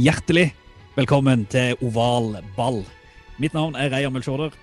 Hjertelig 0.00 0.54
velkommen 0.96 1.42
til 1.52 1.74
Oval 1.84 2.38
ball. 2.56 2.78
Mitt 3.36 3.52
navn 3.52 3.74
er 3.76 3.90
Reia 3.92 4.08
Mølsjårder. 4.08 4.54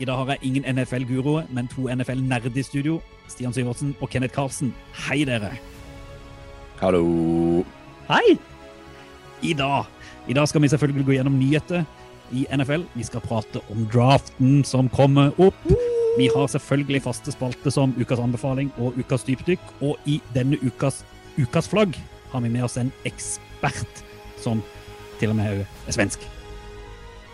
I 0.00 0.06
dag 0.08 0.16
har 0.16 0.30
jeg 0.30 0.48
ingen 0.48 0.64
NFL-guruer, 0.72 1.50
men 1.52 1.66
to 1.68 1.84
NFL-nerder 1.92 2.54
i 2.56 2.62
studio. 2.64 2.94
Stian 3.28 3.52
Syvertsen 3.52 3.90
og 4.00 4.08
Kenneth 4.08 4.32
Karlsen. 4.32 4.70
Hei, 5.04 5.18
dere. 5.28 5.50
Hallo. 6.80 7.02
Hei! 8.08 8.38
I 9.44 9.52
dag, 9.58 9.90
I 10.28 10.38
dag 10.38 10.48
skal 10.48 10.64
vi 10.64 10.70
selvfølgelig 10.72 11.04
gå 11.10 11.16
gjennom 11.18 11.36
nyheter 11.42 11.84
i 12.32 12.46
NFL. 12.56 12.86
Vi 12.94 13.04
skal 13.04 13.26
prate 13.26 13.60
om 13.74 13.84
draften 13.92 14.64
som 14.64 14.88
kommer 14.88 15.36
opp. 15.36 15.60
Vi 16.16 16.30
har 16.32 16.48
selvfølgelig 16.54 17.02
faste 17.04 17.36
spalte 17.36 17.74
som 17.74 17.92
Ukas 18.00 18.22
anbefaling 18.22 18.72
og 18.78 18.96
Ukas 18.96 19.28
dypdykk. 19.28 19.60
Og 19.82 20.00
i 20.06 20.22
denne 20.32 20.56
ukas 20.64 21.02
Ukas 21.36 21.68
flagg 21.68 22.00
har 22.32 22.40
vi 22.40 22.54
med 22.56 22.64
oss 22.64 22.80
en 22.80 22.94
ekspert 23.04 24.04
som 24.40 24.64
til 25.20 25.32
og 25.32 25.38
med 25.38 25.64
er 25.64 25.94
svensk. 25.94 26.22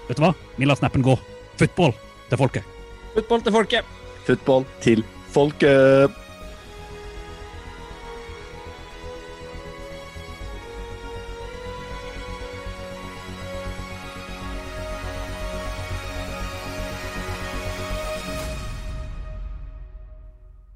Vet 0.09 0.19
du 0.19 0.25
hva? 0.25 0.33
Vi 0.59 0.69
lar 0.69 0.79
snappen 0.79 1.05
gå. 1.05 1.17
Football 1.61 1.95
til 2.31 2.41
folket. 2.41 2.67
Football 3.15 3.47
til 3.47 3.53
folket. 3.59 3.95
Football 4.27 4.67
til 4.83 5.07
folket. 5.33 6.19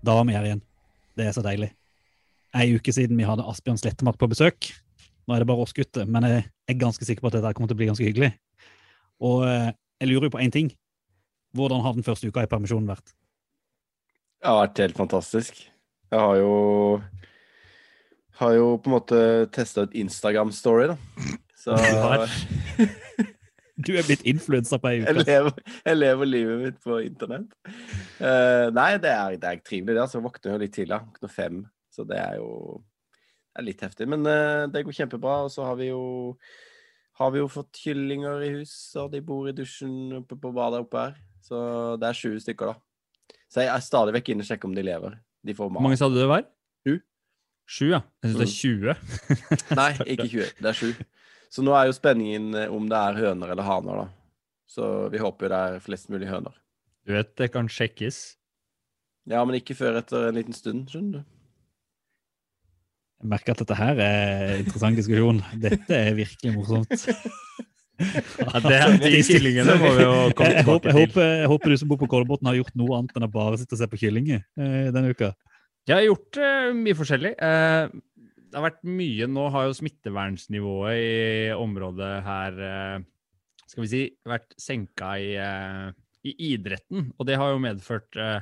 Da 0.06 0.14
var 0.14 0.24
vi 0.24 0.36
her 0.36 0.44
igjen. 0.46 0.62
Det 1.18 1.26
er 1.26 1.32
så 1.34 1.42
deilig. 1.42 1.72
Ei 2.54 2.76
uke 2.76 2.92
siden 2.94 3.18
vi 3.18 3.26
hadde 3.26 3.44
Asbjørn 3.50 3.80
Slettemark 3.80 4.20
på 4.20 4.28
besøk. 4.30 4.68
Nå 5.26 5.34
er 5.34 5.42
det 5.42 5.48
bare 5.50 5.64
oss 5.64 5.74
gutter, 5.74 6.06
men 6.06 6.26
jeg 6.28 6.42
er 6.70 6.78
ganske 6.78 7.06
sikker 7.06 7.24
på 7.24 7.30
at 7.30 7.38
dette 7.38 7.54
kommer 7.56 7.70
til 7.70 7.76
å 7.76 7.80
bli 7.80 7.88
ganske 7.90 8.06
hyggelig. 8.06 8.30
Og 9.26 9.46
eh, 9.48 9.70
jeg 10.00 10.10
lurer 10.10 10.28
jo 10.28 10.34
på 10.36 10.42
én 10.44 10.54
ting. 10.54 10.70
Hvordan 11.56 11.82
har 11.82 11.96
den 11.96 12.06
første 12.06 12.28
uka 12.28 12.44
i 12.44 12.50
permisjonen 12.50 12.90
vært? 12.90 13.14
Det 14.36 14.50
har 14.50 14.60
vært 14.60 14.82
helt 14.84 15.00
fantastisk. 15.00 15.64
Jeg 16.12 16.22
har 16.22 16.36
jo 16.38 16.52
har 18.36 18.52
jo 18.52 18.76
på 18.78 18.90
en 18.90 18.96
måte 18.98 19.18
testa 19.54 19.86
ut 19.86 19.94
Instagram-story, 19.96 20.92
da. 20.92 20.96
Så 21.56 21.76
Du 23.86 23.90
er 23.92 24.06
blitt 24.06 24.22
influensa 24.24 24.78
på 24.80 24.88
ei 24.88 25.00
jeg 25.02 25.18
uke. 25.18 25.24
lever, 25.26 25.56
jeg 25.84 25.98
lever 25.98 26.28
livet 26.28 26.60
mitt 26.62 26.76
på 26.84 26.96
internett. 27.04 27.50
Uh, 28.16 28.72
nei, 28.72 28.94
det 29.02 29.10
er, 29.12 29.34
det 29.40 29.50
er 29.50 29.58
trivelig, 29.60 29.96
det. 29.96 30.04
altså. 30.04 30.16
Jeg 30.16 30.24
våkner 30.24 30.54
jo 30.54 30.60
litt 30.62 30.74
tidlig. 30.76 31.00
Våkner 31.10 31.32
fem, 31.32 31.58
så 31.92 32.06
det 32.08 32.20
er 32.22 32.38
jo 32.38 32.48
det 33.56 33.62
er 33.62 33.68
litt 33.70 33.82
heftig. 33.86 34.04
Men 34.12 34.26
eh, 34.28 34.66
det 34.68 34.82
går 34.84 34.92
kjempebra. 34.98 35.38
Og 35.46 35.52
så 35.52 35.64
har 35.64 35.78
vi 35.80 35.88
jo 35.88 36.02
har 37.16 37.30
vi 37.32 37.40
jo 37.40 37.48
fått 37.48 37.78
kyllinger 37.80 38.42
i 38.44 38.50
hus, 38.58 38.74
og 39.00 39.08
de 39.14 39.22
bor 39.24 39.46
i 39.48 39.54
dusjen 39.56 40.18
oppe 40.18 40.36
på 40.36 40.50
badet 40.52 40.82
oppe 40.84 41.00
her. 41.00 41.14
Så 41.40 41.58
det 41.96 42.10
er 42.10 42.18
20 42.18 42.42
stykker, 42.44 42.74
da. 42.74 43.32
Så 43.48 43.64
jeg 43.64 43.72
er 43.72 43.84
stadig 43.86 44.12
vekk 44.18 44.34
inne 44.34 44.44
og 44.44 44.50
sjekker 44.50 44.68
om 44.68 44.74
de 44.76 44.84
lever. 44.84 45.16
De 45.46 45.54
får 45.56 45.70
Hvor 45.72 45.84
mange 45.86 45.96
sa 45.96 46.10
du 46.12 46.18
det 46.18 46.26
var? 46.28 46.44
Sju. 46.84 46.98
Sju, 47.64 47.86
ja. 47.94 48.02
Jeg 48.20 48.34
syns 48.34 48.42
det 48.42 48.46
er 48.46 48.52
20. 48.52 48.98
Nei, 49.80 49.88
ikke 50.04 50.28
20. 50.28 50.52
Det 50.60 50.70
er 50.72 50.76
sju. 50.82 50.90
Så 51.56 51.64
nå 51.64 51.72
er 51.78 51.88
jo 51.88 51.96
spenningen 51.96 52.50
eh, 52.58 52.76
om 52.76 52.90
det 52.90 53.00
er 53.00 53.20
høner 53.22 53.54
eller 53.54 53.64
haner, 53.70 54.02
da. 54.02 54.52
Så 54.68 54.90
vi 55.14 55.22
håper 55.22 55.46
jo 55.46 55.52
det 55.54 55.62
er 55.70 55.80
flest 55.80 56.12
mulig 56.12 56.28
høner. 56.28 56.52
Du 57.06 57.14
vet, 57.14 57.32
det 57.40 57.48
kan 57.54 57.70
sjekkes. 57.70 58.20
Ja, 59.30 59.40
men 59.46 59.56
ikke 59.56 59.78
før 59.78 60.02
etter 60.02 60.28
en 60.28 60.36
liten 60.36 60.54
stund, 60.54 60.90
skjønner 60.92 61.22
du. 61.22 61.35
Jeg 63.22 63.30
merker 63.32 63.54
at 63.54 63.62
dette 63.62 63.76
her 63.78 64.00
er 64.04 64.58
interessant 64.60 64.98
diskusjon. 64.98 65.40
Dette 65.62 65.96
er 65.96 66.16
virkelig 66.18 66.52
morsomt. 66.52 67.06
Ja, 67.96 68.60
det 68.60 68.74
er 68.76 68.96
de 69.06 69.20
kyllingene 69.24 69.76
må 69.80 69.94
vi 69.96 70.04
jo 70.04 70.16
komme 70.36 70.50
Jeg, 70.50 70.58
jeg, 70.58 70.64
tilbake 70.66 70.90
jeg, 70.90 70.92
til. 70.92 71.00
håper, 71.00 71.30
jeg 71.40 71.50
håper 71.52 71.72
du 71.72 71.76
som 71.80 71.90
bor 71.92 72.00
på 72.02 72.10
Kolbotn 72.12 72.50
har 72.50 72.58
gjort 72.58 72.76
noe 72.76 72.98
annet 72.98 73.16
enn 73.16 73.24
å 73.24 73.32
bare 73.32 73.60
sitte 73.60 73.72
og 73.76 73.80
se 73.80 73.88
på 73.88 74.00
kyllinger 74.02 74.42
eh, 74.42 74.90
denne 74.92 75.14
uka. 75.16 75.32
Jeg 75.88 75.96
har 75.96 76.04
gjort 76.04 76.40
eh, 76.42 76.68
mye 76.76 76.98
forskjellig. 76.98 77.32
Eh, 77.40 77.96
det 78.46 78.58
har 78.58 78.66
vært 78.68 78.84
mye 78.88 79.28
Nå 79.32 79.48
har 79.54 79.68
jo 79.68 79.76
smittevernsnivået 79.80 81.00
i 81.00 81.14
området 81.56 82.12
her 82.26 82.60
eh, 82.68 83.06
skal 83.66 83.82
vi 83.82 83.90
si, 83.90 84.02
vært 84.28 84.54
senka 84.60 85.14
i, 85.18 85.32
eh, 85.40 85.88
i 86.28 86.36
idretten. 86.52 87.10
Og 87.16 87.28
det 87.28 87.40
har 87.40 87.54
jo 87.54 87.62
medført 87.64 88.20
eh, 88.20 88.38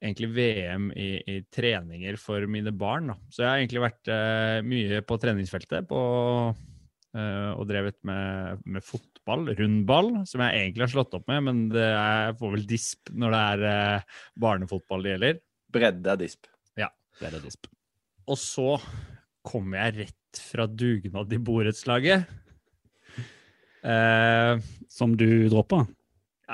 egentlig 0.00 0.30
VM 0.32 0.90
i, 0.96 1.10
i 1.28 1.36
treninger 1.52 2.16
for 2.20 2.44
mine 2.50 2.72
barn. 2.72 3.12
Da. 3.12 3.16
Så 3.28 3.44
jeg 3.44 3.50
har 3.50 3.60
egentlig 3.60 3.84
vært 3.84 4.10
eh, 4.12 4.58
mye 4.66 5.00
på 5.06 5.18
treningsfeltet 5.20 5.88
på, 5.90 6.00
eh, 7.16 7.50
og 7.52 7.66
drevet 7.68 7.98
med, 8.08 8.62
med 8.64 8.86
fotball, 8.86 9.50
rundball, 9.58 10.12
som 10.30 10.44
jeg 10.46 10.64
egentlig 10.64 10.86
har 10.86 10.94
slått 10.94 11.18
opp 11.18 11.28
med, 11.30 11.44
men 11.48 11.62
det 11.74 11.84
er, 11.84 12.30
jeg 12.30 12.38
får 12.40 12.56
vel 12.56 12.66
disp 12.70 13.12
når 13.12 13.36
det 13.36 13.42
er 13.52 13.66
eh, 13.74 14.18
barnefotball 14.46 15.04
det 15.04 15.14
gjelder. 15.14 15.44
Bredde 15.70 16.14
er 16.14 16.24
disp. 16.24 16.50
Ja. 16.80 16.90
Det 17.20 17.28
er 17.28 17.44
disp. 17.44 17.68
Og 18.30 18.38
så 18.40 18.74
kom 19.46 19.74
jeg 19.76 19.96
rett 20.04 20.42
fra 20.50 20.66
dugnad 20.68 21.32
i 21.34 21.40
borettslaget. 21.42 22.28
Eh, 23.80 24.60
Som 24.92 25.16
du 25.16 25.48
droppa? 25.48 25.84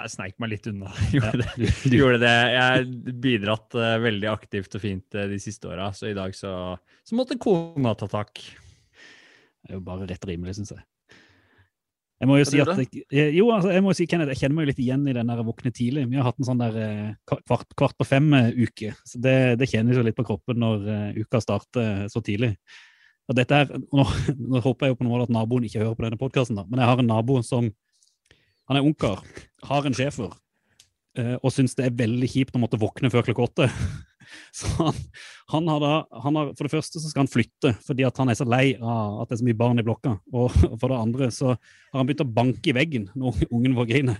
Jeg 0.04 0.12
sneik 0.12 0.36
meg 0.42 0.52
litt 0.52 0.66
unna. 0.70 0.90
Gjorde 1.14 1.42
det. 1.42 1.48
Du, 1.56 1.66
du, 1.66 1.96
Gjorde 1.96 2.20
det. 2.22 2.34
Jeg 2.52 2.64
har 2.64 3.14
bidratt 3.24 3.78
uh, 3.78 3.92
veldig 4.02 4.28
aktivt 4.32 4.76
og 4.76 4.82
fint 4.82 5.16
uh, 5.16 5.26
de 5.30 5.38
siste 5.42 5.70
åra, 5.70 5.88
så 5.96 6.10
i 6.10 6.16
dag 6.16 6.34
så, 6.36 6.52
så 7.06 7.18
måtte 7.18 7.38
kona 7.40 7.94
ta 7.98 8.08
tak. 8.10 8.42
Det 8.42 9.72
er 9.72 9.78
jo 9.78 9.86
bare 9.86 10.08
rett 10.10 10.28
rimelig, 10.28 10.58
syns 10.58 10.74
jeg. 10.76 10.84
Jeg 12.16 12.30
må 12.30 12.38
jo 12.38 12.46
si 12.48 12.60
at 12.62 12.70
eh, 12.80 13.34
jo, 13.36 13.50
altså, 13.52 13.68
jeg 13.74 13.84
må 13.84 13.92
si, 13.92 14.06
Kenneth, 14.08 14.30
jeg 14.32 14.40
kjenner 14.40 14.56
meg 14.56 14.70
litt 14.70 14.78
igjen 14.80 15.02
i 15.04 15.12
den 15.12 15.28
der 15.28 15.42
våkne 15.44 15.72
tidlig. 15.74 16.06
Vi 16.08 16.16
har 16.16 16.24
hatt 16.24 16.38
en 16.40 16.48
sånn 16.48 16.62
der 16.62 16.76
kvart, 17.28 17.66
kvart 17.76 17.96
på 18.00 18.06
fem-uke. 18.08 18.94
så 19.04 19.20
det, 19.20 19.34
det 19.60 19.68
kjennes 19.68 19.98
jo 19.98 20.04
litt 20.06 20.16
på 20.16 20.24
kroppen 20.24 20.62
når 20.62 20.86
uka 21.18 21.42
starter 21.44 22.06
så 22.08 22.22
tidlig. 22.24 22.54
Og 23.28 23.36
dette 23.36 23.58
her, 23.58 23.68
nå, 23.68 24.06
nå 24.54 24.62
håper 24.64 24.86
jeg 24.86 24.94
jo 24.94 25.00
på 25.00 25.08
noe 25.08 25.26
at 25.26 25.34
naboen 25.34 25.66
ikke 25.68 25.82
hører 25.82 25.98
på 25.98 26.06
denne 26.06 26.20
podkasten, 26.20 26.62
men 26.70 26.80
jeg 26.80 26.88
har 26.88 27.02
en 27.02 27.10
nabo 27.10 27.42
som 27.44 27.68
Han 28.66 28.78
er 28.78 28.86
ungkar, 28.86 29.22
har 29.68 29.86
en 29.86 29.94
schæfer, 29.94 30.32
eh, 31.18 31.36
og 31.38 31.52
syns 31.54 31.76
det 31.78 31.86
er 31.86 31.98
veldig 31.98 32.30
kjipt 32.32 32.56
å 32.58 32.62
måtte 32.62 32.80
våkne 32.82 33.10
før 33.12 33.26
klokka 33.28 33.46
åtte. 33.46 33.68
Så 34.56 34.70
han, 34.78 35.00
han 35.52 35.68
har 35.70 35.82
da 35.82 35.92
han 36.24 36.38
har, 36.38 36.52
For 36.56 36.66
det 36.66 36.74
første 36.74 37.02
så 37.02 37.10
skal 37.10 37.24
han 37.24 37.30
flytte 37.30 37.74
fordi 37.86 38.06
at 38.08 38.16
han 38.20 38.32
er 38.32 38.38
så 38.38 38.46
lei 38.48 38.64
av 38.76 39.22
at 39.22 39.30
det 39.30 39.36
er 39.36 39.42
så 39.42 39.48
mye 39.48 39.58
barn 39.58 39.82
i 39.82 39.86
blokka. 39.86 40.16
Og 40.34 40.54
for 40.80 40.92
det 40.92 41.00
andre 41.00 41.30
så 41.34 41.52
har 41.54 41.98
han 42.00 42.08
begynt 42.08 42.24
å 42.26 42.34
banke 42.38 42.72
i 42.72 42.76
veggen 42.76 43.10
når 43.14 43.44
ungen 43.54 43.76
får 43.78 43.90
grine. 43.90 44.16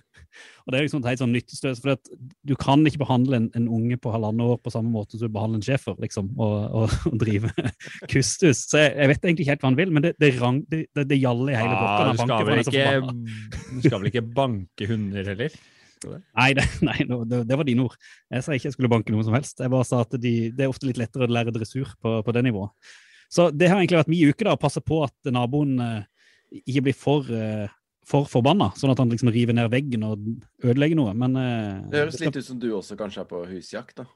Og 0.67 0.73
det 0.73 0.79
er 0.79 0.85
liksom 0.85 1.05
helt 1.07 1.21
sånn 1.23 1.33
nyttestøs, 1.33 1.79
for 1.81 1.97
du 2.45 2.55
kan 2.59 2.83
ikke 2.89 3.01
behandle 3.05 3.39
en, 3.39 3.47
en 3.57 3.69
unge 3.73 3.97
på 4.03 4.11
halvannet 4.13 4.51
år 4.51 4.59
på 4.61 4.73
samme 4.75 4.91
måte 4.93 5.17
som 5.17 5.31
du 5.31 5.33
behandler 5.33 5.61
en 5.61 5.65
schæfer, 5.65 5.95
liksom, 6.03 6.33
og, 6.43 6.57
og, 6.81 6.97
og 7.09 7.15
drive 7.23 7.53
kustus. 8.11 8.67
Så 8.67 8.83
jeg, 8.83 8.97
jeg 8.99 9.13
vet 9.13 9.23
egentlig 9.23 9.47
ikke 9.47 9.55
helt 9.55 9.65
hva 9.65 9.71
han 9.71 9.79
vil, 9.79 9.95
men 9.95 10.05
det, 10.05 10.13
det, 10.21 10.33
rang, 10.41 10.61
det, 10.73 10.83
det, 10.97 11.07
det 11.13 11.21
gjaller 11.23 11.55
i 11.55 11.57
hele 11.61 11.79
blokka. 11.79 12.03
Ah, 12.03 12.11
du, 12.11 12.21
skal 12.21 12.35
banker, 12.35 12.61
ikke, 12.67 13.71
du 13.71 13.87
skal 13.87 13.97
vel 14.03 14.13
ikke 14.13 14.27
banke 14.37 14.91
hunder 14.91 15.33
heller? 15.33 15.57
Nei, 16.05 16.51
det, 16.57 16.67
nei 16.89 17.07
no, 17.09 17.23
det, 17.29 17.45
det 17.49 17.59
var 17.59 17.69
dine 17.69 17.87
ord. 17.87 17.97
Jeg 18.33 18.45
sa 18.45 18.57
ikke 18.57 18.71
jeg 18.71 18.77
skulle 18.77 18.93
banke 18.93 19.15
noe 19.15 19.25
som 19.27 19.37
helst. 19.37 19.61
Jeg 19.63 19.73
bare 19.73 19.89
sa 19.89 20.03
at 20.05 20.15
de, 20.21 20.35
det 20.53 20.67
er 20.67 20.73
ofte 20.73 20.89
litt 20.89 21.01
lettere 21.01 21.29
å 21.29 21.33
lære 21.33 21.55
dressur 21.55 21.95
på, 22.03 22.19
på 22.27 22.37
det 22.37 22.45
nivået. 22.47 22.95
Så 23.33 23.49
det 23.51 23.71
har 23.71 23.81
egentlig 23.81 23.99
vært 24.03 24.13
min 24.13 24.31
uke, 24.31 24.45
da, 24.47 24.55
å 24.55 24.61
passe 24.61 24.83
på 24.85 25.01
at 25.07 25.33
naboen 25.35 25.81
eh, 25.83 26.05
ikke 26.63 26.87
blir 26.89 26.97
for, 26.97 27.27
eh, 27.35 27.67
for 28.07 28.29
forbanna, 28.31 28.71
sånn 28.79 28.93
at 28.93 29.03
han 29.03 29.11
liksom 29.11 29.33
river 29.35 29.57
ned 29.57 29.71
veggen 29.73 30.07
og 30.07 30.29
ødelegger 30.63 31.01
noe. 31.01 31.15
Men 31.19 31.39
eh, 31.41 31.85
Det 31.91 32.05
høres 32.05 32.21
litt 32.23 32.39
ut 32.39 32.49
som 32.53 32.61
du 32.63 32.69
også 32.77 32.99
kanskje 32.99 33.25
er 33.25 33.31
på 33.31 33.43
husjakt, 33.51 34.03
da. 34.03 34.07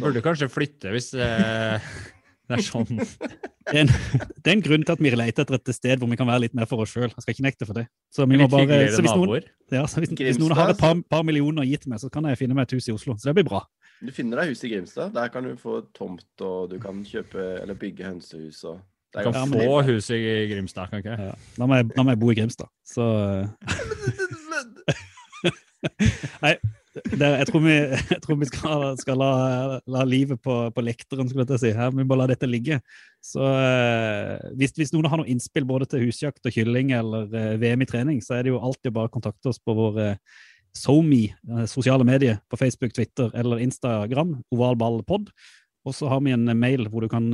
Burde 0.00 0.22
kanskje 0.22 0.50
flytte 0.52 0.92
hvis, 0.94 1.12
eh, 1.18 1.92
Det 2.50 2.56
er 2.58 2.66
sånn. 2.66 2.88
Det 3.70 3.76
er, 3.76 3.84
en, 3.84 3.90
det 4.42 4.50
er 4.50 4.56
en 4.56 4.62
grunn 4.64 4.82
til 4.82 4.96
at 4.96 5.02
vi 5.04 5.10
leter 5.14 5.44
etter 5.44 5.58
et 5.60 5.76
sted 5.76 6.00
hvor 6.00 6.08
vi 6.10 6.16
kan 6.18 6.26
være 6.26 6.42
litt 6.46 6.56
mer 6.58 6.66
for 6.66 6.82
oss 6.82 6.90
sjøl. 6.90 7.06
Jeg 7.12 7.22
skal 7.22 7.36
ikke 7.36 7.44
nekte 7.46 7.68
for 7.68 7.78
det. 7.78 7.84
Så, 8.10 8.26
vi 8.26 8.40
må 8.40 8.48
bare, 8.50 8.80
så 8.90 9.04
hvis, 9.04 9.14
noen, 9.14 9.46
ja, 9.70 9.84
så 9.86 10.02
hvis, 10.02 10.14
hvis 10.18 10.40
noen 10.42 10.56
har 10.58 10.72
et 10.72 10.80
par, 10.80 10.96
par 11.12 11.22
millioner 11.28 11.68
gitt 11.68 11.86
meg, 11.90 12.00
så 12.02 12.10
kan 12.10 12.26
jeg 12.26 12.40
finne 12.40 12.56
meg 12.58 12.66
et 12.66 12.74
hus 12.74 12.90
i 12.90 12.94
Oslo. 12.96 13.14
Så 13.20 13.30
det 13.30 13.36
blir 13.38 13.46
bra. 13.46 13.62
Du 14.00 14.10
finner 14.16 14.40
deg 14.42 14.50
hus 14.50 14.64
i 14.66 14.72
Grimstad. 14.72 15.12
Der 15.14 15.30
kan 15.30 15.46
du 15.46 15.52
få 15.60 15.82
tomt, 15.94 16.26
og 16.42 16.72
du 16.72 16.80
kan 16.82 17.04
kjøpe 17.06 17.46
eller 17.60 17.78
bygge 17.78 18.08
hønsehus. 18.08 18.64
og 18.64 18.80
Du 19.14 19.22
kan 19.22 19.36
få 19.36 19.54
trivelig. 19.54 19.86
hus 19.92 20.10
i 20.16 20.20
Grimstad, 20.50 20.90
kan 20.90 21.04
ikke? 21.04 21.20
Ja. 21.30 21.38
Da, 21.60 21.68
må 21.70 21.78
jeg, 21.78 21.92
da 21.94 22.02
må 22.02 22.16
jeg 22.16 22.22
bo 22.24 22.34
i 22.34 22.38
Grimstad. 22.40 22.72
Så 22.82 23.06
Nei, 26.44 26.54
det, 26.94 27.22
jeg, 27.22 27.46
tror 27.46 27.62
vi, 27.62 27.74
jeg 28.14 28.20
tror 28.24 28.38
vi 28.40 28.48
skal, 28.48 28.84
skal 28.98 29.20
la, 29.20 29.32
la 29.86 30.02
livet 30.08 30.40
på, 30.42 30.56
på 30.74 30.84
lekteren, 30.84 31.28
skulle 31.30 31.46
jeg 31.46 31.62
si. 31.62 31.72
Her, 31.76 31.92
vi 31.94 32.06
må 32.06 32.18
la 32.18 32.26
dette 32.30 32.48
ligge. 32.50 32.80
Så 33.22 33.44
eh, 33.44 34.36
hvis, 34.58 34.74
hvis 34.78 34.94
noen 34.94 35.06
har 35.10 35.20
noe 35.20 35.30
innspill 35.30 35.66
både 35.68 35.86
til 35.90 36.06
husjakt 36.06 36.46
og 36.46 36.56
kylling 36.56 36.94
eller 36.96 37.30
eh, 37.36 37.56
VM 37.62 37.84
i 37.84 37.88
trening, 37.90 38.22
så 38.24 38.38
er 38.38 38.46
det 38.46 38.54
jo 38.54 38.62
alltid 38.62 38.94
bare 38.96 39.10
å 39.10 39.14
kontakte 39.14 39.52
oss 39.52 39.62
på 39.62 39.76
vår 39.76 40.00
eh, 40.02 40.42
SoMe, 40.76 41.24
sosiale 41.66 42.06
medier, 42.06 42.38
på 42.46 42.58
Facebook, 42.58 42.92
Twitter 42.94 43.32
eller 43.34 43.62
Instagram, 43.62 44.36
ovalballpod. 44.54 45.32
Og 45.88 45.96
så 45.96 46.10
har 46.12 46.20
vi 46.22 46.34
en 46.34 46.46
mail 46.54 46.86
hvor 46.92 47.02
du 47.02 47.08
kan 47.10 47.26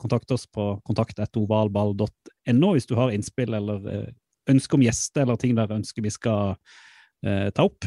kontakte 0.00 0.36
oss 0.38 0.46
på 0.48 0.78
kontakt.ovalball.no 0.86 2.70
hvis 2.72 2.88
du 2.88 2.94
har 2.96 3.12
innspill 3.12 3.52
eller 3.58 3.84
ønske 4.48 4.78
om 4.78 4.84
gjester 4.86 5.26
eller 5.26 5.36
ting 5.42 5.52
der 5.58 5.74
ønsker 5.76 6.06
vi 6.06 6.14
skal 6.14 6.54
ta 7.20 7.66
opp. 7.66 7.84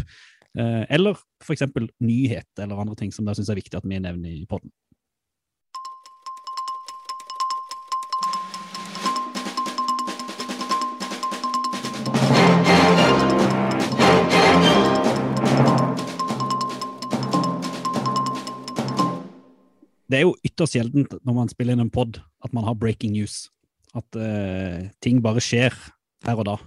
Eh, 0.54 0.86
eller 0.90 1.18
f.eks. 1.42 1.64
nyhet 2.00 2.60
eller 2.62 2.78
andre 2.78 2.96
ting 2.96 3.12
som 3.12 3.26
dere 3.26 3.40
syns 3.40 3.50
er 3.50 3.58
viktig 3.58 3.80
at 3.80 3.86
vi 3.90 3.98
nevner 3.98 4.30
i 4.30 4.46
podden. 4.46 4.70
Det 20.14 20.20
er 20.20 20.28
jo 20.28 20.36
ytterst 20.46 20.76
sjeldent 20.76 21.16
når 21.26 21.34
man 21.34 21.50
spiller 21.50 21.74
inn 21.74 21.82
en 21.88 21.90
pod 21.90 22.20
at 22.46 22.54
man 22.54 22.68
har 22.68 22.78
breaking 22.78 23.16
news. 23.16 23.48
At 23.98 24.06
eh, 24.14 24.92
ting 25.02 25.24
bare 25.26 25.42
skjer 25.42 25.74
her 26.28 26.38
og 26.38 26.46
da. 26.46 26.60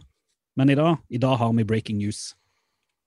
Men 0.59 0.73
i 0.73 0.75
dag, 0.75 0.99
i 1.07 1.21
dag 1.23 1.39
har 1.39 1.55
vi 1.55 1.69
breaking 1.69 2.01
news. 2.03 2.33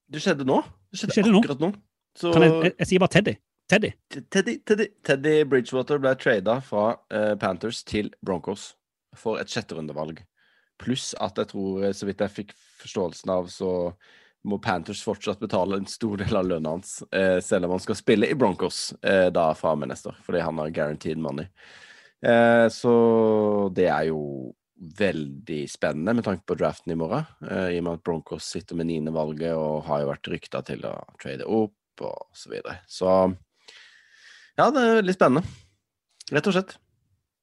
Det 0.10 0.24
skjedde 0.24 0.48
nå. 0.48 0.62
Det 0.90 1.00
skjedde, 1.00 1.14
Det 1.14 1.20
skjedde 1.20 1.38
akkurat 1.44 1.64
nå. 1.64 1.72
Så 2.18 2.34
Kan 2.34 2.46
jeg, 2.46 2.56
jeg, 2.66 2.76
jeg 2.82 2.90
sier 2.92 3.04
bare 3.04 3.14
Teddy. 3.16 3.36
Teddy. 3.70 3.92
Teddy, 4.34 4.56
Teddy, 4.66 4.88
Teddy 5.06 5.34
Bridgewater 5.46 6.00
ble 6.02 6.16
trada 6.18 6.58
fra 6.66 6.86
uh, 7.14 7.36
Panthers 7.38 7.84
til 7.86 8.10
Broncos 8.26 8.72
for 9.18 9.38
et 9.42 9.52
sjetterundevalg. 9.52 10.24
Pluss 10.82 11.12
at 11.22 11.38
jeg 11.38 11.52
tror, 11.52 11.84
eh, 11.84 11.94
så 11.94 12.08
vidt 12.08 12.24
jeg 12.24 12.34
fikk 12.34 12.56
forståelsen 12.80 13.32
av, 13.34 13.50
så 13.52 13.72
må 14.48 14.60
Panthers 14.64 15.02
fortsatt 15.04 15.42
betale 15.44 15.78
en 15.78 15.90
stor 15.90 16.22
del 16.22 16.38
av 16.40 16.48
lønna 16.48 16.78
hans, 16.78 17.02
eh, 17.12 17.40
selv 17.44 17.68
om 17.68 17.76
han 17.76 17.84
skal 17.84 17.98
spille 18.00 18.30
i 18.32 18.38
Broncos 18.40 18.94
eh, 19.04 19.28
da 19.36 19.50
fra 19.58 19.74
og 19.76 19.82
med 19.82 19.92
neste 19.92 20.14
år, 20.14 20.20
fordi 20.24 20.44
han 20.46 20.62
har 20.62 20.72
guaranteed 20.76 21.20
money. 21.20 21.50
Eh, 22.24 22.68
så 22.72 22.94
det 23.76 23.90
er 23.92 24.08
jo 24.10 24.22
veldig 24.80 25.64
spennende 25.72 26.16
med 26.16 26.26
tanke 26.26 26.46
på 26.48 26.58
draften 26.60 26.94
i 26.94 26.98
morgen, 27.00 27.28
Uh, 27.44 27.68
i 27.74 27.80
og 27.80 27.86
med 27.86 28.00
at 28.00 28.04
Broncos 28.08 28.48
sitter 28.48 28.78
med 28.80 28.90
niendevalget 28.90 29.56
og 29.58 29.86
har 29.90 30.04
jo 30.04 30.12
vært 30.12 30.30
rykta 30.31 30.64
til 30.68 30.86
å 30.88 30.96
trade 31.22 31.48
opp 31.48 32.04
og 32.06 32.30
så 32.38 32.52
videre. 32.52 32.80
Så 32.88 33.08
ja, 34.60 34.70
det 34.72 34.84
er 34.84 35.00
veldig 35.00 35.16
spennende. 35.16 35.44
Rett 36.30 36.48
og 36.48 36.56
slett. 36.56 36.78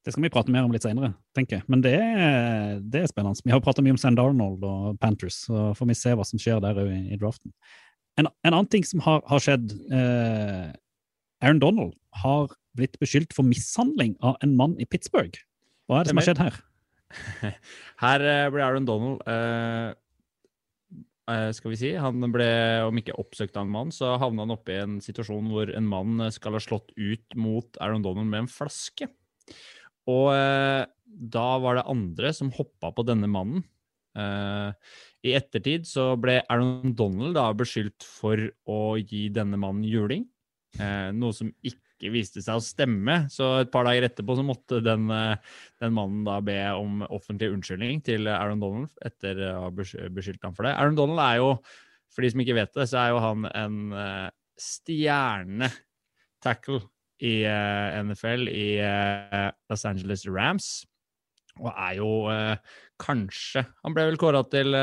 Det 0.07 0.13
skal 0.15 0.23
vi 0.23 0.31
prate 0.31 0.53
mer 0.55 0.67
om 0.67 0.71
litt 0.71 0.85
senere, 0.85 1.11
tenker 1.35 1.59
jeg. 1.59 1.67
Men 1.73 1.81
det 1.83 1.97
er, 1.99 2.77
det 2.79 3.01
er 3.03 3.09
spennende. 3.11 3.43
Vi 3.43 3.51
har 3.51 3.63
pratet 3.65 3.83
mye 3.83 3.97
om 3.97 3.99
Sand 3.99 4.21
Arnold 4.23 4.63
og 4.69 5.01
Panthers, 5.03 5.41
så 5.49 5.73
får 5.75 5.91
vi 5.91 5.97
se 5.99 6.13
hva 6.15 6.27
som 6.29 6.39
skjer 6.39 6.61
der 6.63 6.79
i, 6.85 7.01
i 7.17 7.19
draften. 7.19 7.51
En, 8.21 8.29
en 8.47 8.53
annen 8.53 8.71
ting 8.71 8.87
som 8.87 9.03
har, 9.05 9.25
har 9.29 9.43
skjedd 9.43 9.75
eh, 9.93 10.71
Aaron 11.43 11.61
Donald 11.61 11.97
har 12.23 12.55
blitt 12.79 12.97
beskyldt 13.03 13.35
for 13.37 13.49
mishandling 13.49 14.15
av 14.25 14.39
en 14.45 14.55
mann 14.57 14.77
i 14.81 14.87
Pittsburgh. 14.89 15.43
Hva 15.91 16.01
er 16.01 16.07
det 16.07 16.15
som 16.15 16.21
har 16.23 16.29
skjedd 16.29 16.45
her? 16.45 16.63
Her 18.03 18.25
eh, 18.27 18.49
ble 18.51 18.65
Aaron 18.65 18.87
Donald 18.89 19.23
eh, 19.31 19.93
eh, 21.31 21.51
Skal 21.55 21.73
vi 21.73 21.79
si 21.79 21.93
Han 21.95 22.25
ble, 22.35 22.49
om 22.87 22.99
ikke 22.99 23.17
oppsøkt 23.21 23.57
av 23.57 23.67
en 23.67 23.75
mann, 23.77 23.95
så 23.95 24.17
havna 24.21 24.47
han 24.47 24.55
oppe 24.57 24.75
i 24.75 24.81
en 24.83 24.99
situasjon 25.05 25.53
hvor 25.53 25.71
en 25.71 25.89
mann 25.91 26.27
eh, 26.27 26.35
skal 26.35 26.59
ha 26.59 26.63
slått 26.63 26.93
ut 26.97 27.39
mot 27.39 27.81
Aaron 27.83 28.05
Donald 28.05 28.31
med 28.33 28.45
en 28.45 28.51
flaske. 28.53 29.09
Og 30.11 30.29
eh, 30.35 30.83
da 31.07 31.49
var 31.63 31.79
det 31.79 31.89
andre 31.91 32.35
som 32.37 32.53
hoppa 32.55 32.93
på 32.95 33.07
denne 33.07 33.31
mannen. 33.31 33.65
Eh, 34.19 34.71
I 35.27 35.37
ettertid 35.39 35.87
så 35.89 36.13
ble 36.21 36.41
Aaron 36.43 36.95
Donald 36.99 37.39
da 37.39 37.49
beskyldt 37.57 38.07
for 38.07 38.49
å 38.67 38.81
gi 39.01 39.29
denne 39.35 39.59
mannen 39.61 39.87
juling. 39.87 40.27
Noe 40.77 41.33
som 41.33 41.49
ikke 41.65 41.86
viste 42.13 42.43
seg 42.45 42.59
å 42.59 42.65
stemme. 42.65 43.19
Så 43.33 43.49
et 43.63 43.71
par 43.73 43.87
dager 43.89 44.07
etterpå 44.09 44.37
så 44.39 44.45
måtte 44.47 44.83
den, 44.85 45.09
eh, 45.11 45.37
den 45.81 45.95
mannen 45.97 46.25
da 46.27 46.41
be 46.45 46.59
om 46.77 47.03
offentlig 47.09 47.51
unnskyldning 47.55 48.03
til 48.05 48.29
Aaron 48.29 48.61
Donald 48.61 48.91
etter 49.05 49.41
å 49.53 49.67
ha 49.67 49.71
beskyldt 49.73 50.45
ham 50.45 50.55
for 50.55 50.65
det. 50.67 50.75
Aaron 50.77 50.99
Donald 50.99 51.23
er 51.25 51.41
jo, 51.41 51.55
for 52.13 52.23
de 52.23 52.31
som 52.33 52.43
ikke 52.45 52.59
vet 52.59 52.75
det, 52.75 52.89
så 52.91 53.01
er 53.01 53.15
jo 53.15 53.23
han 53.25 53.49
en 53.53 53.79
eh, 53.93 54.29
stjerne 54.61 55.71
tackle 56.45 56.83
i 57.25 57.43
eh, 57.49 58.03
NFL 58.05 58.49
i 58.53 58.69
Los 59.71 59.85
Angeles 59.89 60.27
Rams. 60.29 60.85
Og 61.57 61.73
er 61.73 61.95
jo 61.97 62.09
kanskje 63.01 63.63
Han 63.81 63.95
ble 63.97 64.03
vel 64.11 64.19
kåra 64.21 64.43
til 64.45 64.77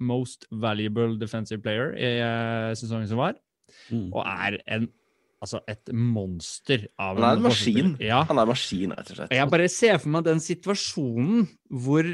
Most 0.00 0.46
Valuable 0.48 1.18
Defensive 1.20 1.60
Player 1.60 1.92
i 1.92 2.14
sesongen 2.72 3.10
som 3.10 3.20
var. 3.20 3.36
Mm. 3.92 4.08
Og 4.08 4.24
er 4.24 4.56
en, 4.72 4.88
altså 5.42 5.60
et 5.70 5.90
monster 5.92 6.84
av 7.02 7.18
Han 7.18 7.24
er 7.26 7.38
en 7.40 7.46
maskin. 7.48 7.94
Ja. 8.02 8.20
Han 8.28 8.38
er 8.38 8.46
en 8.46 8.52
maskin, 8.52 8.92
rett 8.94 9.10
og 9.10 9.16
slett. 9.18 9.32
Og 9.32 9.38
jeg 9.40 9.50
bare 9.54 9.68
ser 9.72 9.98
for 10.02 10.14
meg 10.14 10.26
den 10.28 10.42
situasjonen 10.44 11.48
hvor 11.82 12.06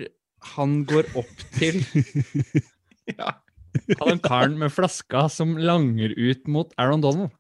han 0.55 0.79
går 0.89 1.11
opp 1.19 1.45
til 1.59 1.81
Ja. 3.19 3.35
han 4.01 4.21
karen 4.25 4.57
med 4.61 4.73
flaska 4.75 5.27
som 5.33 5.55
langer 5.61 6.13
ut 6.17 6.49
mot 6.51 6.73
Aaron 6.81 7.01
Donald. 7.05 7.31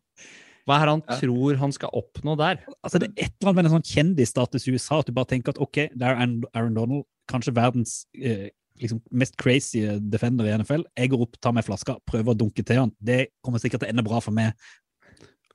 Hva 0.69 0.77
er 0.83 0.85
det 0.89 0.93
han 0.95 1.03
Ja. 1.09 1.17
tror 1.23 1.57
han 1.61 1.73
skal 1.73 1.91
oppnå 1.97 2.37
der? 2.37 2.59
Altså, 2.85 2.99
det 3.01 3.09
er 3.09 3.25
et 3.27 3.33
eller 3.41 3.51
annet 3.53 3.57
med 3.57 3.65
en 3.71 3.77
sånn 3.79 3.89
kjendisstatus 3.89 4.67
i 4.69 4.73
USA 4.77 4.99
at 5.01 5.07
du 5.09 5.13
bare 5.17 5.31
tenker 5.31 5.55
at 5.55 5.61
ok, 5.65 5.89
det 5.97 6.03
er 6.05 6.15
Aaron 6.15 6.43
Aaron 6.55 6.75
Donald, 6.77 7.05
kanskje 7.29 7.55
verdens 7.57 8.03
eh, 8.17 8.51
liksom 8.81 9.01
mest 9.11 9.37
crazy 9.41 9.81
defender 10.13 10.45
i 10.47 10.53
NFL. 10.61 10.85
Jeg 10.97 11.11
går 11.11 11.25
opp, 11.25 11.41
tar 11.43 11.53
meg 11.57 11.65
flaska, 11.67 11.97
prøver 12.07 12.33
å 12.35 12.39
dunke 12.39 12.63
til 12.65 12.77
han. 12.85 12.93
Det 13.01 13.29
kommer 13.43 13.59
sikkert 13.59 13.81
til 13.83 13.89
å 13.89 13.93
ende 13.95 14.05
bra 14.07 14.21
for 14.21 14.37
meg. 14.37 14.53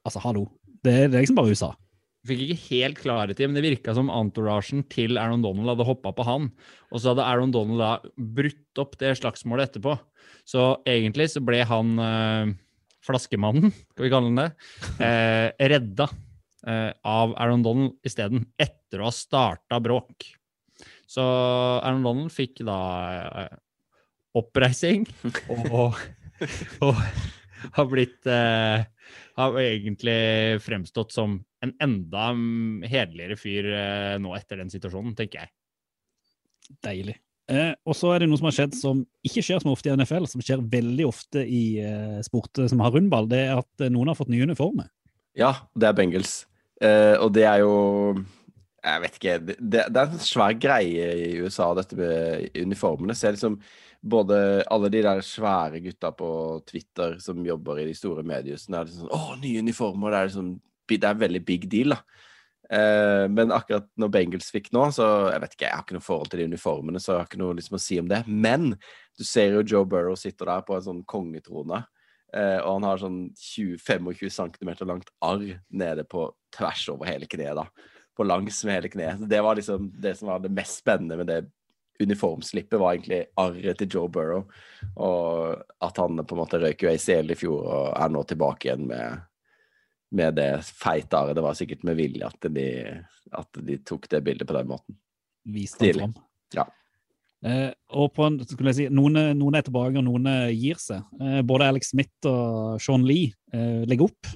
Altså, 0.04 0.22
hallo. 0.24 0.48
Det, 0.84 0.94
er- 1.06 1.14
liksom 1.14 1.38
bare 1.40 1.54
USA. 1.54 1.72
Fikk 2.28 2.40
ikke 2.46 2.62
helt 2.70 3.00
klarhet 3.04 3.40
i, 3.40 3.48
men 3.48 3.56
det 3.58 3.64
virka 3.66 3.94
som 3.96 4.08
entouragen 4.12 4.84
til 4.92 5.18
Aaron 5.20 5.42
Donald 5.44 5.74
hadde 5.74 5.88
hoppa 5.88 6.14
på 6.16 6.24
han. 6.28 6.46
Og 6.92 7.02
så 7.04 7.12
hadde 7.12 7.26
Aaron 7.28 7.52
Donald 7.52 7.82
da 7.84 7.90
brutt 8.16 8.80
opp 8.80 8.96
det 9.02 9.12
slagsmålet 9.20 9.70
etterpå. 9.74 9.98
Så 10.48 10.70
egentlig 10.88 11.30
så 11.34 11.42
ble 11.44 11.60
han 11.68 11.92
eh, 12.00 12.54
flaskemannen, 13.04 13.74
skal 13.92 14.06
vi 14.08 14.12
kalle 14.14 14.32
han 14.32 14.40
det, 14.40 14.48
eh, 15.04 15.68
redda 15.74 16.08
eh, 16.68 16.92
av 17.04 17.36
Aaron 17.36 17.64
Donald 17.68 17.98
isteden, 18.08 18.46
etter 18.60 19.04
å 19.04 19.10
ha 19.10 19.16
starta 19.16 19.82
bråk. 19.84 20.30
Så 21.08 21.24
Aaron 21.84 22.04
Donald 22.08 22.32
fikk 22.34 22.64
da 22.68 22.80
oppreising 24.34 25.06
og, 25.76 26.00
og 26.84 27.04
har 27.78 27.88
blitt 27.92 28.28
eh, 28.32 28.88
Har 29.40 29.58
egentlig 29.62 30.62
fremstått 30.64 31.14
som 31.16 31.40
en 31.64 31.74
enda 31.82 32.32
hederligere 32.90 33.38
fyr 33.40 33.70
eh, 33.72 34.16
nå 34.22 34.34
etter 34.38 34.62
den 34.62 34.72
situasjonen, 34.74 35.16
tenker 35.18 35.46
jeg. 35.46 35.54
Deilig. 36.84 37.18
Eh, 37.52 37.74
og 37.84 37.96
så 37.98 38.14
er 38.14 38.24
det 38.24 38.30
noe 38.32 38.40
som 38.40 38.48
har 38.48 38.56
skjedd 38.56 38.76
som 38.78 39.02
ikke 39.28 39.44
skjer 39.44 39.64
som 39.64 39.74
ofte 39.74 39.92
i 39.92 39.96
NFL, 39.98 40.28
som 40.32 40.44
skjer 40.44 40.64
veldig 40.72 41.08
ofte 41.10 41.44
i 41.44 41.64
eh, 41.84 42.20
sporter 42.24 42.70
som 42.72 42.84
har 42.84 42.94
rundball. 42.96 43.28
Det 43.32 43.42
er 43.50 43.58
at 43.60 43.84
eh, 43.84 43.92
noen 43.92 44.12
har 44.12 44.20
fått 44.20 44.32
nye 44.32 44.48
uniformer. 44.48 44.88
Ja, 45.40 45.56
det 45.76 45.90
er 45.90 45.98
Bengals. 45.98 46.44
Eh, 46.84 47.16
og 47.20 47.34
det 47.36 47.46
er 47.48 47.64
jo 47.64 47.74
Jeg 48.84 49.02
vet 49.04 49.18
ikke. 49.20 49.36
Det, 49.48 49.84
det 49.96 50.00
er 50.00 50.10
en 50.12 50.24
svær 50.24 50.56
greie 50.60 51.12
i 51.16 51.28
USA, 51.40 51.70
dette 51.78 51.96
med 52.00 52.50
uniformene. 52.60 53.16
Så 53.16 53.30
jeg 53.30 53.38
liksom 53.38 53.60
både 54.04 54.38
alle 54.68 54.92
de 54.92 55.02
der 55.06 55.22
svære 55.24 55.80
gutta 55.84 56.12
på 56.16 56.30
Twitter 56.68 57.16
som 57.24 57.46
jobber 57.46 57.80
i 57.80 57.88
de 57.88 57.96
store 57.96 58.26
mediehusene, 58.28 58.82
er 58.82 58.90
liksom 58.90 59.08
sånn 59.08 59.16
Å, 59.16 59.38
nye 59.40 59.64
uniformer! 59.64 60.12
Det 60.12 60.20
er 60.20 60.30
liksom 60.32 60.54
Det 60.92 61.00
er 61.00 61.14
en 61.16 61.24
veldig 61.24 61.42
big 61.48 61.70
deal, 61.72 61.96
da. 61.96 62.02
Eh, 62.74 63.26
men 63.32 63.54
akkurat 63.56 63.88
når 64.00 64.12
Bengals 64.12 64.52
fikk 64.52 64.70
nå, 64.76 64.90
så 64.96 65.08
jeg 65.32 65.42
vet 65.44 65.56
ikke, 65.56 65.66
jeg 65.66 65.78
har 65.78 65.86
ikke 65.86 65.98
noe 65.98 66.06
forhold 66.06 66.32
til 66.32 66.42
de 66.42 66.50
uniformene, 66.52 67.02
så 67.02 67.14
jeg 67.14 67.22
har 67.22 67.32
ikke 67.32 67.42
noe 67.42 67.58
liksom 67.58 67.80
å 67.80 67.82
si 67.82 68.00
om 68.02 68.12
det. 68.12 68.22
Men 68.28 68.74
du 69.18 69.24
ser 69.28 69.56
jo 69.56 69.64
Joe 69.64 69.88
Burrow 69.90 70.20
sitter 70.20 70.52
der 70.52 70.68
på 70.68 70.76
en 70.76 70.86
sånn 70.86 71.02
kongetrone. 71.10 71.84
Eh, 72.34 72.60
og 72.60 72.80
han 72.80 72.88
har 72.90 73.02
sånn 73.02 73.20
20, 73.40 73.80
25 73.80 74.36
cm 74.36 74.72
langt 74.90 75.12
arr 75.24 75.60
nede 75.70 76.06
på 76.10 76.28
tvers 76.56 76.88
over 76.94 77.10
hele 77.10 77.30
kneet. 77.30 77.56
da. 77.60 77.68
på 78.14 78.26
langs 78.28 78.60
med 78.66 78.76
hele 78.76 78.90
kneet. 78.94 79.24
Det 79.30 79.42
var 79.42 79.56
liksom 79.58 79.88
det 80.02 80.18
som 80.20 80.28
var 80.30 80.42
det 80.44 80.52
mest 80.54 80.84
spennende 80.84 81.18
med 81.18 81.28
det 81.28 81.40
uniformslippet, 82.02 82.80
var 82.80 82.96
egentlig 82.96 83.22
arret 83.40 83.80
til 83.80 83.92
Joe 83.98 84.10
Burrow. 84.12 84.48
Og 84.96 85.64
at 85.84 86.02
han 86.02 86.24
på 86.24 86.36
en 86.36 86.42
måte 86.42 86.60
røyk 86.62 86.86
ACL 86.90 87.34
i 87.34 87.38
fjor 87.38 87.64
og 87.64 87.88
er 87.94 88.14
nå 88.14 88.24
tilbake 88.30 88.70
igjen 88.70 88.88
med, 88.90 89.24
med 90.16 90.38
det 90.40 90.52
feite 90.68 91.20
arret. 91.20 91.38
Det 91.38 91.46
var 91.46 91.58
sikkert 91.60 91.86
med 91.88 92.00
vilje 92.00 92.30
at 92.30 92.50
de, 92.54 92.68
at 93.32 93.64
de 93.68 93.80
tok 93.86 94.10
det 94.12 94.24
bildet 94.26 94.50
på 94.50 94.58
den 94.58 94.72
måten. 94.74 94.98
Viste 95.54 95.86
det 95.86 95.98
fram. 96.00 96.16
Ja. 96.56 96.68
Eh, 97.44 97.72
og 98.00 98.14
på 98.16 98.24
en, 98.26 98.40
skulle 98.48 98.72
jeg 98.72 98.80
si, 98.84 98.92
noen, 98.94 99.20
noen 99.36 99.60
er 99.60 99.66
tilbake, 99.66 100.00
og 100.00 100.08
noen 100.08 100.30
gir 100.56 100.80
seg. 100.80 101.04
Eh, 101.20 101.42
både 101.46 101.68
Alex 101.74 101.92
Smith 101.92 102.30
og 102.30 102.80
Sean 102.84 103.04
Lee 103.08 103.34
eh, 103.52 103.84
legger 103.90 104.08
opp, 104.08 104.30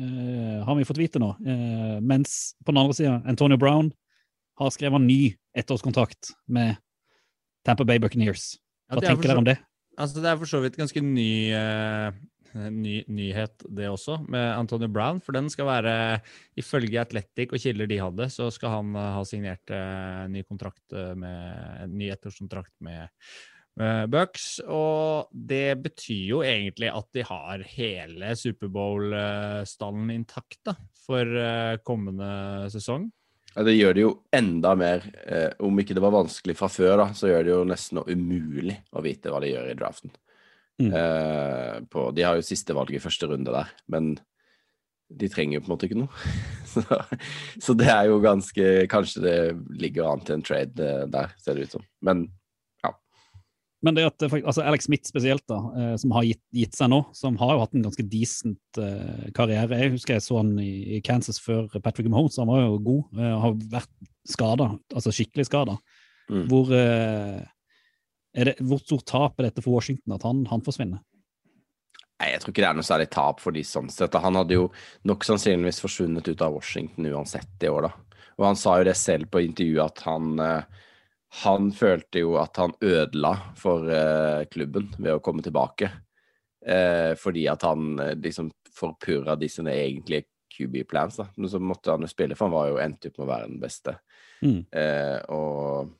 eh, 0.00 0.60
har 0.64 0.78
vi 0.78 0.86
fått 0.88 1.02
vite 1.02 1.20
nå. 1.20 1.34
Eh, 1.44 1.98
mens 2.00 2.54
på 2.64 2.72
den 2.72 2.80
andre 2.80 2.96
sida, 2.96 3.18
Antonio 3.28 3.60
Brown 3.60 3.92
har 4.60 4.74
skrevet 4.74 5.04
ny 5.04 5.20
ettårskontrakt 5.56 6.34
med 6.52 6.76
Tampa 7.66 7.86
Bay 7.88 8.00
Buccaneers. 8.00 8.54
Hva 8.90 9.00
er 9.00 9.12
tenker 9.12 9.30
dere 9.30 9.42
om 9.42 9.48
det? 9.48 9.56
Altså, 10.00 10.22
det 10.22 10.30
er 10.30 10.38
for 10.40 10.48
så 10.48 10.60
vidt 10.62 10.78
ganske 10.80 11.02
ny, 11.04 11.52
uh, 11.52 12.08
ny 12.72 13.00
nyhet, 13.10 13.66
det 13.68 13.90
også, 13.90 14.20
med 14.32 14.46
Antonio 14.54 14.88
Brown. 14.88 15.20
For 15.24 15.36
den 15.36 15.50
skal 15.52 15.68
være, 15.68 15.94
ifølge 16.60 17.02
Athletic 17.02 17.52
og 17.52 17.62
kilder 17.62 17.90
de 17.90 18.00
hadde, 18.00 18.28
så 18.32 18.48
skal 18.54 18.76
han 18.78 18.96
uh, 18.96 19.12
ha 19.18 19.22
signert 19.28 19.72
uh, 19.74 20.24
ny 20.32 20.44
kontrakt 20.48 20.96
med 21.20 21.92
ny 21.92 22.10
ettårskontrakt 22.14 22.74
med, 22.86 23.12
med 23.80 24.10
Bucks. 24.12 24.48
Og 24.64 25.28
det 25.32 25.78
betyr 25.84 26.26
jo 26.32 26.42
egentlig 26.46 26.92
at 26.94 27.08
de 27.16 27.26
har 27.28 27.64
hele 27.76 28.34
Superbowl-stallen 28.40 30.12
intakt 30.16 30.62
da, 30.68 30.78
for 31.04 31.80
kommende 31.84 32.32
sesong. 32.72 33.10
Ja, 33.54 33.64
det 33.66 33.74
gjør 33.74 33.94
det 33.96 34.02
jo 34.04 34.10
enda 34.36 34.72
mer 34.78 35.04
eh, 35.26 35.50
Om 35.58 35.80
ikke 35.82 35.96
det 35.96 36.02
var 36.04 36.14
vanskelig 36.14 36.54
fra 36.58 36.68
før, 36.70 36.96
da, 37.02 37.06
så 37.16 37.30
gjør 37.30 37.46
det 37.46 37.52
jo 37.52 37.62
nesten 37.66 38.02
umulig 38.06 38.76
å 38.94 39.02
vite 39.04 39.32
hva 39.32 39.40
de 39.42 39.50
gjør 39.50 39.70
i 39.72 39.78
draften. 39.78 40.12
Mm. 40.80 40.90
Eh, 40.96 41.76
på, 41.92 42.08
de 42.16 42.24
har 42.24 42.38
jo 42.38 42.46
siste 42.46 42.76
valg 42.76 42.94
i 42.94 43.02
første 43.02 43.28
runde 43.28 43.52
der, 43.52 43.72
men 43.92 44.14
de 45.10 45.28
trenger 45.28 45.58
jo 45.58 45.64
på 45.64 45.68
en 45.68 45.74
måte 45.74 45.88
ikke 45.88 45.98
noe. 45.98 46.26
så, 46.72 46.84
så 47.60 47.74
det 47.74 47.88
er 47.90 48.06
jo 48.06 48.20
ganske 48.22 48.66
Kanskje 48.90 49.24
det 49.24 49.38
ligger 49.82 50.06
an 50.12 50.22
til 50.22 50.38
en 50.38 50.44
trade 50.46 50.86
eh, 50.86 51.08
der, 51.10 51.34
ser 51.42 51.58
det 51.58 51.66
ut 51.66 51.78
som. 51.78 51.86
Men 52.06 52.28
Men 53.84 53.96
det 53.96 54.06
at 54.08 54.24
eh, 54.26 54.34
altså 54.40 54.64
Alex 54.66 54.86
Smith 54.88 55.08
spesielt, 55.08 55.44
da, 55.48 55.58
eh, 55.80 55.94
som 56.00 56.12
har 56.16 56.26
gitt, 56.28 56.42
gitt 56.56 56.76
seg 56.76 56.90
nå, 56.92 57.00
som 57.16 57.38
har 57.40 57.54
jo 57.54 57.62
hatt 57.62 57.76
en 57.76 57.86
ganske 57.86 58.04
decent 58.12 58.80
eh, 58.80 59.28
karriere. 59.36 59.78
Jeg 59.80 59.94
husker 59.96 60.18
jeg 60.18 60.24
så 60.26 60.40
han 60.42 60.52
i, 60.60 61.00
Kansas 61.06 61.40
før 61.42 61.70
Patrick 61.80 62.10
Mahomes, 62.12 62.38
han 62.40 62.50
var 62.50 62.66
jo 62.66 62.80
god. 62.90 63.22
har 63.44 63.56
vært 63.72 63.94
skada, 64.28 64.74
altså 64.92 65.14
skikkelig 65.14 65.48
skada. 65.48 65.78
Mm. 66.30 66.44
Hvor, 66.50 66.68
det, 66.70 68.52
hvor 68.62 68.82
stort 68.84 69.08
tap 69.08 69.40
er 69.40 69.48
dette 69.48 69.64
for 69.64 69.74
Washington 69.74 70.14
at 70.14 70.26
han, 70.28 70.44
han 70.46 70.62
forsvinner? 70.62 71.00
Nei, 72.20 72.28
jeg 72.34 72.42
tror 72.42 72.52
ikke 72.52 72.62
det 72.62 72.68
er 72.68 72.76
noe 72.76 72.86
særlig 72.86 73.08
tap 73.10 73.40
for 73.40 73.56
de 73.56 73.64
sånn 73.64 73.88
sett. 73.90 74.14
Han 74.20 74.36
hadde 74.36 74.58
jo 74.58 74.68
nok 75.08 75.24
sannsynligvis 75.26 75.80
forsvunnet 75.82 76.28
ut 76.28 76.44
av 76.44 76.52
Washington 76.54 77.08
uansett 77.08 77.64
i 77.64 77.72
år, 77.72 77.88
da. 77.88 78.20
Og 78.36 78.46
han 78.46 78.60
sa 78.60 78.76
jo 78.78 78.86
det 78.86 78.96
selv 79.00 79.30
på 79.32 79.42
intervjuet 79.42 79.88
at 79.88 80.04
han 80.04 80.44
eh, 80.44 80.86
han 81.30 81.70
følte 81.72 82.24
jo 82.24 82.34
at 82.40 82.58
han 82.58 82.72
ødela 82.82 83.34
for 83.58 83.86
eh, 83.86 84.46
klubben 84.50 84.88
ved 84.98 85.14
å 85.14 85.22
komme 85.22 85.44
tilbake. 85.46 85.90
Eh, 86.66 87.14
fordi 87.18 87.46
at 87.48 87.62
han 87.64 87.94
eh, 88.02 88.16
liksom 88.18 88.50
forpurra 88.74 89.36
de 89.38 89.48
sine 89.48 89.74
egentlige 89.78 90.26
QB-plans. 90.50 91.20
da. 91.22 91.28
Men 91.36 91.52
så 91.52 91.60
måtte 91.62 91.94
han 91.94 92.02
jo 92.02 92.10
spille, 92.10 92.34
for 92.34 92.48
han 92.48 92.56
var 92.56 92.68
jo 92.72 92.82
endt 92.82 93.06
opp 93.06 93.20
med 93.20 93.26
å 93.26 93.30
være 93.30 93.48
den 93.48 93.62
beste. 93.62 93.96
Mm. 94.42 94.60
Eh, 94.74 95.18
og 95.30 95.94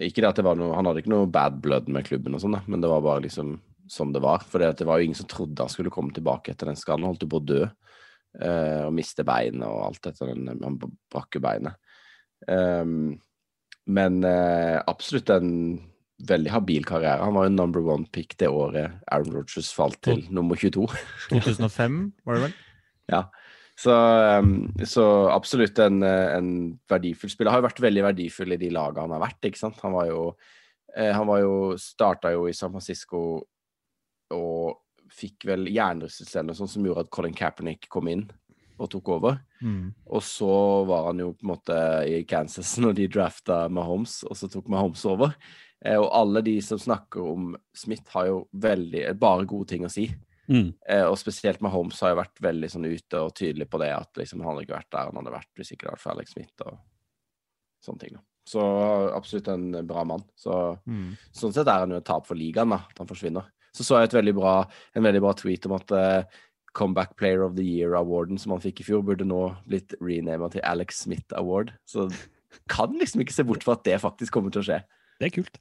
ikke 0.00 0.22
det 0.22 0.30
at 0.30 0.38
det 0.38 0.44
var 0.46 0.54
noe 0.54 0.76
Han 0.76 0.86
hadde 0.86 1.00
ikke 1.02 1.10
noe 1.10 1.26
bad 1.26 1.56
blood 1.60 1.88
med 1.90 2.06
klubben, 2.06 2.36
og 2.36 2.42
sånn 2.42 2.54
da, 2.54 2.60
men 2.70 2.82
det 2.82 2.90
var 2.92 3.02
bare 3.04 3.24
liksom 3.26 3.56
sånn 3.90 4.12
det 4.14 4.22
var. 4.24 4.44
For 4.46 4.62
det 4.62 4.86
var 4.86 5.00
jo 5.00 5.10
ingen 5.10 5.18
som 5.18 5.28
trodde 5.28 5.66
han 5.66 5.72
skulle 5.72 5.92
komme 5.92 6.14
tilbake 6.16 6.54
etter 6.54 6.70
den 6.70 6.78
skaden. 6.78 7.04
Han 7.04 7.12
holdt 7.12 7.26
jo 7.26 7.32
på 7.32 7.40
å 7.42 7.48
dø 7.52 7.62
eh, 7.66 8.84
og 8.86 8.94
miste 8.96 9.26
beinet 9.26 9.66
og 9.66 9.88
alt 9.88 10.12
etter 10.12 10.32
den 10.32 10.62
Han 10.62 10.78
brakk 10.80 11.36
jo 11.36 11.42
beinet. 11.44 11.76
Um, 12.48 13.18
men 13.90 14.22
eh, 14.26 14.78
absolutt 14.90 15.30
en 15.34 15.52
veldig 16.28 16.52
habil 16.52 16.84
karriere. 16.88 17.24
Han 17.24 17.36
var 17.36 17.46
jo 17.48 17.54
number 17.54 17.84
one 17.94 18.08
pick 18.12 18.36
det 18.40 18.50
året 18.52 18.98
Aaron 19.10 19.34
Rodgers 19.34 19.70
falt 19.74 20.00
til 20.04 20.26
nummer 20.32 20.58
22. 20.58 20.86
2005, 21.32 22.00
var 22.26 22.36
det 22.36 22.42
vel? 22.48 22.56
Ja. 23.10 23.22
Så, 23.80 23.94
um, 24.36 24.68
så 24.84 25.04
absolutt 25.32 25.78
en, 25.80 26.02
eh, 26.04 26.34
en 26.36 26.50
verdifull 26.90 27.32
spiller. 27.32 27.54
Har 27.54 27.62
jo 27.62 27.68
vært 27.70 27.80
veldig 27.80 28.04
verdifull 28.10 28.52
i 28.52 28.60
de 28.60 28.68
lagene 28.74 29.06
han 29.06 29.14
har 29.16 29.24
vært, 29.24 29.40
ikke 29.48 29.62
sant. 29.62 29.80
Han 29.80 29.96
var 29.96 30.10
jo, 30.10 30.26
eh, 30.92 31.12
han 31.16 31.26
var 31.30 31.40
jo 31.40 31.54
Starta 31.80 32.34
jo 32.34 32.44
i 32.50 32.56
San 32.56 32.74
Francisco 32.74 33.22
og 34.36 34.76
fikk 35.10 35.48
vel 35.48 35.64
hjernerystelse 35.72 36.36
eller 36.36 36.52
noe 36.52 36.60
sånt 36.60 36.74
som 36.74 36.84
gjorde 36.86 37.06
at 37.06 37.10
Colin 37.14 37.34
Kaepernick 37.34 37.88
kom 37.90 38.10
inn 38.12 38.28
og 38.80 38.88
tok 38.92 39.08
over. 39.16 39.38
Mm. 39.62 39.90
Og 40.08 40.22
så 40.24 40.50
var 40.88 41.10
han 41.10 41.20
jo 41.22 41.32
på 41.36 41.44
en 41.44 41.52
måte 41.52 41.76
i 42.08 42.22
Kansas 42.28 42.72
når 42.80 42.96
de 42.96 43.08
drafta 43.12 43.66
Mahomes, 43.68 44.22
og 44.24 44.36
så 44.38 44.48
tok 44.50 44.70
Mahomes 44.72 45.04
over. 45.10 45.34
Eh, 45.84 45.96
og 46.00 46.08
alle 46.16 46.42
de 46.46 46.56
som 46.64 46.80
snakker 46.80 47.20
om 47.24 47.52
Smith, 47.76 48.08
har 48.14 48.26
jo 48.30 48.40
veldig, 48.52 49.04
bare 49.20 49.46
gode 49.48 49.68
ting 49.74 49.84
å 49.84 49.92
si. 49.92 50.08
Mm. 50.50 50.72
Eh, 50.88 51.04
og 51.06 51.14
spesielt 51.20 51.60
Mahomes 51.62 52.00
har 52.02 52.10
jo 52.14 52.18
vært 52.22 52.40
veldig 52.42 52.70
sånn 52.72 52.88
ute 52.90 53.20
og 53.22 53.34
tydelig 53.38 53.68
på 53.70 53.78
det, 53.84 53.92
at 53.94 54.18
liksom, 54.18 54.40
han 54.42 54.54
hadde 54.56 54.64
ikke 54.66 54.78
vært 54.80 54.90
der 54.96 55.12
han 55.12 55.20
hadde 55.20 55.36
vært 55.36 55.52
hvis 55.60 55.70
ikke 55.76 55.86
det 55.86 55.92
hadde 55.92 56.02
vært 56.02 56.16
Alex 56.16 56.34
Smith 56.34 56.66
og 56.66 56.80
sånne 57.86 58.02
ting. 58.02 58.16
da. 58.18 58.24
Så 58.50 58.60
absolutt 59.14 59.48
en 59.52 59.70
bra 59.86 60.02
mann. 60.04 60.24
Så 60.34 60.78
Mm. 60.88 61.16
sånn 61.32 61.52
sett 61.54 61.68
er 61.68 61.84
han 61.84 61.90
jo 61.90 61.96
et 62.00 62.04
tap 62.04 62.26
for 62.26 62.34
ligaen, 62.34 62.70
da, 62.70 62.80
at 62.90 62.98
han 62.98 63.06
forsvinner. 63.06 63.44
Så 63.72 63.84
så 63.86 64.00
jeg 64.00 64.10
veldig 64.10 64.34
bra, 64.34 64.66
en 64.96 65.02
veldig 65.04 65.20
bra 65.22 65.32
tweet 65.38 65.66
om 65.66 65.72
at 65.76 65.92
eh, 65.92 66.24
Comeback 66.76 67.16
Player 67.18 67.42
of 67.46 67.56
the 67.56 67.64
Year-awarden 67.66 68.38
som 68.40 68.54
han 68.54 68.62
fikk 68.62 68.82
i 68.82 68.86
fjor, 68.86 69.02
burde 69.06 69.26
nå 69.26 69.42
blitt 69.68 69.96
renama 70.02 70.50
til 70.52 70.64
Alex 70.66 71.02
Smith 71.04 71.34
Award. 71.38 71.74
Så 71.88 72.08
kan 72.70 72.94
liksom 72.98 73.24
ikke 73.24 73.34
se 73.34 73.46
bort 73.46 73.66
fra 73.66 73.76
at 73.78 73.84
det 73.86 73.98
faktisk 74.02 74.34
kommer 74.36 74.54
til 74.54 74.62
å 74.62 74.68
skje. 74.68 74.80
Det 75.20 75.28
er 75.28 75.34
kult. 75.34 75.60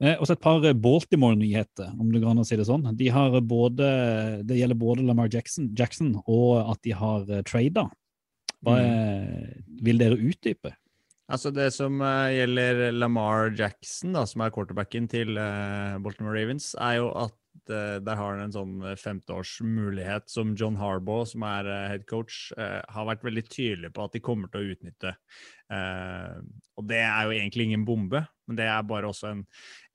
Eh, 0.00 0.16
også 0.16 0.38
et 0.38 0.42
par 0.42 0.64
eh, 0.64 0.76
Baltimore-nyheter, 0.76 1.92
om 2.00 2.08
det 2.12 2.22
går 2.22 2.32
an 2.32 2.42
å 2.42 2.48
si 2.48 2.56
det 2.56 2.68
sånn. 2.68 2.88
De 2.96 3.08
har 3.12 3.36
både, 3.44 3.88
det 4.48 4.56
gjelder 4.56 4.80
både 4.80 5.04
Lamar 5.04 5.28
Jackson, 5.32 5.68
Jackson 5.76 6.14
og 6.24 6.62
at 6.64 6.80
de 6.86 6.94
har 6.96 7.26
uh, 7.28 7.42
trada. 7.44 7.90
Hva 8.64 8.76
er, 8.80 9.60
Vil 9.84 10.00
dere 10.00 10.20
utdype? 10.20 10.74
Altså 11.30 11.52
Det 11.54 11.68
som 11.74 12.00
eh, 12.02 12.40
gjelder 12.40 12.90
Lamar 12.96 13.52
Jackson, 13.54 14.16
da, 14.16 14.24
som 14.26 14.42
er 14.42 14.50
quarterbacken 14.54 15.06
til 15.10 15.38
eh, 15.38 15.98
Baltimore 16.02 16.34
Ravens, 16.34 16.72
er 16.74 16.98
jo 16.98 17.12
at 17.20 17.36
eh, 17.70 17.98
der 18.02 18.18
har 18.18 18.34
han 18.34 18.44
en 18.44 18.54
sånn 18.54 18.74
eh, 18.84 18.96
femteårsmulighet 19.00 20.30
som 20.30 20.54
John 20.58 20.78
Harbaugh, 20.80 21.26
som 21.28 21.44
er 21.48 21.68
uh, 21.68 21.86
head 21.92 22.06
coach, 22.10 22.50
eh, 22.56 22.80
har 22.94 23.08
vært 23.08 23.24
veldig 23.26 23.44
tydelig 23.48 23.92
på 23.96 24.06
at 24.06 24.16
de 24.16 24.22
kommer 24.24 24.50
til 24.50 24.62
å 24.62 24.74
utnytte. 24.74 25.14
Eh, 25.70 26.36
og 26.80 26.90
det 26.90 27.00
er 27.04 27.28
jo 27.28 27.36
egentlig 27.36 27.68
ingen 27.70 27.86
bombe, 27.88 28.24
men 28.48 28.58
det 28.58 28.68
er 28.70 28.86
bare 28.88 29.10
også 29.10 29.32
en, 29.32 29.46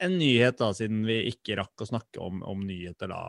en 0.04 0.18
nyhet, 0.20 0.58
da, 0.62 0.72
siden 0.78 1.06
vi 1.08 1.22
ikke 1.34 1.60
rakk 1.60 1.86
å 1.86 1.90
snakke 1.92 2.24
om, 2.24 2.44
om 2.48 2.66
nyheter 2.68 3.12
da 3.12 3.24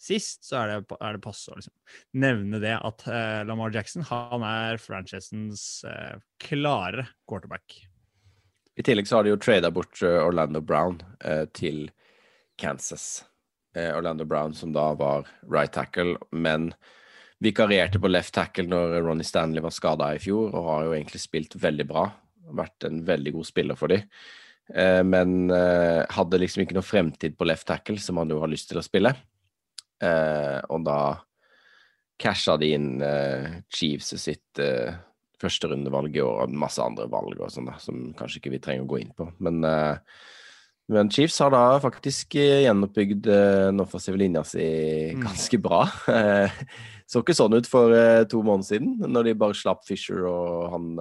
sist, 0.00 0.46
så 0.48 0.62
er 0.62 0.72
det, 0.72 0.96
er 0.96 1.16
det 1.16 1.22
passe 1.24 1.52
å 1.52 1.58
liksom 1.58 1.74
nevne 2.22 2.60
det 2.62 2.72
at 2.78 3.04
eh, 3.10 3.42
Lamar 3.48 3.72
Jackson 3.74 4.06
han 4.08 4.44
er 4.46 4.80
franchisens 4.80 5.84
eh, 5.88 6.16
klare 6.40 7.06
quarterback. 7.28 7.82
I 8.80 8.84
tillegg 8.86 9.08
så 9.08 9.18
har 9.18 9.26
de 9.26 9.34
jo 9.34 9.40
trada 9.40 9.70
bort 9.74 10.00
eh, 10.02 10.20
Orlando 10.24 10.62
Brown 10.64 11.02
eh, 11.20 11.44
til 11.52 11.90
Kansas. 12.60 13.26
Eh, 13.76 13.96
Orlando 13.96 14.24
Brown 14.24 14.54
som 14.54 14.72
da 14.74 14.88
var 14.98 15.28
right 15.46 15.72
tackle, 15.72 16.16
men 16.30 16.72
vikarierte 17.38 18.00
på 18.02 18.10
left 18.10 18.34
tackle 18.34 18.66
når 18.68 18.98
Ronny 19.04 19.24
Stanley 19.24 19.62
var 19.62 19.74
skada 19.74 20.10
i 20.14 20.20
fjor, 20.22 20.50
og 20.50 20.68
har 20.72 20.84
jo 20.88 20.94
egentlig 20.96 21.22
spilt 21.22 21.56
veldig 21.56 21.86
bra. 21.88 22.08
Vært 22.60 22.88
en 22.88 23.04
veldig 23.06 23.36
god 23.38 23.48
spiller 23.48 23.78
for 23.78 23.92
dem. 23.92 24.08
Eh, 24.74 25.02
men 25.06 25.50
eh, 25.54 26.02
hadde 26.10 26.40
liksom 26.42 26.64
ikke 26.64 26.76
noe 26.78 26.86
fremtid 26.86 27.36
på 27.38 27.46
left 27.46 27.68
tackle, 27.70 27.98
som 28.02 28.18
han 28.20 28.30
jo 28.30 28.40
har 28.42 28.50
lyst 28.50 28.70
til 28.70 28.80
å 28.80 28.86
spille. 28.86 29.14
Og 30.00 30.84
da 30.86 31.00
casha 32.20 32.54
de 32.56 32.70
inn 32.72 33.02
Chiefs 33.68 34.14
sitt 34.16 34.60
eh, 34.62 34.94
første 35.40 35.68
rundevalg 35.68 36.16
i 36.16 36.22
år, 36.24 36.46
og 36.46 36.54
masse 36.62 36.80
andre 36.80 37.04
valg 37.12 37.36
og 37.36 37.52
sånn, 37.52 37.68
som 37.80 38.06
kanskje 38.16 38.40
ikke 38.40 38.54
vi 38.54 38.62
trenger 38.64 38.86
å 38.86 38.88
gå 38.88 39.02
inn 39.02 39.12
på. 39.16 39.28
Men, 39.44 39.60
men 40.90 41.10
Chiefs 41.12 41.38
har 41.42 41.52
da 41.54 41.64
faktisk 41.82 42.34
eh, 42.40 42.64
gjenoppbygd 42.66 43.28
eh, 43.30 43.66
den 43.70 43.82
offensive 43.84 44.20
linja 44.20 44.44
si 44.46 44.64
Mm. 45.10 45.24
ganske 45.26 45.58
bra. 45.62 45.84
Eh, 46.08 46.62
Så 47.10 47.24
ikke 47.24 47.34
sånn 47.34 47.56
ut 47.58 47.66
for 47.66 47.90
to 48.30 48.38
måneder 48.46 48.68
siden, 48.68 48.92
når 49.02 49.24
de 49.26 49.32
bare 49.34 49.56
slapp 49.58 49.80
Fisher 49.82 50.28
og 50.30 50.68
han 50.70 50.92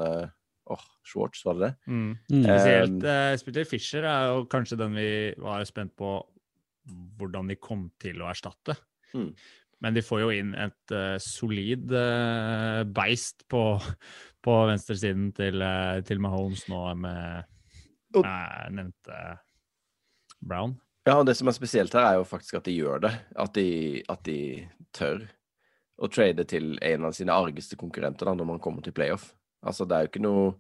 Åh, 0.70 0.86
Schwartz, 1.06 1.42
var 1.46 1.58
det 1.58 1.68
det? 1.68 1.72
Mm. 1.90 2.10
Mm. 2.30 2.44
Spesielt, 2.46 3.04
eh, 3.10 3.36
spesielt 3.42 3.70
Fischer 3.70 4.06
er 4.06 4.28
jo 4.30 4.46
kanskje 4.50 4.78
den 4.78 4.94
vi 4.98 5.10
var 5.42 5.64
spent 5.66 5.96
på 5.98 6.20
hvordan 7.18 7.50
de 7.50 7.58
kom 7.62 7.88
til 8.02 8.22
å 8.22 8.30
erstatte. 8.30 8.76
Mm. 9.14 9.32
Men 9.82 9.96
de 9.96 10.04
får 10.04 10.22
jo 10.22 10.32
inn 10.36 10.54
et 10.60 10.94
uh, 10.94 11.16
solid 11.24 11.92
uh, 11.94 12.84
beist 12.84 13.46
på, 13.50 13.64
på 14.46 14.56
venstresiden 14.70 15.30
til, 15.38 15.62
uh, 15.64 16.02
til 16.06 16.22
Mahomes 16.22 16.66
nå 16.70 16.84
med 17.00 17.48
med 18.10 18.74
nevnte 18.74 19.18
Brown. 20.42 20.78
Ja, 21.08 21.18
og 21.18 21.26
det 21.26 21.36
som 21.40 21.50
er 21.50 21.56
spesielt 21.56 21.96
her, 21.96 22.06
er 22.06 22.20
jo 22.20 22.28
faktisk 22.28 22.60
at 22.60 22.68
de 22.68 22.76
gjør 22.76 23.04
det. 23.08 23.14
At 23.40 23.56
de, 23.58 23.70
at 24.12 24.22
de 24.28 24.40
tør 24.96 25.24
å 26.00 26.10
trade 26.12 26.46
til 26.48 26.76
en 26.86 27.08
av 27.10 27.16
sine 27.16 27.36
argeste 27.36 27.78
konkurrenter 27.80 28.30
da, 28.30 28.36
når 28.38 28.54
man 28.54 28.62
kommer 28.64 28.86
til 28.86 28.96
playoff. 28.96 29.32
Altså, 29.66 29.88
det 29.88 29.96
er 29.96 30.06
jo 30.06 30.12
ikke 30.14 30.24
noe 30.24 30.54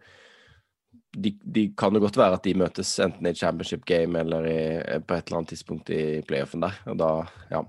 de, 1.17 1.31
de 1.41 1.67
kan 1.77 1.93
jo 1.93 2.01
godt 2.03 2.17
være 2.19 2.38
at 2.38 2.45
de 2.45 2.55
møtes 2.57 2.91
enten 3.01 3.29
i 3.29 3.36
championship 3.38 3.86
game 3.89 4.19
eller 4.19 4.45
i, 4.50 4.57
på 5.05 5.15
et 5.15 5.29
eller 5.29 5.41
annet 5.41 5.53
tidspunkt 5.53 5.91
i 5.93 6.01
playoffen 6.27 6.65
der. 6.65 6.79
Og 6.89 6.98
da, 7.00 7.12
ja. 7.51 7.63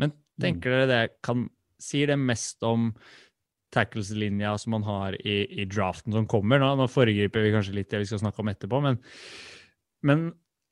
Men 0.00 0.14
tenker 0.40 0.74
dere 0.74 0.90
det 0.90 1.02
kan 1.26 1.48
Sier 1.80 2.10
det 2.10 2.18
mest 2.20 2.60
om 2.60 2.90
tackles-linja 3.72 4.50
som 4.60 4.74
man 4.74 4.82
har 4.84 5.14
i, 5.16 5.46
i 5.62 5.64
draften 5.64 6.12
som 6.12 6.26
kommer? 6.28 6.60
Nå, 6.60 6.74
nå 6.76 6.84
foregriper 6.92 7.40
vi 7.40 7.52
kanskje 7.54 7.72
litt 7.78 7.88
det 7.88 8.02
vi 8.02 8.08
skal 8.10 8.20
snakke 8.20 8.42
om 8.42 8.50
etterpå, 8.52 8.82
men, 8.84 8.98
men 10.04 10.26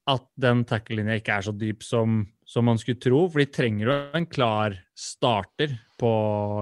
at 0.08 0.24
den 0.40 0.64
tackle-linja 0.68 1.18
ikke 1.18 1.36
er 1.36 1.44
så 1.44 1.52
dyp 1.56 1.84
som, 1.84 2.22
som 2.48 2.64
man 2.68 2.80
skulle 2.80 3.00
tro. 3.02 3.26
For 3.28 3.42
de 3.42 3.48
trenger 3.52 3.90
jo 3.90 3.96
en 4.16 4.26
klar 4.30 4.76
starter 4.96 5.74
på 5.98 6.10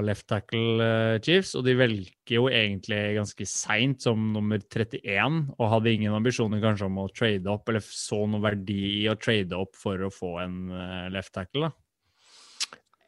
left 0.05 0.27
tackle 0.31 0.81
uh, 0.81 1.19
Chiefs, 1.23 1.55
og 1.59 1.67
de 1.67 1.77
velger 1.79 2.35
jo 2.39 2.49
egentlig 2.49 3.01
ganske 3.19 3.47
seint 3.49 4.03
som 4.03 4.31
nummer 4.35 4.59
31, 4.63 5.43
og 5.59 5.73
hadde 5.75 5.93
ingen 5.93 6.17
ambisjoner 6.17 6.63
kanskje 6.65 6.89
om 6.89 7.03
å 7.03 7.09
trade 7.13 7.51
opp, 7.53 7.69
eller 7.69 7.85
så 7.85 8.23
noe 8.27 8.43
verdi 8.45 8.81
i 9.03 9.07
å 9.13 9.19
trade 9.21 9.57
opp 9.57 9.77
for 9.79 10.07
å 10.07 10.13
få 10.13 10.39
en 10.43 10.59
uh, 10.73 11.07
left 11.13 11.35
tackle, 11.37 11.69
da. 11.69 11.77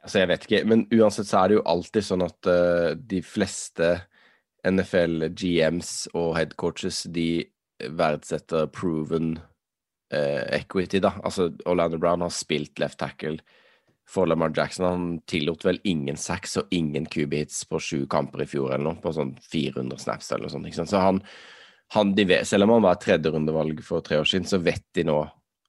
Altså, 0.05 0.21
jeg 0.21 0.31
vet 0.31 0.45
ikke, 0.47 0.63
men 0.71 0.87
uansett 0.95 1.27
så 1.29 1.41
er 1.41 1.51
det 1.51 1.59
jo 1.59 1.67
alltid 1.69 2.05
sånn 2.07 2.25
at 2.25 2.49
uh, 2.49 2.93
de 3.11 3.19
fleste 3.25 3.93
NFL 4.69 5.31
GMs 5.37 5.93
og 6.15 6.37
headcoaches, 6.39 7.03
de 7.13 7.49
verdsetter 7.99 8.69
proven 8.75 9.37
equity, 10.11 11.03
da. 11.05 11.13
Altså, 11.23 11.51
Orlando 11.69 11.99
Brown 12.01 12.23
har 12.25 12.33
spilt 12.33 12.79
left 12.81 12.99
tackle 13.03 13.39
for 14.09 14.27
Lamar 14.27 14.53
Jackson. 14.57 14.87
Han 14.87 15.21
tillot 15.27 15.65
vel 15.65 15.81
ingen 15.85 16.17
sacks 16.17 16.57
og 16.57 16.73
ingen 16.73 17.07
QB-hits 17.07 17.65
på 17.69 17.81
sju 17.83 18.07
kamper 18.11 18.43
i 18.45 18.49
fjor 18.49 18.73
eller 18.73 18.87
noe, 18.87 19.01
på 19.03 19.13
sånn 19.13 19.35
400 19.53 20.01
snaps 20.01 20.33
eller 20.33 20.49
noe 20.49 20.73
sånt. 20.73 20.91
Så 20.91 21.03
han, 21.03 21.21
han 21.95 22.15
vet, 22.17 22.49
selv 22.49 22.65
om 22.65 22.77
han 22.79 22.87
var 22.87 23.01
tredjerundevalg 23.03 23.83
for 23.85 24.05
tre 24.05 24.21
år 24.23 24.29
siden, 24.29 24.49
så 24.49 24.63
vet 24.65 24.87
de 24.97 25.07
nå 25.09 25.21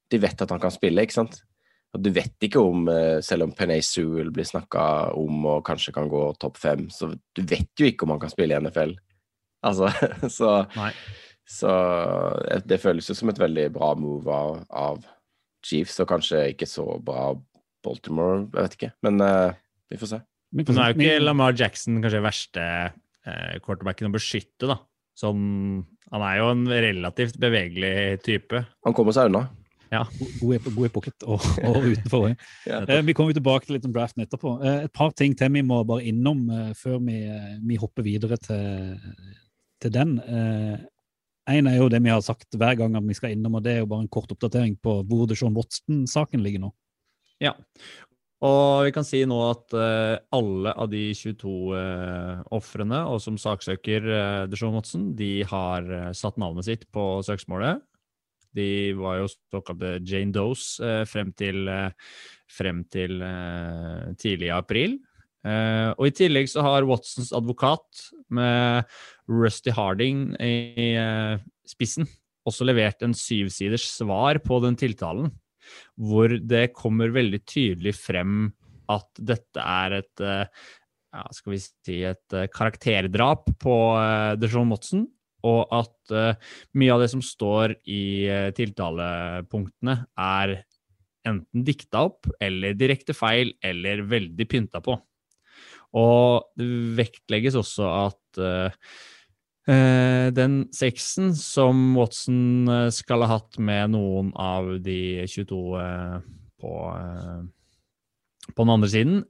De 0.09 0.17
vet 0.17 0.41
at 0.41 0.49
han 0.49 0.61
kan 0.61 0.71
spille, 0.73 1.03
ikke 1.05 1.19
sant? 1.19 1.35
Og 1.93 2.01
du 2.01 2.07
vet 2.13 2.45
ikke 2.45 2.61
om, 2.65 2.87
eh, 2.89 3.19
selv 3.21 3.45
om 3.45 3.51
Penay 3.53 3.83
Sewell 3.85 4.31
blir 4.33 4.47
snakka 4.47 5.13
om 5.13 5.45
og 5.45 5.61
kanskje 5.67 5.93
kan 5.93 6.09
gå 6.09 6.23
topp 6.41 6.57
fem, 6.57 6.87
så 6.89 7.11
du 7.13 7.41
vet 7.45 7.69
jo 7.77 7.85
ikke 7.85 8.07
om 8.07 8.15
han 8.15 8.21
kan 8.23 8.31
spille 8.33 8.57
i 8.57 8.61
NFL. 8.63 8.95
Altså, 9.69 9.91
så, 10.37 10.63
Nei. 10.73 10.89
Så 11.49 11.71
eh, 12.51 12.61
det 12.69 12.77
føles 12.83 13.09
jo 13.09 13.15
som 13.17 13.31
et 13.33 13.39
veldig 13.41 13.67
bra 13.75 13.93
move 13.97 14.29
av, 14.33 14.59
av 14.69 15.01
Chiefs, 15.65 15.97
og 16.03 16.07
kanskje 16.13 16.43
ikke 16.53 16.67
så 16.69 16.85
bra 17.03 17.31
Baltimore, 17.83 18.45
jeg 18.53 18.65
vet 18.65 18.75
ikke. 18.77 18.91
Men 19.07 19.21
uh, 19.23 19.51
vi 19.91 19.97
får 19.99 20.11
se. 20.13 20.19
Men 20.55 20.65
Nå 20.67 20.81
er 20.83 20.93
jo 20.93 20.97
ikke 20.99 21.21
Lamar 21.23 21.53
Jackson 21.57 21.99
kanskje 22.03 22.21
verste 22.25 22.63
eh, 22.65 23.55
quarterbacken 23.63 24.09
å 24.09 24.13
beskytte, 24.15 24.67
da. 24.71 24.79
Som 25.19 25.39
han 26.13 26.23
er 26.25 26.37
jo 26.39 26.47
en 26.53 26.63
relativt 26.71 27.35
bevegelig 27.41 28.19
type. 28.25 28.61
Han 28.87 28.95
kommer 28.97 29.13
seg 29.15 29.29
unna. 29.29 29.45
God 29.89 30.53
i- 30.55 30.71
god 30.75 30.85
i 30.85 30.91
pocket 30.93 31.25
og, 31.25 31.41
og 31.65 31.79
utenfor. 31.89 32.27
Ja, 32.69 32.79
Eh, 32.89 33.01
vi 33.05 33.15
kommer 33.17 33.33
tilbake 33.33 33.65
til 33.67 33.75
litt 33.77 33.87
om 33.89 33.93
draften 33.95 34.21
etterpå. 34.25 34.55
Eh, 34.63 34.83
et 34.87 34.93
par 34.95 35.11
ting 35.17 35.33
til 35.37 35.51
vi 35.55 35.63
må 35.65 35.81
bare 35.89 36.05
innom 36.09 36.45
før 36.77 36.99
vi, 37.07 37.19
vi 37.67 37.79
hopper 37.81 38.05
videre 38.05 38.37
til, 38.41 38.95
til 39.81 39.93
den. 39.95 40.15
Eh, 41.49 41.57
en 41.57 41.71
er 41.71 41.79
jo 41.79 41.89
det 41.91 42.01
vi 42.05 42.13
har 42.13 42.21
sagt 42.25 42.55
hver 42.57 42.77
gang 42.79 42.97
at 42.97 43.07
vi 43.07 43.17
skal 43.17 43.33
innom, 43.33 43.57
og 43.57 43.65
det 43.65 43.75
er 43.75 43.81
jo 43.81 43.89
bare 43.89 44.05
en 44.05 44.13
kort 44.13 44.31
oppdatering 44.31 44.77
på 44.83 45.01
hvor 45.09 45.25
Deshaun 45.29 45.57
Watson-saken 45.57 46.45
ligger 46.45 46.67
nå. 46.67 46.71
Ja. 47.43 47.55
Og 48.45 48.85
vi 48.87 48.93
kan 48.95 49.03
si 49.03 49.19
nå 49.27 49.35
at 49.49 49.73
uh, 49.75 50.15
alle 50.31 50.71
av 50.71 50.87
de 50.93 51.09
22 51.11 51.49
uh, 51.75 52.39
ofrene 52.55 53.01
og 53.11 53.19
som 53.19 53.35
saksøker 53.35 54.05
uh, 54.07 54.45
Deshaun 54.47 54.77
Watson, 54.77 55.09
de 55.19 55.41
har 55.49 55.83
uh, 55.91 56.11
satt 56.15 56.39
navnet 56.39 56.69
sitt 56.69 56.85
på 56.95 57.17
søksmålet. 57.27 57.83
De 58.55 58.93
var 58.97 59.19
jo 59.21 59.27
såkalte 59.29 59.99
Jane 60.05 60.33
Does 60.33 60.79
eh, 60.81 61.03
frem 61.09 61.31
til, 61.37 61.67
eh, 61.69 61.91
frem 62.49 62.83
til 62.89 63.21
eh, 63.21 64.09
tidlig 64.17 64.49
i 64.49 64.55
april. 64.55 64.97
Eh, 65.47 65.89
og 65.95 66.09
i 66.09 66.15
tillegg 66.15 66.49
så 66.51 66.63
har 66.65 66.87
Watsons 66.87 67.31
advokat 67.35 68.09
med 68.35 68.87
Rusty 69.31 69.71
Harding 69.71 70.33
i 70.43 70.89
uh, 70.99 71.39
spissen 71.67 72.09
også 72.49 72.67
levert 72.67 72.99
en 73.05 73.15
syvsiders 73.15 73.85
svar 73.93 74.41
på 74.43 74.59
den 74.65 74.75
tiltalen 74.79 75.29
hvor 75.95 76.33
det 76.33 76.73
kommer 76.75 77.13
veldig 77.13 77.39
tydelig 77.47 77.93
frem 78.01 78.49
at 78.91 79.07
dette 79.21 79.63
er 79.63 79.99
et 80.01 80.25
uh, 80.25 80.43
ja, 81.13 81.23
skal 81.31 81.55
vi 81.55 81.61
si 81.63 82.01
et 82.09 82.37
karakterdrap 82.51 83.47
på 83.63 83.77
uh, 83.95 84.35
Deshaun 84.35 84.73
Watson, 84.73 85.07
og 85.47 85.71
at 85.71 86.11
mye 86.75 86.91
av 86.91 86.99
det 86.99 87.07
som 87.13 87.21
står 87.23 87.71
i 87.87 88.27
tiltalepunktene, 88.57 89.93
er 90.19 90.57
enten 91.23 91.63
dikta 91.63 92.01
opp 92.09 92.27
eller 92.43 92.75
direkte 92.75 93.15
feil 93.15 93.53
eller 93.63 94.03
veldig 94.03 94.49
pynta 94.51 94.81
på. 94.83 94.97
Og 95.97 96.49
det 96.59 96.67
vektlegges 96.99 97.57
også 97.57 97.87
at 97.89 98.39
eh, 99.69 100.27
den 100.35 100.61
sexen 100.75 101.31
som 101.37 101.95
Watson 101.97 102.69
eh, 102.69 102.89
skal 102.93 103.25
ha 103.25 103.37
hatt 103.37 103.57
med 103.57 103.95
noen 103.95 104.31
av 104.37 104.75
de 104.85 105.25
22 105.29 105.61
uh, 105.77 106.19
på, 106.61 106.73
uh, 106.93 107.41
på 108.53 108.65
den 108.65 108.73
andre 108.73 108.89
siden, 108.91 109.21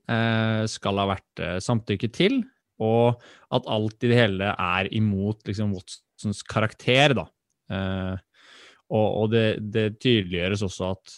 skal 0.71 0.99
ha 1.01 1.09
vært 1.11 1.41
samtykke 1.61 2.07
til, 2.15 2.39
og 2.79 3.19
at 3.53 3.67
alt 3.69 4.05
i 4.05 4.09
det 4.11 4.17
hele 4.17 4.53
er 4.53 4.87
imot 4.95 5.43
liksom, 5.45 5.73
Watsons 5.75 6.39
karakter, 6.47 7.13
da. 7.17 7.25
Og 8.89 9.17
og 9.19 9.27
det, 9.33 9.59
det 9.75 9.99
tydeliggjøres 9.99 10.63
også 10.65 10.93
at, 10.95 11.17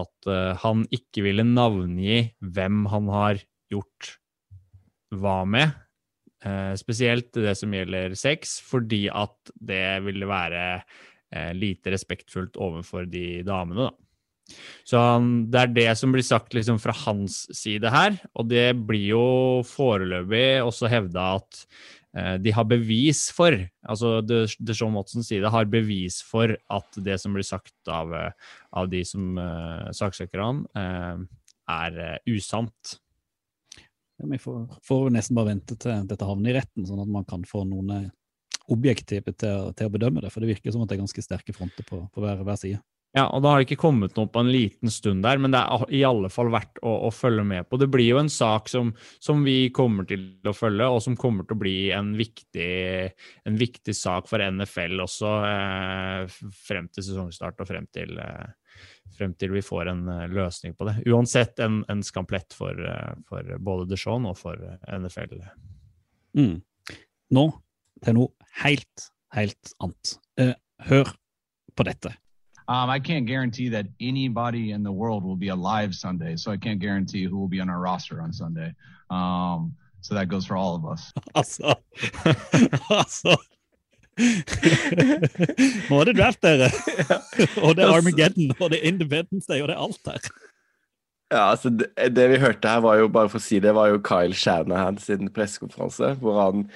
at 0.00 0.30
han 0.64 0.86
ikke 0.96 1.26
ville 1.28 1.44
navngi 1.46 2.16
hvem 2.40 2.86
han 2.90 3.12
har 3.12 3.44
gjort 3.70 4.14
hva 5.20 5.40
med, 5.48 5.74
eh, 6.44 6.74
spesielt 6.80 7.32
det 7.36 7.56
som 7.58 7.74
gjelder 7.74 8.14
sex, 8.18 8.58
fordi 8.64 9.06
at 9.12 9.52
det 9.54 10.04
ville 10.06 10.28
være 10.28 10.62
eh, 10.76 11.52
lite 11.56 11.94
respektfullt 11.94 12.58
overfor 12.60 13.08
de 13.10 13.42
damene, 13.46 13.88
da. 13.88 13.92
Så 14.84 15.00
han, 15.00 15.28
det 15.48 15.60
er 15.60 15.70
det 15.72 15.90
som 15.96 16.12
blir 16.12 16.24
sagt 16.24 16.52
liksom 16.52 16.76
fra 16.82 16.92
hans 17.06 17.46
side 17.56 17.88
her, 17.88 18.18
og 18.36 18.50
det 18.50 18.74
blir 18.76 19.06
jo 19.14 19.26
foreløpig 19.64 20.60
også 20.60 20.90
hevda 20.92 21.28
at 21.38 21.60
eh, 22.12 22.34
de 22.44 22.52
har 22.52 22.68
bevis 22.68 23.30
for, 23.32 23.56
altså 23.88 24.18
Deshaun 24.20 24.98
Watsons 24.98 25.32
side 25.32 25.48
har 25.48 25.70
bevis 25.72 26.20
for 26.28 26.52
at 26.52 27.00
det 27.06 27.16
som 27.22 27.32
blir 27.36 27.46
sagt 27.48 27.88
av, 27.88 28.12
av 28.76 28.92
de 28.92 29.00
som 29.08 29.40
eh, 29.40 29.88
saksøker 29.96 30.44
han, 30.44 30.62
er 31.64 31.96
usant. 32.28 32.98
Vi 34.22 34.38
får, 34.38 34.66
får 34.86 35.08
nesten 35.14 35.36
bare 35.36 35.50
vente 35.52 35.76
til 35.80 36.06
dette 36.08 36.28
havner 36.28 36.52
i 36.52 36.56
retten, 36.58 36.86
sånn 36.86 37.02
at 37.02 37.10
man 37.10 37.26
kan 37.28 37.42
få 37.48 37.64
noen 37.68 37.90
eh, 37.96 38.10
objektive 38.72 39.34
til, 39.34 39.70
til 39.76 39.88
å 39.88 39.92
bedømme 39.92 40.22
det. 40.24 40.32
For 40.32 40.44
det 40.44 40.54
virker 40.54 40.74
som 40.74 40.84
at 40.84 40.90
det 40.90 40.98
er 40.98 41.04
ganske 41.04 41.24
sterke 41.24 41.54
fronter 41.56 41.86
på, 41.88 42.04
på 42.14 42.24
hver, 42.24 42.44
hver 42.46 42.60
side. 42.60 42.80
Ja, 43.14 43.28
og 43.30 43.44
da 43.44 43.52
har 43.52 43.60
det 43.60 43.68
ikke 43.68 43.84
kommet 43.84 44.16
noe 44.18 44.26
på 44.26 44.42
en 44.42 44.50
liten 44.50 44.90
stund 44.90 45.22
der, 45.22 45.38
men 45.38 45.52
det 45.54 45.60
er 45.62 45.84
i 45.94 46.00
alle 46.02 46.26
fall 46.34 46.48
verdt 46.50 46.80
å, 46.82 46.96
å 47.06 47.10
følge 47.14 47.44
med 47.46 47.68
på. 47.70 47.78
Det 47.78 47.86
blir 47.92 48.08
jo 48.08 48.18
en 48.18 48.30
sak 48.32 48.66
som, 48.72 48.90
som 49.22 49.44
vi 49.46 49.68
kommer 49.74 50.08
til 50.10 50.24
å 50.50 50.54
følge, 50.56 50.88
og 50.90 50.98
som 51.04 51.14
kommer 51.18 51.46
til 51.46 51.54
å 51.54 51.60
bli 51.60 51.76
en 51.94 52.10
viktig, 52.18 52.72
en 53.46 53.60
viktig 53.60 53.94
sak 53.94 54.26
for 54.26 54.42
NFL 54.42 55.04
også 55.06 55.30
eh, 55.46 56.34
frem 56.66 56.90
til 56.90 57.06
sesongstart 57.06 57.62
og 57.62 57.70
frem 57.70 57.86
til, 57.94 58.18
eh, 58.18 58.50
frem 59.16 59.34
til 59.38 59.54
vi 59.54 59.62
får 59.64 59.90
en 59.92 60.06
eh, 60.08 60.26
løsning 60.32 60.74
på 60.78 60.88
det. 60.88 60.96
Uansett 61.10 61.58
en, 61.64 61.82
en 61.88 62.02
skamplett 62.02 62.54
for, 62.56 62.74
eh, 62.74 63.12
for 63.28 63.54
både 63.58 63.88
Deshaun 63.90 64.26
og 64.30 64.38
for 64.38 64.58
eh, 64.58 64.98
NFL. 64.98 65.38
Mm. 66.38 66.58
Nå 67.34 67.46
til 68.04 68.18
noe 68.18 68.50
helt, 68.62 69.08
helt 69.34 69.74
annet. 69.82 70.18
Eh, 70.40 70.54
hør 70.88 71.14
på 71.74 71.86
dette. 71.86 72.14
Um, 72.66 72.88
I 72.88 72.98
can't 72.98 73.26
guarantee 73.26 73.68
that 73.70 73.86
anybody 74.00 74.70
in 74.72 74.82
the 74.82 74.92
world 74.92 75.22
will 75.22 75.36
be 75.36 75.48
alive 75.48 75.94
Sunday, 75.94 76.36
so 76.36 76.50
I 76.50 76.56
can't 76.56 76.80
guarantee 76.80 77.24
who 77.24 77.36
will 77.36 77.48
be 77.48 77.60
on 77.60 77.68
our 77.68 77.78
roster 77.78 78.22
on 78.22 78.32
Sunday. 78.32 78.72
Um, 79.10 79.74
so 80.00 80.14
that 80.14 80.28
goes 80.28 80.46
for 80.46 80.56
all 80.56 80.74
of 80.74 80.84
us. 80.86 81.12
Altså 81.34 81.74
Altså 82.90 83.36
Nå 85.88 86.00
er 86.00 86.10
det 86.10 86.16
draft, 86.18 86.40
dere. 86.44 86.70
Og 87.64 87.76
det 87.76 87.84
er 87.84 87.92
Armageddon, 87.92 88.52
og 88.60 88.70
det 88.70 88.80
er 88.80 88.90
Independence 88.92 89.46
Day, 89.50 89.62
og 89.62 89.68
det 89.70 89.76
er 89.76 89.84
alt 89.86 90.10
her. 90.10 90.28
Ja, 91.32 91.50
altså 91.50 91.70
det, 91.72 91.88
det 92.14 92.28
vi 92.30 92.42
hørte 92.42 92.68
her, 92.68 92.82
var 92.84 92.98
jo 93.00 93.08
bare 93.10 93.30
for 93.32 93.40
å 93.40 93.44
si 93.44 93.58
det, 93.62 93.72
var 93.74 93.90
jo 93.90 94.02
Kyle 94.04 94.36
Shanahan 94.36 95.00
sin 95.02 95.32
pressekonferanse, 95.34 96.12
hvor 96.20 96.38
han 96.38 96.68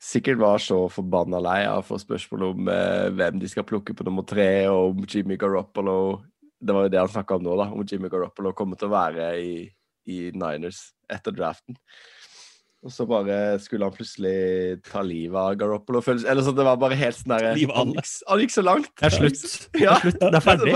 sikkert 0.00 0.38
var 0.40 0.62
så 0.62 0.84
forbanna 0.92 1.40
lei 1.44 1.58
av 1.68 1.82
å 1.82 1.86
få 1.90 1.98
spørsmål 2.00 2.46
om 2.52 2.70
eh, 2.72 3.08
hvem 3.16 3.40
de 3.40 3.50
skal 3.50 3.66
plukke 3.68 3.96
på 3.96 4.06
nummer 4.06 4.24
tre, 4.28 4.68
og 4.70 4.94
om 4.94 5.08
Jimmy 5.08 5.36
Garoppolo 5.40 6.20
Det 6.60 6.76
var 6.76 6.86
jo 6.86 6.92
det 6.92 7.00
han 7.00 7.12
snakka 7.12 7.38
om 7.38 7.44
nå, 7.44 7.56
da, 7.56 7.66
om 7.72 7.84
Jimmy 7.88 8.08
Garoppolo 8.12 8.52
kommer 8.56 8.76
til 8.76 8.90
å 8.90 8.94
være 8.94 9.28
i, 9.40 9.52
i 10.12 10.18
Niners 10.36 10.90
etter 11.08 11.32
draften. 11.32 11.78
Og 12.80 12.88
så 12.94 13.04
bare 13.04 13.58
skulle 13.60 13.84
han 13.84 13.92
plutselig 13.92 14.78
ta 14.88 15.02
livet 15.04 15.36
av 15.36 15.52
Garoppolo. 15.60 16.00
Eller 16.08 16.40
så 16.46 16.52
det 16.56 16.64
var 16.64 16.78
bare 16.80 16.96
helt 16.96 17.12
sånn 17.18 17.28
derre 17.34 17.50
han, 17.52 17.92
han 17.92 18.40
gikk 18.40 18.52
så 18.54 18.62
langt. 18.64 18.88
Det 18.96 19.04
er 19.10 19.16
slutt. 19.18 19.42
Ja. 19.86 19.98
Det 20.00 20.30
er 20.30 20.40
ferdig. 20.48 20.72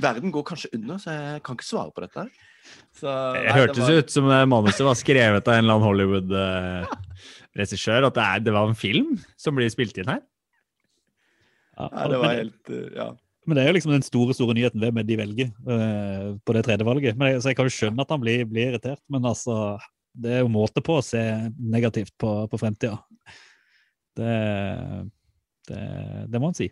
Verden 0.00 0.32
går 0.34 0.42
kanskje 0.48 0.72
under, 0.74 0.96
så 0.98 1.08
jeg 1.14 1.42
kan 1.46 1.54
ikke 1.58 1.68
svare 1.68 1.92
på 1.94 2.00
dette. 2.02 2.22
Så, 2.98 3.06
nei, 3.06 3.42
Det 3.46 3.54
hørtes 3.56 3.82
var- 3.84 3.98
ut 4.00 4.10
som 4.10 4.24
manuset 4.50 4.82
var 4.86 4.94
skrevet 4.98 5.46
av 5.46 5.52
en 5.54 5.62
eller 5.64 5.74
annen 5.76 5.86
Hollywood-regissør. 5.86 8.00
At 8.08 8.14
det, 8.18 8.24
er, 8.26 8.38
det 8.48 8.52
var 8.56 8.64
en 8.70 8.74
film 8.78 9.08
som 9.40 9.54
blir 9.58 9.70
spilt 9.72 9.96
inn 10.02 10.10
her. 10.10 10.22
Ja, 11.78 11.84
Nei, 11.94 12.06
det 12.12 12.18
var 12.20 12.30
helt 12.36 12.64
uh, 12.74 12.88
Ja. 12.96 13.08
men 13.48 13.54
det 13.56 13.62
er 13.62 13.68
jo 13.70 13.76
liksom 13.78 13.94
den 13.94 14.04
store 14.04 14.34
store 14.36 14.54
nyheten 14.58 14.80
hvem 14.82 14.98
er 15.00 15.06
de 15.08 15.16
velger 15.16 15.48
uh, 15.64 16.28
på 16.44 16.50
det 16.56 16.64
tredje 16.66 16.84
valget. 16.84 17.14
Men 17.16 17.26
jeg, 17.32 17.38
så 17.44 17.48
jeg 17.52 17.56
kan 17.60 17.68
jo 17.70 17.76
skjønne 17.78 18.02
at 18.04 18.10
han 18.12 18.20
blir, 18.20 18.40
blir 18.50 18.66
irritert, 18.74 19.00
men 19.12 19.22
altså 19.30 19.54
det 20.12 20.34
er 20.34 20.44
jo 20.44 20.52
måte 20.52 20.82
på 20.84 20.98
å 20.98 21.04
se 21.04 21.22
negativt 21.56 22.12
på, 22.20 22.30
på 22.50 22.60
fremtida. 22.60 22.98
Det, 24.16 24.36
det, 25.70 25.82
det 26.28 26.40
må 26.42 26.50
en 26.50 26.58
si. 26.58 26.68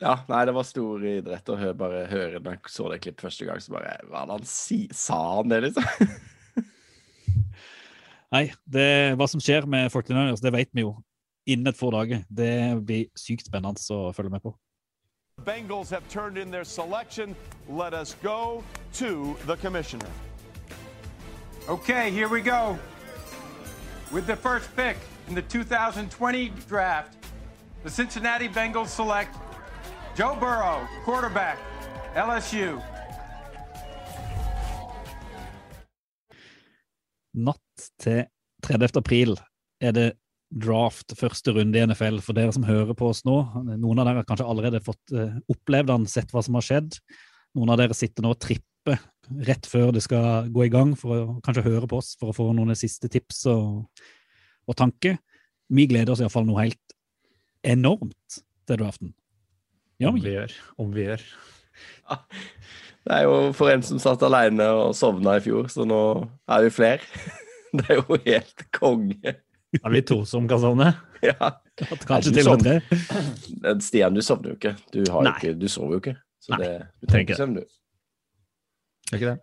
ja. 0.00 0.16
Nei, 0.30 0.44
det 0.48 0.54
var 0.56 0.66
stor 0.66 1.04
idrett 1.06 1.52
å 1.52 1.58
høre, 1.60 1.76
bare 1.78 2.04
høre 2.10 2.40
når 2.40 2.56
jeg 2.56 2.72
så 2.72 2.88
det 2.92 3.02
klippet 3.04 3.26
første 3.28 3.48
gang. 3.48 3.60
Så 3.60 3.74
bare 3.74 3.98
Hva 4.08 4.22
er 4.22 4.30
det 4.30 4.38
han 4.38 4.48
si? 4.48 4.80
Sa 4.92 5.20
han 5.38 5.52
det, 5.52 5.60
liksom? 5.68 5.90
Nei, 8.34 8.48
det, 8.66 8.88
hva 9.20 9.28
som 9.30 9.42
skjer 9.42 9.68
med 9.70 9.92
49ers, 9.94 10.42
det 10.42 10.54
vet 10.56 10.72
vi 10.74 10.86
jo 10.86 10.96
innen 11.46 11.70
et 11.70 11.78
få 11.78 11.92
dager. 11.94 12.24
Det 12.28 12.54
blir 12.82 13.06
sykt 13.18 13.46
spennende 13.46 13.94
å 13.94 14.10
følge 14.16 14.32
med 14.32 14.42
på. 14.42 14.56
Bengals 15.44 15.90
have 15.90 16.08
turned 16.08 16.38
in 16.38 16.50
their 16.50 16.64
selection. 16.64 17.36
Let 17.68 17.92
us 17.92 18.16
go 18.22 18.62
to 18.94 19.36
the 19.46 19.56
commissioner. 19.56 20.08
Okay, 21.66 22.10
here 22.10 22.28
we 22.28 22.42
go. 22.42 22.78
With 24.12 24.26
the 24.26 24.36
first 24.36 24.68
pick 24.76 24.98
in 25.28 25.34
the 25.34 25.40
2020 25.40 26.52
draft, 26.68 27.16
the 27.82 27.88
Cincinnati 27.88 28.48
Bengals 28.48 28.88
select 28.88 29.34
Joe 30.14 30.36
Burrow, 30.38 30.86
quarterback, 31.04 31.56
LSU. 32.14 32.82
Natt 37.32 37.88
til 37.98 38.26
30. 38.62 38.98
april 39.00 39.40
er 39.80 39.96
det 39.96 40.12
draft, 40.52 41.16
første 41.16 41.50
runde 41.56 41.80
i 41.80 41.86
NFL. 41.86 42.20
For 42.20 42.36
dere 42.36 42.52
som 42.52 42.68
hører 42.68 42.92
på 42.92 43.08
oss 43.08 43.24
nå, 43.24 43.40
noen 43.72 44.04
av 44.04 44.10
dere 44.10 44.20
har 44.20 44.28
kanskje 44.28 44.50
allerede 44.52 44.84
fått 44.84 45.16
eh, 45.16 45.32
opplevd 45.48 45.88
den, 45.94 46.06
sett 46.12 46.28
hva 46.28 46.44
som 46.44 46.60
har 46.60 46.68
skjedd. 46.68 47.00
Noen 47.56 47.72
av 47.72 47.80
dere 47.80 47.96
sitter 47.96 48.20
nå 48.20 48.36
og 48.36 48.42
tripper 48.44 48.68
rett 49.48 49.66
før 49.68 49.92
det 49.94 50.02
skal 50.04 50.50
gå 50.52 50.66
i 50.66 50.72
gang, 50.72 50.94
for 50.98 51.16
å 51.16 51.36
kanskje 51.44 51.64
høre 51.66 51.88
på 51.90 52.00
oss 52.02 52.14
for 52.20 52.30
å 52.32 52.36
få 52.36 52.50
noen 52.56 52.76
siste 52.78 53.08
tips 53.12 53.44
og, 53.52 53.84
og 54.68 54.78
tanker. 54.78 55.18
Vi 55.72 55.86
gleder 55.88 56.12
oss 56.12 56.22
iallfall 56.22 56.46
noe 56.48 56.66
helt 56.66 56.96
enormt 57.64 58.40
til 58.68 58.80
draften. 58.80 59.14
Ja, 60.02 60.10
Om 60.10 60.20
vi? 60.20 60.34
gjør. 60.34 60.56
Om 60.82 60.92
vi 60.94 61.06
gjør. 61.06 61.24
Det 63.04 63.16
er 63.18 63.24
jo 63.26 63.38
for 63.56 63.72
en 63.72 63.82
som 63.84 64.00
satt 64.00 64.22
alene 64.26 64.66
og 64.72 64.94
sovna 64.96 65.38
i 65.38 65.42
fjor, 65.44 65.68
så 65.72 65.86
nå 65.88 66.00
er 66.48 66.66
vi 66.66 66.74
flere. 66.74 67.04
Det 67.74 67.88
er 67.90 67.98
jo 67.98 68.16
helt 68.22 68.62
konge. 68.70 69.32
Er 69.80 69.90
vi 69.90 70.00
to 70.06 70.20
som 70.28 70.44
kan 70.46 70.60
sovne? 70.62 70.92
Ja. 71.24 71.48
Kanskje 72.06 72.30
til 72.36 72.46
og 72.52 72.60
med 72.62 72.84
tre. 72.84 73.72
Stian, 73.82 74.14
du 74.14 74.22
sovner 74.22 74.52
jo 74.52 74.58
ikke. 74.60 74.76
Du, 74.94 75.00
ikke, 75.02 75.54
du 75.58 75.66
sover 75.72 75.96
jo 75.96 76.02
ikke. 76.04 76.14
Så 76.44 76.58
det, 76.60 76.68
du 77.00 77.08
trenger 77.10 77.32
ikke 77.32 77.38
søvn, 77.40 77.56
du. 77.58 77.64
Er 79.12 79.18
ikke 79.18 79.32
det? 79.34 79.40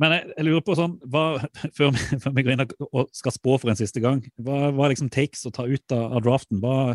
Men 0.00 0.14
jeg, 0.16 0.28
jeg 0.38 0.46
lurer 0.46 0.62
på 0.64 0.76
sånn, 0.76 0.94
hva, 1.12 1.24
før, 1.76 1.90
vi, 1.92 2.20
før 2.22 2.36
vi 2.36 2.44
går 2.46 2.54
inn 2.54 2.64
og- 2.64 3.10
skal 3.16 3.34
spå 3.34 3.58
for 3.60 3.72
en 3.72 3.78
siste 3.78 4.00
gang, 4.04 4.22
hva, 4.40 4.70
hva 4.72 4.86
er 4.86 4.94
liksom 4.94 5.10
takes 5.12 5.44
å 5.48 5.52
ta 5.54 5.66
ut 5.68 5.94
av, 5.94 6.16
av 6.16 6.24
draften? 6.24 6.62
Hva, 6.64 6.94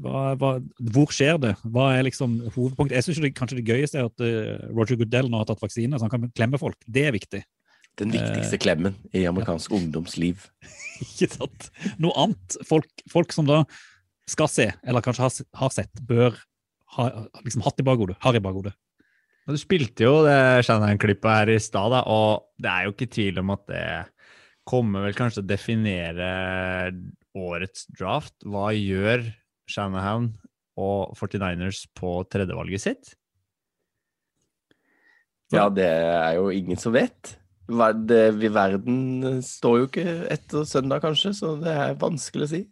hva, 0.00 0.20
hva, 0.40 0.50
hvor 0.94 1.12
skjer 1.12 1.40
det? 1.40 1.54
Hva 1.64 1.90
er 1.96 2.06
liksom 2.08 2.38
hovedpunktet? 2.54 2.96
Jeg 2.98 3.08
synes 3.08 3.36
kanskje 3.36 3.60
det 3.60 3.66
gøyeste 3.68 4.00
er 4.00 4.08
at 4.08 4.24
uh, 4.24 4.68
Roger 4.72 5.00
Goodell 5.00 5.28
nå 5.32 5.40
har 5.40 5.48
tatt 5.48 5.60
vaksine, 5.64 5.96
så 5.96 6.06
han 6.06 6.12
kan 6.12 6.28
klemme 6.36 6.60
folk. 6.60 6.78
Det 6.88 7.06
er 7.08 7.16
viktig. 7.16 7.42
Den 8.00 8.12
viktigste 8.14 8.56
klemmen 8.62 8.94
i 9.16 9.26
amerikansk 9.28 9.72
ungdomsliv. 9.76 10.46
Ikke 11.04 11.28
sant? 11.34 11.68
Noe 12.00 12.14
annet. 12.22 12.56
Folk, 12.68 12.88
folk 13.12 13.34
som 13.36 13.48
da 13.48 13.64
skal 14.30 14.48
se, 14.48 14.68
eller 14.86 15.04
kanskje 15.04 15.26
har, 15.26 15.36
har 15.64 15.74
sett, 15.74 16.04
bør 16.06 16.38
ha 16.96 17.08
liksom 17.42 17.64
hatt 17.66 17.82
i 17.82 17.86
bakhodet. 17.86 18.16
Har 18.24 18.36
i 18.38 18.42
bakhodet. 18.42 18.72
Du 19.50 19.58
spilte 19.60 20.06
jo 20.06 20.20
det 20.26 20.62
Shannon-klippet 20.66 21.30
her 21.30 21.50
i 21.54 21.60
stad, 21.62 21.94
og 22.06 22.46
det 22.60 22.70
er 22.70 22.86
jo 22.86 22.94
ikke 22.94 23.10
tvil 23.10 23.40
om 23.42 23.52
at 23.56 23.64
det 23.70 23.86
kommer 24.70 25.06
vel 25.06 25.16
kanskje 25.18 25.40
til 25.40 25.46
å 25.46 25.50
definere 25.50 26.28
årets 27.38 27.86
draft. 27.98 28.34
Hva 28.46 28.70
gjør 28.76 29.24
Shanahan 29.70 30.30
og 30.80 31.16
49ers 31.18 31.84
på 31.98 32.20
tredjevalget 32.30 32.84
sitt? 32.84 33.12
Ja, 35.50 35.66
det 35.74 35.88
er 35.90 36.36
jo 36.38 36.50
ingen 36.54 36.78
som 36.78 36.94
vet. 36.94 37.36
Ver- 37.70 38.38
Verden 38.54 39.40
står 39.46 39.78
jo 39.80 39.88
ikke 39.88 40.06
etter 40.30 40.66
søndag, 40.66 41.02
kanskje, 41.02 41.34
så 41.38 41.56
det 41.58 41.74
er 41.74 41.98
vanskelig 41.98 42.46
å 42.46 42.50
si. 42.52 42.62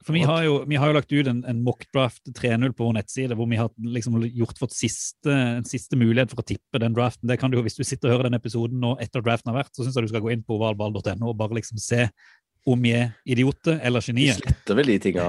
For 0.00 0.16
vi 0.16 0.22
har 0.24 0.44
jo, 0.46 0.54
vi 0.68 0.78
har 0.80 0.88
jo 0.88 0.96
lagt 0.96 1.12
ut 1.12 1.28
en, 1.28 1.42
en 1.44 1.58
mockdraft 1.64 2.30
3.0 2.32 2.72
på 2.72 2.86
vår 2.86 2.94
nettside, 2.96 3.36
hvor 3.36 3.48
vi 3.50 3.58
har 3.60 3.68
liksom 3.84 4.16
gjort 4.24 4.60
vårt 4.62 4.72
siste, 4.72 5.28
en 5.28 5.66
siste 5.68 5.98
mulighet 6.00 6.32
for 6.32 6.40
å 6.40 6.46
tippe 6.48 6.80
den 6.80 6.96
draften. 6.96 7.28
Det 7.28 7.36
kan 7.40 7.52
du 7.52 7.58
jo, 7.58 7.64
Hvis 7.66 7.76
du 7.76 7.84
sitter 7.84 8.08
og 8.08 8.16
hører 8.16 8.30
den 8.30 8.38
episoden 8.38 8.80
nå 8.80 8.94
etter 9.04 9.24
draften 9.24 9.52
har 9.52 9.60
vært, 9.60 9.74
så 9.76 9.84
syns 9.84 9.98
jeg 9.98 10.08
du 10.08 10.12
skal 10.14 10.24
gå 10.24 10.32
inn 10.32 10.44
på 10.46 10.56
ovalball.no 10.56 11.32
og 11.32 11.36
bare 11.36 11.58
liksom 11.60 11.80
se 11.82 12.06
om 12.68 12.80
vi 12.80 12.94
er 12.96 13.12
idioter 13.28 13.80
eller 13.84 14.04
Vi 14.04 14.12
genier. 14.12 14.40
sletter 14.40 14.78
vel 14.78 14.92
de 14.92 14.96
tinga 15.04 15.26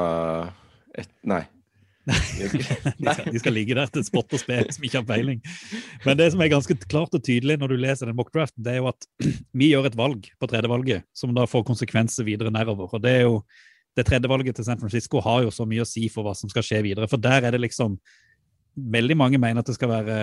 et, 0.99 1.11
Nei. 1.27 1.43
De 2.07 2.47
skal, 2.49 3.27
de 3.31 3.39
skal 3.39 3.53
ligge 3.53 3.75
der 3.77 3.91
til 3.93 4.03
spott 4.07 4.31
og 4.33 4.41
spe 4.41 4.63
som 4.73 4.85
ikke 4.87 5.01
har 5.01 5.07
peiling. 5.07 5.41
Men 6.05 6.17
det 6.17 6.31
som 6.33 6.41
er 6.41 6.49
ganske 6.51 6.75
klart 6.87 7.13
og 7.13 7.23
tydelig 7.23 7.59
når 7.61 7.73
du 7.73 7.83
leser 7.83 8.09
den 8.09 8.17
mockdraften, 8.17 8.63
det 8.65 8.73
er 8.73 8.79
jo 8.81 8.89
at 8.89 9.05
vi 9.59 9.69
gjør 9.73 9.91
et 9.91 9.99
valg 9.99 10.31
på 10.39 10.49
tredje 10.49 10.71
valget 10.71 11.05
som 11.15 11.35
da 11.35 11.45
får 11.49 11.67
konsekvenser 11.67 12.27
videre 12.27 12.53
nedover. 12.53 12.89
Og 12.89 13.03
det 13.03 13.13
er 13.19 13.27
jo 13.27 13.41
det 13.97 14.05
tredje 14.07 14.29
valget 14.31 14.55
til 14.55 14.65
San 14.65 14.79
Francisco 14.79 15.19
har 15.21 15.43
jo 15.43 15.49
så 15.51 15.65
mye 15.67 15.83
å 15.83 15.87
si 15.87 16.07
for 16.09 16.23
hva 16.23 16.33
som 16.37 16.49
skal 16.49 16.63
skje 16.63 16.81
videre. 16.85 17.07
For 17.11 17.17
der 17.21 17.43
er 17.47 17.51
det 17.51 17.61
liksom 17.61 17.97
Veldig 18.71 19.17
mange 19.19 19.35
mener 19.37 19.59
at 19.59 19.67
det 19.67 19.73
skal 19.75 19.89
være 19.91 20.17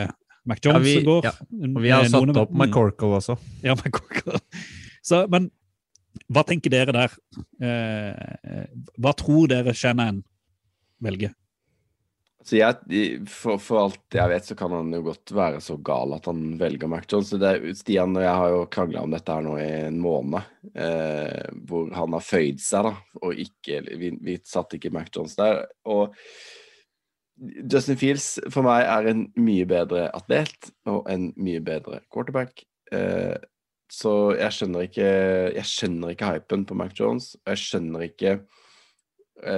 Mac 0.48 0.62
Jones 0.64 0.78
Ja, 0.78 0.80
vi- 0.86 0.94
som 0.94 1.04
går. 1.04 1.24
ja, 1.26 1.32
Og 1.76 1.82
vi 1.84 1.90
har 1.92 2.04
satt 2.08 2.22
noen- 2.24 2.38
opp 2.40 2.50
McCorkle 2.56 3.10
også. 3.18 3.34
ja, 3.62 3.74
McCorkle. 3.76 4.40
så, 5.04 5.26
men 5.28 5.50
hva 6.32 6.42
tenker 6.48 6.70
dere 6.72 6.94
der? 6.96 7.12
Eh, 7.60 8.64
hva 8.98 9.12
tror 9.14 9.48
dere 9.52 9.74
Shannon 9.76 10.22
velger? 11.04 11.34
Jeg, 12.48 13.26
for, 13.28 13.58
for 13.60 13.80
alt 13.82 14.14
jeg 14.14 14.30
vet, 14.30 14.46
så 14.46 14.54
kan 14.56 14.72
han 14.72 14.92
jo 14.94 15.00
godt 15.08 15.32
være 15.34 15.58
så 15.60 15.74
gal 15.84 16.14
at 16.14 16.28
han 16.30 16.54
velger 16.60 16.88
Mac 16.88 17.08
Jones. 17.10 17.32
Er- 17.34 17.66
Stian 17.76 18.14
og 18.16 18.22
jeg 18.22 18.36
har 18.40 18.52
jo 18.54 18.60
krangla 18.72 19.02
om 19.02 19.10
dette 19.12 19.34
her 19.34 19.42
nå 19.44 19.56
i 19.58 19.66
en 19.88 19.98
måned, 20.00 20.46
eh, 20.72 21.50
hvor 21.68 21.90
han 21.92 22.14
har 22.16 22.24
føyd 22.24 22.62
seg, 22.62 22.86
da, 22.88 22.94
og 23.20 23.42
ikke 23.42 23.82
Vi, 23.98 24.12
vi 24.22 24.38
satte 24.46 24.78
ikke 24.78 24.92
Mac 24.94 25.10
Jones 25.14 25.34
der. 25.36 25.66
Og 25.84 26.14
Justin 27.70 27.98
Fields 27.98 28.38
for 28.50 28.66
meg 28.66 28.86
er 28.86 29.10
en 29.12 29.26
mye 29.38 29.66
bedre 29.68 30.08
atlet 30.16 30.72
og 30.90 31.06
en 31.10 31.28
mye 31.38 31.60
bedre 31.62 32.00
quarterback. 32.10 32.64
Eh, 32.94 33.36
så 33.92 34.14
jeg 34.36 34.52
skjønner 34.52 34.84
ikke 34.84 35.04
Jeg 35.56 35.64
skjønner 35.64 36.10
ikke 36.12 36.32
hypen 36.34 36.64
på 36.68 36.76
Mac 36.76 36.92
Jones. 36.98 37.34
og 37.44 37.52
Jeg 37.54 37.62
skjønner 37.66 38.06
ikke 38.08 38.38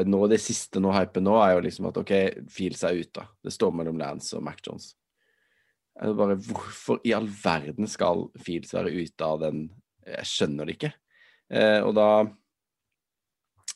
nå 0.05 0.19
Det 0.29 0.37
siste 0.43 0.81
nå 0.83 0.91
hypen 0.93 1.25
nå 1.25 1.39
er 1.41 1.55
jo 1.55 1.63
liksom 1.65 1.87
at 1.89 2.01
OK, 2.01 2.11
Fields 2.53 2.83
er 2.85 2.99
ute. 3.01 3.25
Det 3.41 3.53
står 3.55 3.73
mellom 3.77 4.01
Lance 4.01 4.37
og 4.37 4.45
Mac 4.45 4.61
Jones. 4.67 4.91
Jeg 6.01 6.17
bare, 6.17 6.37
Hvorfor 6.37 7.01
i 7.05 7.15
all 7.17 7.29
verden 7.29 7.89
skal 7.91 8.27
Fields 8.41 8.75
være 8.77 8.93
ute 8.93 9.25
av 9.27 9.41
den 9.43 9.69
Jeg 10.07 10.29
skjønner 10.29 10.69
det 10.69 10.77
ikke. 10.79 10.93
Eh, 11.53 11.81
og 11.85 11.95
da 11.97 12.11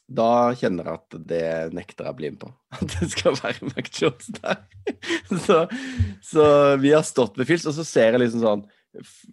da 0.05 0.53
kjenner 0.53 0.85
jeg 0.85 1.01
at 1.01 1.15
det 1.31 1.47
nekter 1.73 2.05
jeg 2.05 2.13
å 2.13 2.19
bli 2.19 2.31
med 2.35 2.41
på. 2.43 2.51
At 2.77 2.91
det 2.93 3.07
skal 3.15 3.39
være 3.39 3.71
Mac 3.71 3.89
Jones 3.97 4.27
der. 4.37 4.59
så, 5.47 5.63
så 6.21 6.45
vi 6.83 6.93
har 6.93 7.07
stått 7.09 7.39
ved 7.41 7.49
Fields, 7.49 7.65
og 7.71 7.77
så 7.79 7.87
ser 7.89 8.13
jeg 8.13 8.27
liksom 8.27 8.45
sånn 8.45 8.67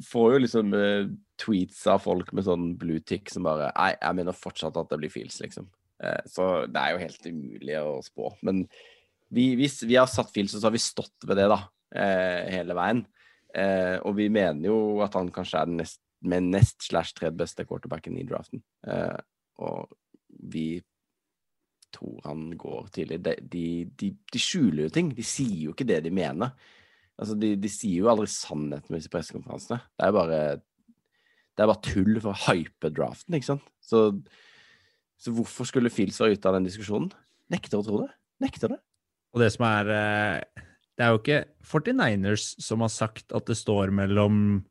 Får 0.07 0.31
jo 0.33 0.37
liksom 0.41 0.71
uh, 0.73 1.09
tweets 1.37 1.83
av 1.91 1.99
folk 2.01 2.31
med 2.33 2.47
sånn 2.47 2.71
blue 2.81 3.03
tick 3.05 3.29
som 3.29 3.45
bare 3.45 3.67
Nei, 3.75 3.91
jeg 3.93 4.17
mener 4.17 4.33
fortsatt 4.33 4.79
at 4.79 4.89
det 4.89 4.97
blir 5.03 5.11
Fields, 5.13 5.37
liksom. 5.43 5.67
Eh, 6.01 6.21
så 6.29 6.47
det 6.67 6.81
er 6.81 6.95
jo 6.95 7.03
helt 7.03 7.27
umulig 7.29 7.77
å 7.81 7.95
spå. 8.05 8.33
Men 8.47 8.65
vi, 9.31 9.51
hvis 9.59 9.81
vi 9.87 9.97
har 9.99 10.09
satt 10.11 10.31
Phil, 10.33 10.49
så 10.51 10.61
har 10.65 10.73
vi 10.75 10.81
stått 10.81 11.27
ved 11.27 11.39
det, 11.39 11.47
da. 11.51 11.61
eh, 11.95 12.51
hele 12.57 12.77
veien. 12.77 13.05
Eh, 13.53 13.97
og 14.07 14.15
vi 14.17 14.29
mener 14.31 14.69
jo 14.69 15.01
at 15.05 15.15
han 15.19 15.31
kanskje 15.33 15.61
er 15.61 15.69
den 15.69 15.81
nest, 15.83 16.01
med 16.21 16.51
nest 16.53 16.85
slash 16.85 17.15
tredje 17.17 17.37
beste 17.39 17.65
quarterbacken 17.65 18.17
i 18.19 18.27
draften. 18.29 18.61
Og 19.65 19.95
vi 20.51 20.81
tror 21.91 22.19
han 22.27 22.51
går 22.57 22.91
tidlig. 22.93 23.17
De, 23.25 23.33
de, 23.41 23.63
de, 23.97 24.11
de 24.29 24.41
skjuler 24.41 24.85
jo 24.85 24.93
ting. 24.93 25.09
De 25.17 25.25
sier 25.25 25.63
jo 25.65 25.73
ikke 25.73 25.87
det 25.89 25.97
de 26.05 26.11
mener. 26.13 26.53
Altså, 27.17 27.33
de, 27.41 27.55
de 27.57 27.71
sier 27.73 28.03
jo 28.03 28.11
aldri 28.11 28.29
sannheten 28.29 28.93
med 28.93 29.01
disse 29.01 29.11
pressekonferansene. 29.13 29.81
Det 29.97 30.07
er 30.07 30.15
bare 30.15 30.37
det 31.57 31.65
er 31.65 31.71
bare 31.73 31.83
tull 31.83 32.21
for 32.21 32.31
å 32.31 32.39
hype 32.47 32.93
draften, 32.95 33.35
ikke 33.37 33.49
sant? 33.49 33.65
Så, 33.83 34.05
så 35.21 35.33
hvorfor 35.35 35.69
skulle 35.69 35.91
Fields 35.93 36.19
være 36.21 36.37
ute 36.37 36.49
av 36.49 36.57
den 36.57 36.65
diskusjonen? 36.65 37.11
Nekter 37.53 37.81
å 37.81 37.85
tro 37.85 38.01
det. 38.03 38.11
Nekter 38.41 38.73
det. 38.73 38.81
Og 39.31 39.43
det 39.43 39.51
som 39.53 39.65
er 39.67 39.91
eh, 39.95 40.65
Det 40.97 41.05
er 41.05 41.13
jo 41.13 41.21
ikke 41.21 41.41
49ers 41.65 42.47
som 42.61 42.83
har 42.83 42.91
sagt 42.93 43.33
at 43.35 43.47
det 43.47 43.57
står 43.59 43.93
mellom 43.95 44.63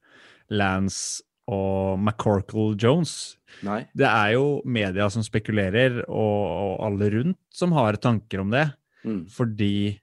Lance 0.51 1.23
og 1.51 1.99
McCorkle 1.99 2.77
Jones. 2.79 3.37
Nei. 3.67 3.83
Det 3.97 4.07
er 4.07 4.35
jo 4.37 4.61
media 4.63 5.09
som 5.11 5.25
spekulerer, 5.27 6.05
og, 6.07 6.43
og 6.47 6.75
alle 6.87 7.09
rundt 7.17 7.41
som 7.55 7.75
har 7.75 7.99
tanker 8.03 8.43
om 8.45 8.53
det. 8.55 8.69
Mm. 9.03 9.25
Fordi 9.33 9.99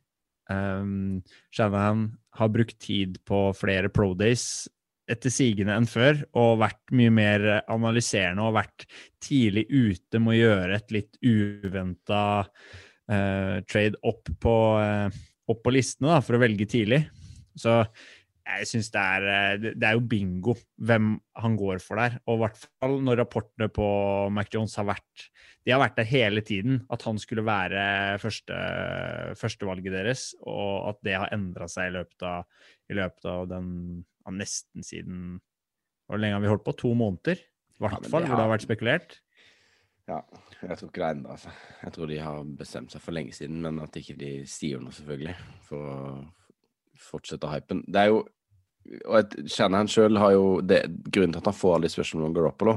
um, 0.51 1.21
Shanahan 1.55 2.09
har 2.39 2.51
brukt 2.51 2.75
tid 2.83 3.21
på 3.27 3.45
flere 3.57 3.91
pro 3.93 4.11
days 4.17 4.67
etter 5.07 5.31
sigende 5.33 5.75
enn 5.77 5.87
før, 5.89 6.19
og 6.35 6.59
vært 6.63 6.93
mye 6.97 7.13
mer 7.13 7.47
analyserende 7.63 8.43
og 8.43 8.57
vært 8.59 8.85
tidlig 9.23 9.65
ute 9.71 10.19
med 10.19 10.35
å 10.35 10.39
gjøre 10.41 10.75
et 10.81 10.93
litt 10.95 11.17
uventa 11.23 12.21
uh, 12.43 13.57
trade 13.69 13.97
opp 14.03 14.29
på, 14.43 14.55
uh, 14.81 15.07
opp 15.47 15.63
på 15.63 15.75
listene 15.75 16.11
da, 16.11 16.21
for 16.23 16.37
å 16.37 16.43
velge 16.43 16.67
tidlig. 16.69 17.05
Så 17.57 17.79
jeg 18.47 18.67
syns 18.69 18.89
eh, 18.95 19.57
det- 19.57 19.75
Det 19.79 19.83
er 19.83 19.93
jo 19.93 19.99
bingo 20.07 20.55
hvem 20.79 21.19
han 21.35 21.57
går 21.57 21.81
for 21.81 21.97
der. 21.97 22.19
Og 22.27 22.37
i 22.37 22.41
hvert 22.45 22.67
fall 22.79 23.01
når 23.01 23.17
rapportene 23.17 23.67
på 23.69 24.31
Mac 24.31 24.47
Jones 24.53 24.75
har 24.75 24.85
vært 24.85 25.29
De 25.65 25.73
har 25.73 25.81
vært 25.81 25.97
der 25.97 26.05
hele 26.05 26.41
tiden. 26.41 26.85
At 26.89 27.01
han 27.01 27.17
skulle 27.17 27.43
være 27.43 28.17
første, 28.19 28.55
førstevalget 29.35 29.91
deres, 29.91 30.33
og 30.45 30.89
at 30.89 31.01
det 31.03 31.17
har 31.17 31.27
endra 31.33 31.67
seg 31.67 31.89
i 31.89 31.97
løpet 31.97 32.23
av, 32.23 32.45
i 32.89 32.93
løpet 32.95 33.25
av 33.25 33.49
den 33.49 34.05
nesten 34.35 34.83
siden 34.85 35.39
Hvor 36.07 36.19
lenge 36.19 36.37
har 36.37 36.43
vi 36.43 36.51
holdt 36.51 36.63
på? 36.63 36.75
To 36.79 36.93
måneder? 36.95 37.39
I 37.77 37.83
hvert 37.83 37.97
Ja, 37.99 38.09
fall, 38.09 38.25
hvor 38.25 38.35
det 38.39 38.43
har 38.45 38.53
vært 38.53 38.63
spekulert. 38.63 39.17
Ja, 40.07 40.21
jeg 40.63 40.77
tror 40.79 40.87
ikke 40.87 41.01
det 41.03 41.09
ender, 41.17 41.33
altså. 41.35 41.51
Jeg 41.83 41.93
tror 41.93 42.07
de 42.07 42.19
har 42.23 42.43
bestemt 42.57 42.93
seg 42.93 43.03
for 43.03 43.11
lenge 43.11 43.35
siden, 43.35 43.59
men 43.61 43.81
at 43.83 43.97
ikke 43.99 44.15
de 44.15 44.31
sier 44.47 44.79
noe, 44.79 44.95
selvfølgelig, 44.95 45.35
for 45.67 45.89
å 45.91 45.97
fortsette 47.09 47.51
hypen. 47.51 47.83
Det 47.91 48.05
er 48.05 48.13
jo 48.13 48.21
og 49.03 49.17
et, 49.19 49.35
Shanahan 49.51 49.89
sjøl 49.91 50.15
har 50.15 50.33
jo 50.35 50.45
det, 50.63 50.79
Grunnen 51.11 51.33
til 51.35 51.41
at 51.41 51.49
han 51.49 51.57
får 51.57 51.75
alle 51.75 51.89
de 51.89 51.91
spørsmålene 51.91 52.29
om 52.29 52.35
Garoppolo, 52.37 52.75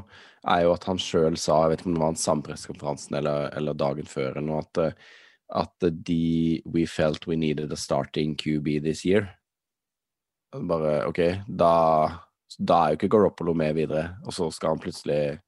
er 0.51 0.65
jo 0.65 0.75
at 0.75 0.87
han 0.89 0.99
sjøl 0.99 1.37
sa, 1.39 1.61
jeg 1.63 1.73
vet 1.73 1.83
ikke 1.83 1.91
om 1.93 1.99
det 1.99 2.03
var 2.03 2.19
samme 2.19 2.47
pressekonferansen 2.47 3.19
eller, 3.21 3.51
eller 3.59 3.79
dagen 3.79 4.09
før, 4.11 4.33
eller 4.33 4.47
noe, 4.49 4.65
at, 4.65 4.81
eh, 4.83 5.21
at 5.61 5.87
de 6.07 6.63
We 6.67 6.87
felt 6.87 7.27
we 7.31 7.37
needed 7.37 7.73
a 7.73 7.79
starting 7.79 8.37
QB 8.37 8.81
this 8.83 9.05
year. 9.07 9.29
Bare 10.51 10.97
OK, 11.07 11.21
da, 11.47 11.75
da 12.59 12.81
er 12.81 12.93
jo 12.93 12.99
ikke 12.99 13.11
Garoppolo 13.15 13.55
med 13.55 13.77
videre, 13.79 14.17
og 14.27 14.35
så 14.35 14.49
skal 14.55 14.75
han 14.75 14.83
plutselig 14.83 15.39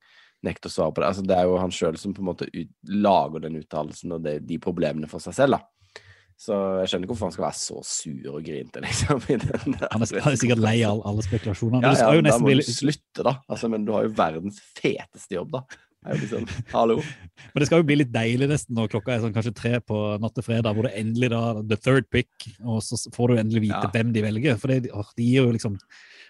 nekte 0.47 0.71
å 0.71 0.75
svare 0.75 0.95
på 0.95 1.03
det. 1.03 1.11
Altså, 1.11 1.25
det 1.27 1.37
er 1.39 1.47
jo 1.49 1.59
han 1.59 1.75
sjøl 1.75 1.99
som 1.99 2.15
på 2.15 2.23
en 2.23 2.31
måte 2.33 2.49
ut, 2.51 2.71
lager 2.91 3.45
den 3.45 3.61
uttalelsen 3.61 4.15
og 4.17 4.25
det, 4.25 4.41
de 4.47 4.59
problemene 4.63 5.11
for 5.11 5.23
seg 5.23 5.37
selv, 5.39 5.59
da. 5.59 5.69
Så 6.43 6.57
jeg 6.81 6.91
skjønner 6.91 7.07
ikke 7.07 7.13
hvorfor 7.13 7.29
han 7.29 7.35
skal 7.37 7.45
være 7.45 7.59
så 7.61 7.81
sur 7.87 8.29
og 8.33 8.47
grinte, 8.47 8.83
liksom. 8.83 9.21
Han 9.29 10.07
er, 10.07 10.23
han 10.25 10.33
er 10.33 10.41
sikkert 10.41 10.63
lei 10.63 10.79
av 10.87 11.03
alle 11.07 11.23
spekulasjonene. 11.23 11.83
Ja, 11.85 11.93
Men 11.93 11.95
det 11.95 12.01
ja, 12.01 12.03
skal 12.03 12.19
jo 12.19 12.25
nesten 12.27 12.49
bli 12.49 12.57
du 12.59 12.67
slutte, 12.67 13.27
da. 13.29 13.35
Altså, 13.47 13.71
men 13.71 13.87
du 13.87 13.93
har 13.95 14.07
jo 14.09 14.15
verdens 14.19 14.59
feteste 14.79 15.39
jobb, 15.39 15.55
da. 15.61 15.83
Liksom, 16.23 16.47
hallo. 16.73 16.97
Men 17.55 17.63
det 17.63 17.67
skal 17.69 17.83
jo 17.83 17.87
bli 17.87 17.97
litt 18.01 18.11
deilig 18.15 18.49
nesten 18.51 18.75
når 18.75 18.89
klokka 18.91 19.15
er 19.15 19.21
sånn 19.23 19.35
kanskje 19.35 19.53
tre 19.55 19.77
på 19.87 19.99
natt 20.23 20.35
til 20.35 20.43
fredag, 20.47 20.75
hvor 20.75 20.89
det 20.89 20.97
endelig 20.99 21.31
da 21.31 21.43
the 21.63 21.79
third 21.79 22.09
pick, 22.11 22.31
og 22.65 22.81
så 22.83 22.99
får 23.15 23.29
du 23.33 23.41
endelig 23.43 23.63
vite 23.69 23.79
Ja. 23.87 23.91
hvem 23.95 24.11
de 24.15 24.25
velger. 24.25 24.59
For 24.59 24.73
det, 24.73 24.91
åh, 24.91 25.07
de 25.17 25.23
gir 25.29 25.45
jo 25.47 25.53
liksom 25.55 25.79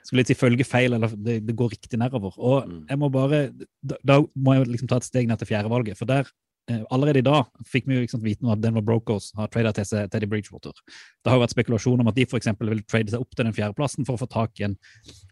Skulle 0.02 0.24
litt 0.24 0.32
si 0.32 0.34
følge 0.34 0.64
feil, 0.66 0.96
eller 0.96 1.12
det, 1.14 1.36
det 1.46 1.54
går 1.54 1.70
riktig 1.76 1.98
nedover. 2.00 2.34
Og 2.36 2.66
Mm. 2.66 2.86
jeg 2.90 2.98
må 2.98 3.08
bare 3.12 3.52
Da, 3.86 3.96
da 4.04 4.16
må 4.36 4.54
jeg 4.58 4.66
liksom 4.66 4.88
ta 4.88 4.96
et 4.96 5.04
steg 5.06 5.28
ned 5.28 5.38
til 5.38 5.46
fjerdevalget, 5.46 5.96
for 5.96 6.06
der 6.10 6.26
eh, 6.68 6.82
Allerede 6.90 7.18
i 7.18 7.26
dag 7.26 7.46
fikk 7.64 7.86
vi 7.86 7.94
jo 7.94 8.00
liksom 8.02 8.20
vite 8.22 8.50
at 8.50 8.60
Denver 8.60 8.82
Brokers 8.82 9.30
har 9.36 9.46
tradet 9.48 9.74
til 9.76 9.84
seg 9.84 10.10
Teddy 10.10 10.26
Bridgewater. 10.26 10.72
Det 11.22 11.30
har 11.30 11.38
jo 11.38 11.44
vært 11.46 11.54
spekulasjon 11.54 12.00
om 12.00 12.08
at 12.08 12.14
de 12.16 12.26
for 12.26 12.38
vil 12.42 12.82
trade 12.82 13.10
seg 13.10 13.20
opp 13.20 13.30
til 13.34 13.44
den 13.46 13.54
fjerdeplassen 13.54 14.04
for 14.04 14.14
å 14.16 14.20
få 14.20 14.28
tak 14.28 14.58
i 14.60 14.64
en, 14.64 14.76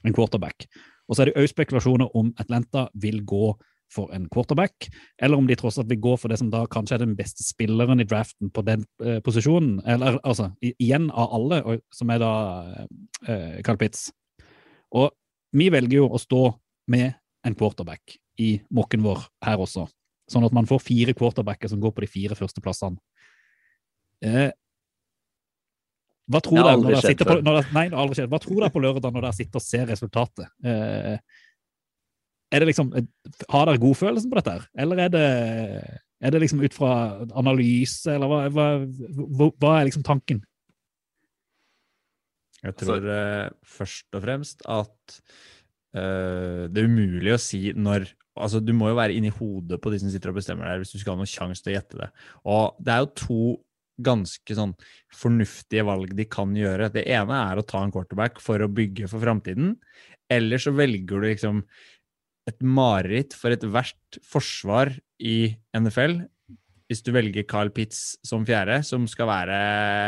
en 0.04 0.12
quarterback. 0.12 0.66
Og 1.10 1.16
så 1.16 1.22
er 1.22 1.30
det 1.32 1.36
òg 1.42 1.48
spekulasjoner 1.50 2.10
om 2.14 2.32
Atlanta 2.38 2.88
vil 2.94 3.20
gå 3.26 3.56
for 3.90 4.12
en 4.14 4.28
quarterback, 4.30 4.88
eller 5.22 5.38
om 5.38 5.46
de 5.48 5.56
tross 5.58 5.78
alt 5.80 5.90
vil 5.90 6.00
gå 6.02 6.14
for 6.20 6.30
det 6.30 6.38
som 6.40 6.50
da 6.52 6.62
kanskje 6.70 6.96
er 6.96 7.04
den 7.04 7.16
beste 7.18 7.44
spilleren 7.46 8.02
i 8.02 8.06
draften 8.08 8.52
på 8.54 8.64
den 8.66 8.84
eh, 9.04 9.18
posisjonen. 9.24 9.80
Eller 9.86 10.20
altså, 10.22 10.50
igjen 10.62 11.10
av 11.10 11.34
alle, 11.38 11.60
og, 11.64 11.84
som 11.94 12.12
er 12.14 12.22
da 12.22 12.32
eh, 13.26 13.60
Carl 13.66 13.80
Pitts. 13.80 14.08
Og 14.94 15.10
vi 15.56 15.70
velger 15.74 16.00
jo 16.00 16.10
å 16.10 16.22
stå 16.22 16.44
med 16.90 17.12
en 17.46 17.56
quarterback 17.56 18.16
i 18.40 18.54
mokken 18.74 19.02
vår 19.04 19.26
her 19.44 19.60
også, 19.60 19.86
sånn 20.30 20.46
at 20.46 20.54
man 20.56 20.68
får 20.68 20.82
fire 20.84 21.14
quarterbacker 21.16 21.70
som 21.70 21.80
går 21.82 21.94
på 21.96 22.04
de 22.04 22.10
fire 22.10 22.38
første 22.38 22.62
plassene. 22.64 23.00
Eh, 24.24 24.50
hva 26.30 26.38
tror 26.44 26.60
dere 26.60 26.78
når 26.78 26.94
dere 26.94 27.02
sitter 27.02 27.26
på, 27.26 27.36
når 27.42 27.56
det, 27.58 27.62
nei, 27.74 27.86
det 27.90 27.96
har 27.96 28.04
aldri 28.04 28.20
skjedd. 28.20 28.30
Hva 28.30 28.38
tror 28.42 28.58
dere 28.60 28.74
på 28.74 28.82
lørdag 28.84 29.14
når 29.14 29.24
dere 29.24 29.34
sitter 29.34 29.58
og 29.58 29.64
ser 29.64 29.88
resultatet? 29.90 30.52
Eh, 30.62 31.16
er 32.50 32.62
det 32.62 32.70
liksom, 32.70 32.92
har 33.50 33.66
dere 33.68 33.80
godfølelsen 33.82 34.30
på 34.30 34.38
dette, 34.40 34.56
her? 34.58 34.68
eller 34.82 35.04
er 35.06 35.12
det, 35.14 35.26
er 36.20 36.34
det 36.34 36.40
liksom 36.42 36.62
ut 36.64 36.74
fra 36.76 36.92
analyse, 37.38 38.10
eller 38.10 38.30
hva, 38.30 38.40
hva, 38.52 38.68
hva, 39.38 39.50
hva 39.62 39.74
er 39.78 39.90
liksom 39.90 40.06
tanken? 40.06 40.42
Jeg 42.60 42.74
Altså- 42.74 42.84
tror 42.84 43.06
eh, 43.08 43.50
først 43.64 44.16
og 44.18 44.22
fremst 44.22 44.66
at 44.68 45.20
uh, 45.96 46.68
det 46.68 46.82
er 46.82 46.90
umulig 46.90 47.32
å 47.34 47.40
si 47.40 47.72
når 47.72 48.10
Altså, 48.40 48.60
du 48.62 48.70
må 48.72 48.88
jo 48.88 48.96
være 48.96 49.12
inni 49.12 49.28
hodet 49.34 49.76
på 49.82 49.90
de 49.92 49.98
som 50.00 50.08
sitter 50.08 50.30
og 50.30 50.36
bestemmer 50.38 50.64
der, 50.64 50.78
hvis 50.80 50.94
du 50.94 51.00
skal 51.00 51.12
ha 51.12 51.18
noen 51.18 51.28
sjanse 51.28 51.60
til 51.60 51.72
å 51.72 51.74
gjette 51.74 51.98
det. 51.98 52.06
Og 52.48 52.78
det 52.80 52.92
er 52.94 53.00
jo 53.02 53.08
to 53.18 53.40
ganske 54.06 54.56
sånn 54.56 54.72
fornuftige 55.12 55.84
valg 55.84 56.14
de 56.16 56.24
kan 56.30 56.54
gjøre. 56.56 56.88
Det 56.94 57.02
ene 57.10 57.40
er 57.50 57.60
å 57.60 57.66
ta 57.66 57.82
en 57.84 57.92
quarterback 57.92 58.40
for 58.40 58.62
å 58.62 58.70
bygge 58.72 59.10
for 59.10 59.20
framtiden, 59.20 59.74
eller 60.30 60.62
så 60.62 60.72
velger 60.72 61.20
du 61.20 61.26
liksom 61.26 61.60
et 62.50 62.60
mareritt 62.66 63.36
for 63.38 63.54
et 63.54 63.64
verst 63.70 64.20
forsvar 64.26 64.92
i 65.22 65.54
NFL 65.76 66.20
hvis 66.90 67.04
du 67.06 67.12
velger 67.14 67.46
Carl 67.46 67.70
Pitts 67.70 68.18
som 68.26 68.42
fjerde, 68.46 68.80
som 68.82 69.04
skal 69.06 69.28
være 69.30 69.56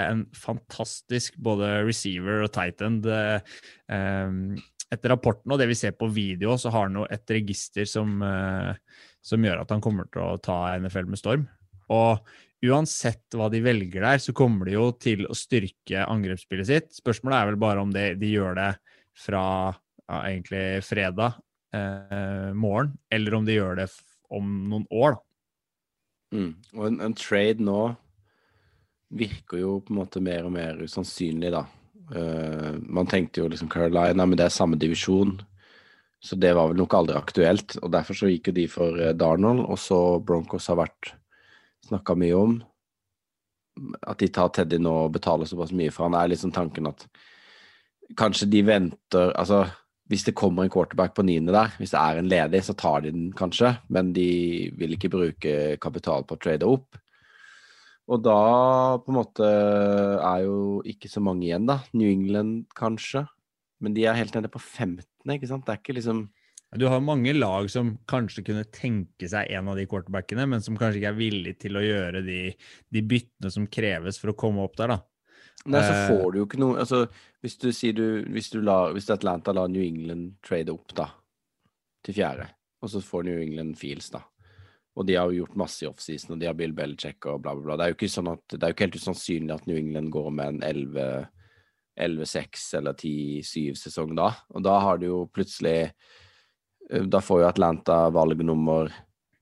en 0.09 0.25
fantastisk 0.35 1.37
både 1.39 1.69
receiver 1.87 2.43
og 2.43 2.51
tight 2.55 2.83
end 2.83 3.07
eh, 3.07 3.39
um, 3.87 4.57
Etter 4.93 5.15
rapporten 5.15 5.55
og 5.55 5.57
det 5.57 5.71
vi 5.71 5.77
ser 5.79 5.95
på 5.97 6.05
video, 6.13 6.59
så 6.61 6.69
har 6.75 6.91
han 6.91 6.99
et 7.07 7.31
register 7.33 7.87
som, 7.89 8.19
eh, 8.27 8.75
som 9.25 9.47
gjør 9.47 9.63
at 9.63 9.71
han 9.73 9.81
kommer 9.81 10.11
til 10.13 10.21
å 10.21 10.41
ta 10.43 10.75
NFL 10.77 11.07
med 11.09 11.21
storm. 11.21 11.47
Og 11.89 12.21
uansett 12.69 13.33
hva 13.39 13.47
de 13.49 13.63
velger 13.65 14.05
der, 14.05 14.21
så 14.21 14.35
kommer 14.37 14.69
de 14.69 14.75
jo 14.77 14.91
til 15.01 15.25
å 15.25 15.39
styrke 15.39 16.05
angrepsspillet 16.05 16.69
sitt. 16.69 16.93
Spørsmålet 16.99 17.39
er 17.39 17.49
vel 17.49 17.59
bare 17.63 17.87
om 17.87 17.95
det, 17.95 18.05
de 18.21 18.35
gjør 18.35 18.59
det 18.59 18.69
fra 19.17 19.47
ja, 19.71 20.19
egentlig 20.19 20.67
fredag 20.85 21.41
eh, 21.75 22.53
morgen, 22.55 22.97
eller 23.11 23.37
om 23.37 23.47
de 23.47 23.59
gjør 23.59 23.83
det 23.83 23.89
om 24.33 24.49
noen 24.71 24.87
år. 24.93 25.19
Mm. 26.33 26.51
Og 26.79 26.87
en, 26.89 26.99
en 27.09 27.17
trade 27.17 27.65
nå 27.65 27.81
virker 29.13 29.61
jo 29.61 29.79
på 29.85 29.93
en 29.93 30.01
måte 30.01 30.23
mer 30.25 30.49
og 30.49 30.55
mer 30.55 30.81
usannsynlig, 30.81 31.53
da. 31.53 31.67
Uh, 32.13 32.77
man 32.93 33.09
tenkte 33.09 33.41
jo 33.41 33.49
liksom 33.49 33.71
Carolina, 33.73 34.25
men 34.25 34.37
det 34.37 34.47
er 34.47 34.55
samme 34.55 34.79
divisjon. 34.81 35.37
Så 36.23 36.37
det 36.39 36.53
var 36.55 36.71
vel 36.71 36.79
nok 36.79 36.95
aldri 36.95 37.17
aktuelt. 37.19 37.77
Og 37.83 37.91
derfor 37.93 38.17
så 38.17 38.31
gikk 38.31 38.51
jo 38.51 38.57
de 38.61 38.69
for 38.71 39.01
eh, 39.03 39.15
Darnold, 39.19 39.65
og 39.67 39.79
så 39.81 39.99
Broncos 40.23 40.69
har 40.71 40.79
vært 40.79 41.11
snakka 41.89 42.15
mye 42.15 42.37
om. 42.39 42.53
At 44.07 44.23
de 44.23 44.29
tar 44.31 44.53
Teddy 44.55 44.79
nå 44.79 44.93
og 45.07 45.17
betaler 45.17 45.51
såpass 45.51 45.73
mye 45.75 45.91
for 45.91 46.07
han, 46.07 46.15
er 46.15 46.31
liksom 46.31 46.53
tanken 46.55 46.87
at 46.93 47.07
kanskje 48.19 48.47
de 48.53 48.61
venter 48.67 49.33
Altså, 49.41 49.65
hvis 50.13 50.27
det 50.27 50.37
kommer 50.37 50.67
en 50.67 50.73
quarterback 50.73 51.15
på 51.17 51.25
niende 51.25 51.55
der, 51.55 51.73
hvis 51.81 51.95
det 51.95 52.01
er 52.01 52.19
en 52.21 52.29
ledig, 52.29 52.61
så 52.67 52.75
tar 52.77 53.01
de 53.05 53.15
den 53.15 53.31
kanskje, 53.37 53.71
men 53.93 54.13
de 54.13 54.69
vil 54.77 54.93
ikke 54.97 55.11
bruke 55.13 55.55
kapital 55.81 56.27
på 56.29 56.37
å 56.37 56.43
trade 56.43 56.69
opp. 56.69 56.99
Og 58.13 58.21
da 58.21 58.99
på 59.01 59.13
en 59.13 59.17
måte 59.17 59.47
er 59.49 60.43
jo 60.45 60.83
ikke 60.89 61.09
så 61.09 61.23
mange 61.25 61.47
igjen, 61.47 61.69
da. 61.71 61.79
New 61.97 62.11
England 62.11 62.67
kanskje. 62.77 63.25
Men 63.83 63.97
de 63.97 64.05
er 64.07 64.19
helt 64.19 64.35
nede 64.37 64.51
på 64.53 64.61
15., 64.61 65.01
ikke 65.33 65.49
sant. 65.49 65.65
Det 65.65 65.75
er 65.75 65.81
ikke 65.81 65.97
liksom 65.97 66.27
Du 66.77 66.87
har 66.89 67.05
mange 67.05 67.33
lag 67.37 67.71
som 67.73 67.95
kanskje 68.09 68.45
kunne 68.47 68.67
tenke 68.75 69.29
seg 69.29 69.51
en 69.55 69.71
av 69.71 69.79
de 69.79 69.87
quarterbackene, 69.89 70.47
men 70.49 70.63
som 70.65 70.77
kanskje 70.77 71.01
ikke 71.01 71.15
er 71.15 71.19
villig 71.19 71.57
til 71.63 71.79
å 71.79 71.85
gjøre 71.85 72.23
de, 72.27 72.43
de 72.93 73.03
byttene 73.07 73.53
som 73.53 73.69
kreves 73.69 74.21
for 74.21 74.33
å 74.33 74.39
komme 74.39 74.65
opp 74.65 74.77
der. 74.81 74.95
da. 74.95 75.01
Nei, 75.71 75.83
så 75.87 75.93
Eh, 75.95 76.09
får 76.11 76.33
du 76.33 76.39
jo 76.41 76.47
ikke 76.49 76.59
noe 76.59 76.81
Altså, 76.83 77.05
hvis 77.39 77.55
du 77.63 77.69
sier 77.71 77.95
du 77.95 78.25
Hvis, 78.35 78.51
du 78.51 78.61
la, 78.61 78.91
hvis 78.91 79.11
Atlanta 79.15 79.53
lar 79.55 79.69
New 79.71 79.83
England 79.83 80.41
trade 80.43 80.73
opp, 80.73 80.95
da, 80.99 81.07
til 82.03 82.17
fjerde, 82.17 82.49
og 82.83 82.91
så 82.91 83.03
får 83.05 83.29
New 83.29 83.39
England 83.39 83.79
Fields, 83.79 84.11
da. 84.11 84.25
Og 84.97 85.07
de 85.07 85.15
har 85.15 85.31
jo 85.31 85.45
gjort 85.45 85.57
masse 85.57 85.85
i 85.85 85.89
offseason, 85.89 86.35
og 86.35 86.41
de 86.41 86.49
har 86.51 86.57
Bill 86.59 86.75
Belichick 86.77 87.25
og 87.31 87.45
bla, 87.45 87.55
bla, 87.55 87.63
bla. 87.65 87.77
Det 87.79 87.85
er 87.85 87.93
jo 87.93 87.99
ikke 88.01 88.11
sånn 88.11 88.33
at 88.33 88.43
Det 88.49 88.63
er 88.63 88.73
jo 88.73 88.77
ikke 88.77 88.89
helt 88.89 88.99
usannsynlig 88.99 89.55
at 89.55 89.71
New 89.71 89.79
England 89.79 90.11
går 90.11 90.35
med 90.35 90.49
en 90.49 90.67
11 90.67 91.31
11-6 92.01 92.75
eller 92.79 92.93
10-7-sesong 92.97 94.15
da. 94.17 94.31
Og 94.57 94.65
da 94.65 94.79
har 94.81 95.01
du 95.01 95.09
jo 95.11 95.19
plutselig 95.33 95.93
eh, 96.91 97.05
Da 97.05 97.21
får 97.21 97.43
jo 97.43 97.49
Atlanta 97.51 98.07
valg 98.15 98.41
nummer 98.45 98.93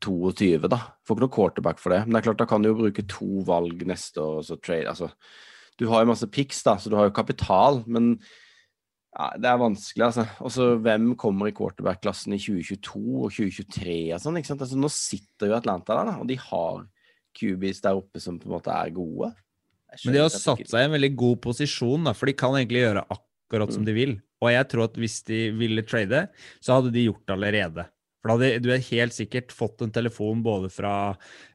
22, 0.02 0.66
da. 0.70 0.80
Får 1.06 1.16
ikke 1.16 1.26
noe 1.26 1.34
quarterback 1.34 1.80
for 1.82 1.94
det. 1.94 2.02
Men 2.04 2.16
det 2.16 2.20
er 2.22 2.28
klart, 2.30 2.40
da 2.40 2.48
kan 2.48 2.64
du 2.64 2.70
jo 2.70 2.78
bruke 2.78 3.06
to 3.10 3.44
valg 3.46 3.84
neste 3.86 4.22
år, 4.22 4.40
og 4.40 4.46
så 4.48 4.58
trade 4.58 4.88
Altså, 4.90 5.10
du 5.80 5.88
har 5.88 6.04
jo 6.04 6.12
masse 6.12 6.28
pics, 6.28 6.60
da, 6.66 6.76
så 6.76 6.92
du 6.92 6.96
har 6.98 7.08
jo 7.08 7.16
kapital, 7.16 7.80
men 7.88 8.12
ja, 9.10 9.32
det 9.40 9.48
er 9.50 9.58
vanskelig, 9.58 10.04
altså. 10.06 10.26
Og 10.44 10.52
så 10.54 10.66
hvem 10.84 11.14
kommer 11.18 11.50
i 11.50 11.54
quarterback-klassen 11.56 12.36
i 12.36 12.40
2022 12.40 13.00
og 13.24 13.32
2023 13.34 13.96
og 14.14 14.22
sånn, 14.22 14.38
ikke 14.38 14.52
sant. 14.52 14.64
Altså, 14.66 14.78
nå 14.78 14.90
sitter 14.94 15.50
jo 15.50 15.56
Atlanta 15.56 15.96
der, 15.96 16.12
da, 16.12 16.18
og 16.22 16.28
de 16.30 16.38
har 16.38 16.84
Cubies 17.36 17.82
der 17.82 17.98
oppe 17.98 18.22
som 18.22 18.38
på 18.38 18.48
en 18.50 18.56
måte 18.58 18.74
er 18.74 18.92
gode. 18.94 19.32
Men 20.04 20.14
de 20.14 20.22
har 20.22 20.30
satt 20.30 20.62
seg 20.70 20.84
i 20.84 20.86
en 20.86 20.94
veldig 20.94 21.12
god 21.18 21.40
posisjon, 21.48 22.06
da, 22.06 22.14
for 22.14 22.30
de 22.30 22.36
kan 22.38 22.54
egentlig 22.58 22.84
gjøre 22.84 23.06
akkurat 23.16 23.74
som 23.74 23.86
de 23.86 23.94
vil. 23.96 24.18
Og 24.40 24.52
jeg 24.52 24.68
tror 24.70 24.86
at 24.86 25.00
hvis 25.00 25.16
de 25.28 25.40
ville 25.58 25.84
trade, 25.86 26.26
så 26.62 26.78
hadde 26.78 26.92
de 26.94 27.08
gjort 27.08 27.24
det 27.26 27.34
allerede. 27.34 27.86
For 28.20 28.28
da 28.28 28.36
hadde 28.36 28.60
du 28.66 28.72
helt 28.74 29.16
sikkert 29.16 29.52
fått 29.56 29.80
en 29.80 29.92
telefon 29.94 30.42
både 30.44 30.68
fra 30.72 30.92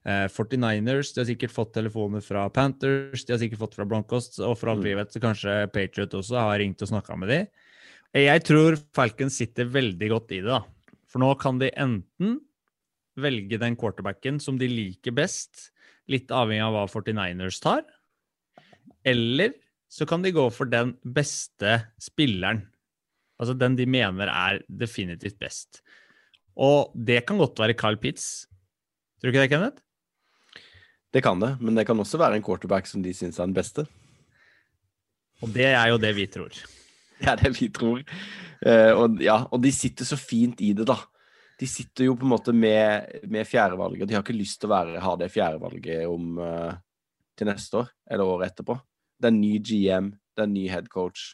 eh, 0.01 0.25
49ers, 0.33 1.11
de 1.13 1.21
har 1.21 1.27
sikkert 1.29 1.53
fått 1.53 1.75
telefoner 1.77 2.23
fra 2.25 2.47
Panthers, 2.53 3.25
de 3.25 3.35
har 3.35 3.41
sikkert 3.41 3.61
fått 3.61 3.77
fra 3.77 3.85
Broncos, 3.85 4.31
og 4.39 4.55
for 4.57 4.73
alt 4.73 4.85
vi 4.85 4.95
vet 4.97 5.13
så 5.13 5.21
kanskje 5.21 5.59
Patriot 5.73 6.17
også 6.17 6.39
har 6.41 6.57
ringt 6.63 6.81
og 6.81 6.89
snakka 6.89 7.19
med 7.21 7.29
de. 7.29 7.39
Jeg 8.17 8.41
tror 8.47 8.79
Falcons 8.95 9.37
sitter 9.37 9.69
veldig 9.69 10.09
godt 10.09 10.33
i 10.33 10.41
det, 10.41 10.49
da. 10.49 10.63
For 11.11 11.21
nå 11.21 11.29
kan 11.39 11.61
de 11.61 11.69
enten 11.77 12.39
velge 13.21 13.59
den 13.61 13.77
quarterbacken 13.79 14.41
som 14.43 14.57
de 14.59 14.67
liker 14.71 15.13
best, 15.15 15.69
litt 16.11 16.33
avhengig 16.33 16.65
av 16.65 16.73
hva 16.75 16.87
49ers 16.89 17.61
tar, 17.63 17.85
eller 19.05 19.53
så 19.91 20.07
kan 20.09 20.25
de 20.25 20.33
gå 20.33 20.47
for 20.51 20.67
den 20.69 20.95
beste 21.03 21.77
spilleren. 22.01 22.63
Altså 23.39 23.53
den 23.57 23.77
de 23.77 23.85
mener 23.89 24.31
er 24.31 24.63
definitivt 24.67 25.37
best. 25.39 25.83
Og 26.55 26.93
det 26.95 27.23
kan 27.27 27.39
godt 27.41 27.59
være 27.59 27.75
Carl 27.77 27.97
Pitts. 27.99 28.47
Tror 29.19 29.29
du 29.29 29.33
ikke 29.33 29.43
det, 29.43 29.51
Kenneth? 29.51 29.81
Det 31.15 31.23
kan 31.23 31.39
det, 31.39 31.55
men 31.63 31.75
det 31.77 31.85
kan 31.87 31.99
også 31.99 32.19
være 32.19 32.35
en 32.39 32.43
quarterback 32.43 32.87
som 32.87 33.03
de 33.03 33.13
syns 33.15 33.39
er 33.39 33.47
den 33.47 33.55
beste. 33.55 33.85
Og 35.43 35.51
det 35.51 35.69
er 35.71 35.87
jo 35.91 35.99
det 36.01 36.11
vi 36.15 36.27
tror. 36.31 36.51
Det 37.15 37.29
er 37.31 37.39
det 37.39 37.53
vi 37.55 37.69
tror. 37.71 38.01
Eh, 38.65 38.91
og, 38.91 39.21
ja, 39.23 39.37
og 39.47 39.61
de 39.63 39.71
sitter 39.71 40.07
så 40.07 40.17
fint 40.19 40.59
i 40.59 40.73
det, 40.75 40.83
da. 40.87 40.97
De 41.55 41.67
sitter 41.67 42.09
jo 42.09 42.17
på 42.19 42.27
en 42.27 42.33
måte 42.33 42.51
med, 42.51 43.21
med 43.31 43.47
fjerdevalget. 43.47 44.09
De 44.09 44.17
har 44.17 44.25
ikke 44.25 44.35
lyst 44.35 44.59
til 44.59 44.67
å 44.67 44.73
være, 44.73 44.99
ha 44.99 45.13
det 45.21 45.31
fjerdevalget 45.31 46.03
om 46.11 46.41
eh, 46.43 46.73
til 47.39 47.47
neste 47.47 47.79
år 47.79 47.91
eller 48.11 48.33
året 48.33 48.51
etterpå. 48.51 48.75
Det 49.15 49.31
er 49.31 49.37
ny 49.37 49.53
GM, 49.63 50.11
det 50.35 50.43
er 50.43 50.51
ny 50.51 50.65
headcoach, 50.67 51.29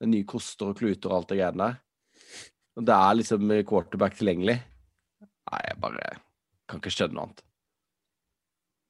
det 0.00 0.08
er 0.08 0.12
nye 0.14 0.28
koster 0.28 0.72
og 0.72 0.78
kluter 0.80 1.12
og 1.12 1.18
alt 1.18 1.34
det 1.34 1.40
greiene 1.42 1.66
der. 1.66 1.76
Og 2.74 2.86
det 2.86 2.94
er 2.94 3.18
liksom 3.18 3.50
quarterback 3.68 4.16
tilgjengelig. 4.18 4.56
Nei, 5.24 5.60
jeg 5.68 5.80
bare 5.82 6.14
kan 6.70 6.80
ikke 6.80 6.92
skjønne 6.94 7.16
noe 7.18 7.28
annet. 7.28 7.44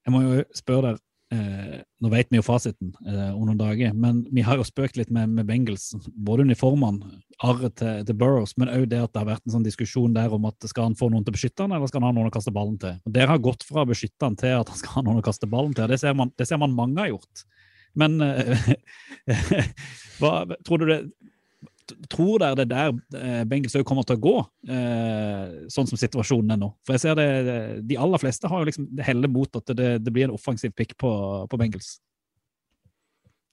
Jeg 0.04 0.12
må 0.12 0.20
jo 0.22 0.44
spørre 0.56 0.92
deg, 0.92 1.02
eh, 1.34 1.76
nå 2.04 2.10
vet 2.12 2.30
vi 2.30 2.38
jo 2.38 2.44
fasiten 2.44 2.90
eh, 3.08 3.30
om 3.32 3.46
noen 3.48 3.60
dager, 3.60 3.94
men 3.96 4.22
vi 4.34 4.44
har 4.44 4.60
jo 4.60 4.66
spøkt 4.68 4.98
litt 5.00 5.12
med, 5.14 5.32
med 5.32 5.48
Bengals, 5.48 5.94
både 6.04 6.44
uniformene, 6.44 7.22
arret 7.44 7.78
til, 7.80 8.04
til 8.06 8.18
Burrows, 8.20 8.52
men 8.60 8.70
òg 8.70 8.86
det 8.92 9.00
at 9.00 9.14
det 9.14 9.22
har 9.22 9.30
vært 9.32 9.48
en 9.48 9.56
sånn 9.56 9.66
diskusjon 9.66 10.14
der 10.14 10.32
om 10.36 10.44
at 10.50 10.68
skal 10.70 10.90
han 10.90 10.98
få 10.98 11.08
noen 11.10 11.24
til 11.24 11.32
å 11.32 11.38
beskytte 11.38 11.64
han, 11.64 11.74
eller 11.74 11.90
skal 11.90 12.04
han 12.04 12.10
ha 12.12 12.18
noen 12.18 12.30
å 12.30 12.36
kaste 12.36 12.54
ballen 12.54 12.76
til? 12.82 13.00
Og 13.08 13.16
Dere 13.16 13.32
har 13.32 13.42
gått 13.42 13.64
fra 13.66 13.82
å 13.82 13.90
beskytte 13.90 14.28
han 14.28 14.38
til 14.40 14.54
at 14.60 14.70
han 14.70 14.80
skal 14.80 14.98
ha 14.98 15.06
noen 15.08 15.22
å 15.22 15.26
kaste 15.26 15.50
ballen 15.50 15.74
til, 15.76 15.88
det 15.90 16.00
ser 16.04 16.16
man, 16.18 16.32
det 16.36 16.48
ser 16.50 16.60
man 16.62 16.76
mange 16.76 17.00
har 17.00 17.14
gjort. 17.14 17.46
Men 17.98 18.20
eh, 18.22 18.70
hva, 20.20 20.36
tror 20.66 20.84
du 20.84 20.90
det 20.92 21.00
Tror 22.08 22.40
dere 22.40 22.56
det 22.56 22.64
er 22.64 22.70
der 22.72 23.44
eh, 23.44 23.80
òg 23.80 23.84
kommer 23.86 24.06
til 24.08 24.16
å 24.16 24.22
gå, 24.24 24.36
eh, 24.72 25.56
sånn 25.72 25.88
som 25.90 26.00
situasjonen 26.00 26.54
er 26.54 26.60
nå? 26.62 26.70
For 26.86 26.96
jeg 26.96 27.04
ser 27.04 27.18
det, 27.18 27.28
De 27.88 27.98
aller 28.00 28.22
fleste 28.22 28.48
har 28.48 28.62
jo 28.62 28.70
liksom 28.70 28.88
heller 29.04 29.32
mot 29.32 29.60
at 29.60 29.74
det, 29.76 29.90
det 30.04 30.14
blir 30.14 30.28
en 30.28 30.36
offensiv 30.36 30.72
pick 30.76 30.96
på, 31.00 31.12
på 31.50 31.60
Bengals. 31.60 31.98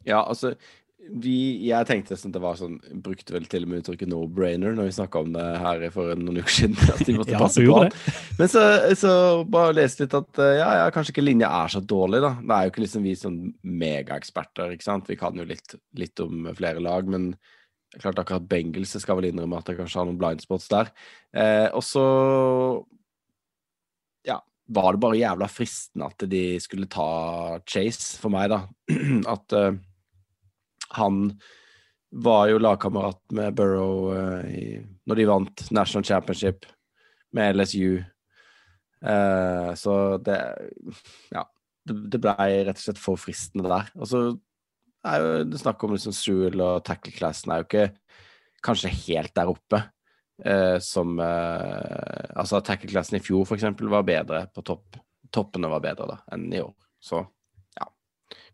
Ja, 0.07 0.23
altså 0.23 0.55
vi, 1.01 1.35
jeg 1.65 1.87
tenkte 1.89 2.15
sånn, 2.19 2.33
det 2.33 2.41
var 2.43 2.57
sånn 2.59 2.75
Brukte 3.03 3.33
vel 3.33 3.47
til 3.49 3.65
og 3.65 3.71
med 3.71 3.81
uttrykket 3.81 4.09
no-brainer 4.11 4.75
når 4.77 4.89
vi 4.89 4.95
snakka 4.99 5.23
om 5.23 5.31
det 5.33 5.45
her 5.63 5.85
for 5.93 6.13
noen 6.19 6.41
uker 6.41 6.53
siden. 6.53 6.77
At 6.93 7.01
de 7.07 7.15
måtte 7.17 7.33
Ja, 7.35 7.41
passe 7.41 7.63
på 7.65 7.79
Det. 7.81 8.17
Men 8.37 8.51
så, 8.51 8.65
så 8.99 9.13
bare 9.49 9.77
leste 9.79 10.05
litt 10.05 10.17
at 10.17 10.41
eh, 10.43 10.59
ja, 10.59 10.69
ja, 10.83 10.91
kanskje 10.93 11.15
ikke 11.15 11.25
linja 11.25 11.49
er 11.63 11.73
så 11.73 11.81
dårlig, 11.81 12.21
da. 12.23 12.35
Det 12.37 12.57
er 12.57 12.67
jo 12.67 12.73
ikke 12.73 12.83
liksom 12.85 13.07
vi 13.07 13.15
sånn 13.17 13.39
megaeksperter, 13.81 14.75
ikke 14.75 14.87
sant. 14.87 15.09
Vi 15.09 15.17
kan 15.19 15.41
jo 15.41 15.47
litt, 15.47 15.75
litt 15.97 16.21
om 16.23 16.51
flere 16.57 16.83
lag, 16.83 17.09
men 17.09 17.31
klart 17.99 18.19
akkurat 18.21 18.47
Bengels 18.47 18.93
skal 19.03 19.19
vel 19.19 19.29
innrømme 19.31 19.59
at 19.59 19.67
jeg 19.67 19.79
kanskje 19.81 19.99
har 19.99 20.07
noen 20.07 20.19
blindspots 20.19 20.69
der. 20.71 20.91
Eh, 21.35 21.67
og 21.75 21.83
så 21.83 22.05
ja, 24.27 24.37
var 24.71 24.95
det 24.95 25.03
bare 25.03 25.19
jævla 25.19 25.49
fristende 25.51 26.07
at 26.07 26.27
de 26.31 26.43
skulle 26.63 26.87
ta 26.91 27.09
Chase 27.67 28.19
for 28.21 28.31
meg, 28.33 28.51
da. 28.53 28.63
At 29.35 29.57
eh, 29.57 29.73
han 30.95 31.25
var 32.11 32.47
jo 32.51 32.59
lagkamerat 32.59 33.19
med 33.35 33.55
Burrow 33.55 34.11
eh, 34.15 34.47
i, 34.51 34.65
når 35.07 35.19
de 35.19 35.27
vant 35.29 35.65
National 35.71 36.07
Championship 36.07 36.67
med 37.35 37.55
LSU. 37.55 38.03
Eh, 39.01 39.73
så 39.75 39.97
det 40.23 40.39
Ja. 41.31 41.47
Det, 41.81 41.95
det 42.13 42.19
blei 42.21 42.61
rett 42.61 42.77
og 42.77 42.83
slett 42.83 42.99
for 43.01 43.17
fristende 43.17 43.65
der. 43.65 43.87
Og 43.97 44.05
så 44.05 44.19
er 45.07 45.23
jo 45.23 45.43
det 45.49 45.61
snakk 45.61 45.83
om 45.85 45.95
liksom 45.95 46.13
Sewell 46.15 46.61
og 46.63 46.83
tackle-classen 46.87 47.53
er 47.53 47.61
jo 47.61 47.67
ikke 47.69 47.87
kanskje 48.65 48.93
helt 49.07 49.33
der 49.37 49.51
oppe. 49.51 49.81
Eh, 50.41 50.77
som 50.81 51.19
eh, 51.21 52.31
Altså 52.39 52.61
tackle-classen 52.65 53.19
i 53.19 53.23
fjor, 53.23 53.45
for 53.45 53.57
eksempel, 53.57 53.89
var 53.91 54.07
bedre 54.07 54.45
på 54.53 54.63
topp. 54.65 54.99
Toppene 55.31 55.69
var 55.71 55.83
bedre 55.83 56.09
da 56.09 56.17
enn 56.35 56.49
i 56.51 56.61
år. 56.63 56.73
Så 57.01 57.21
ja. 57.77 57.87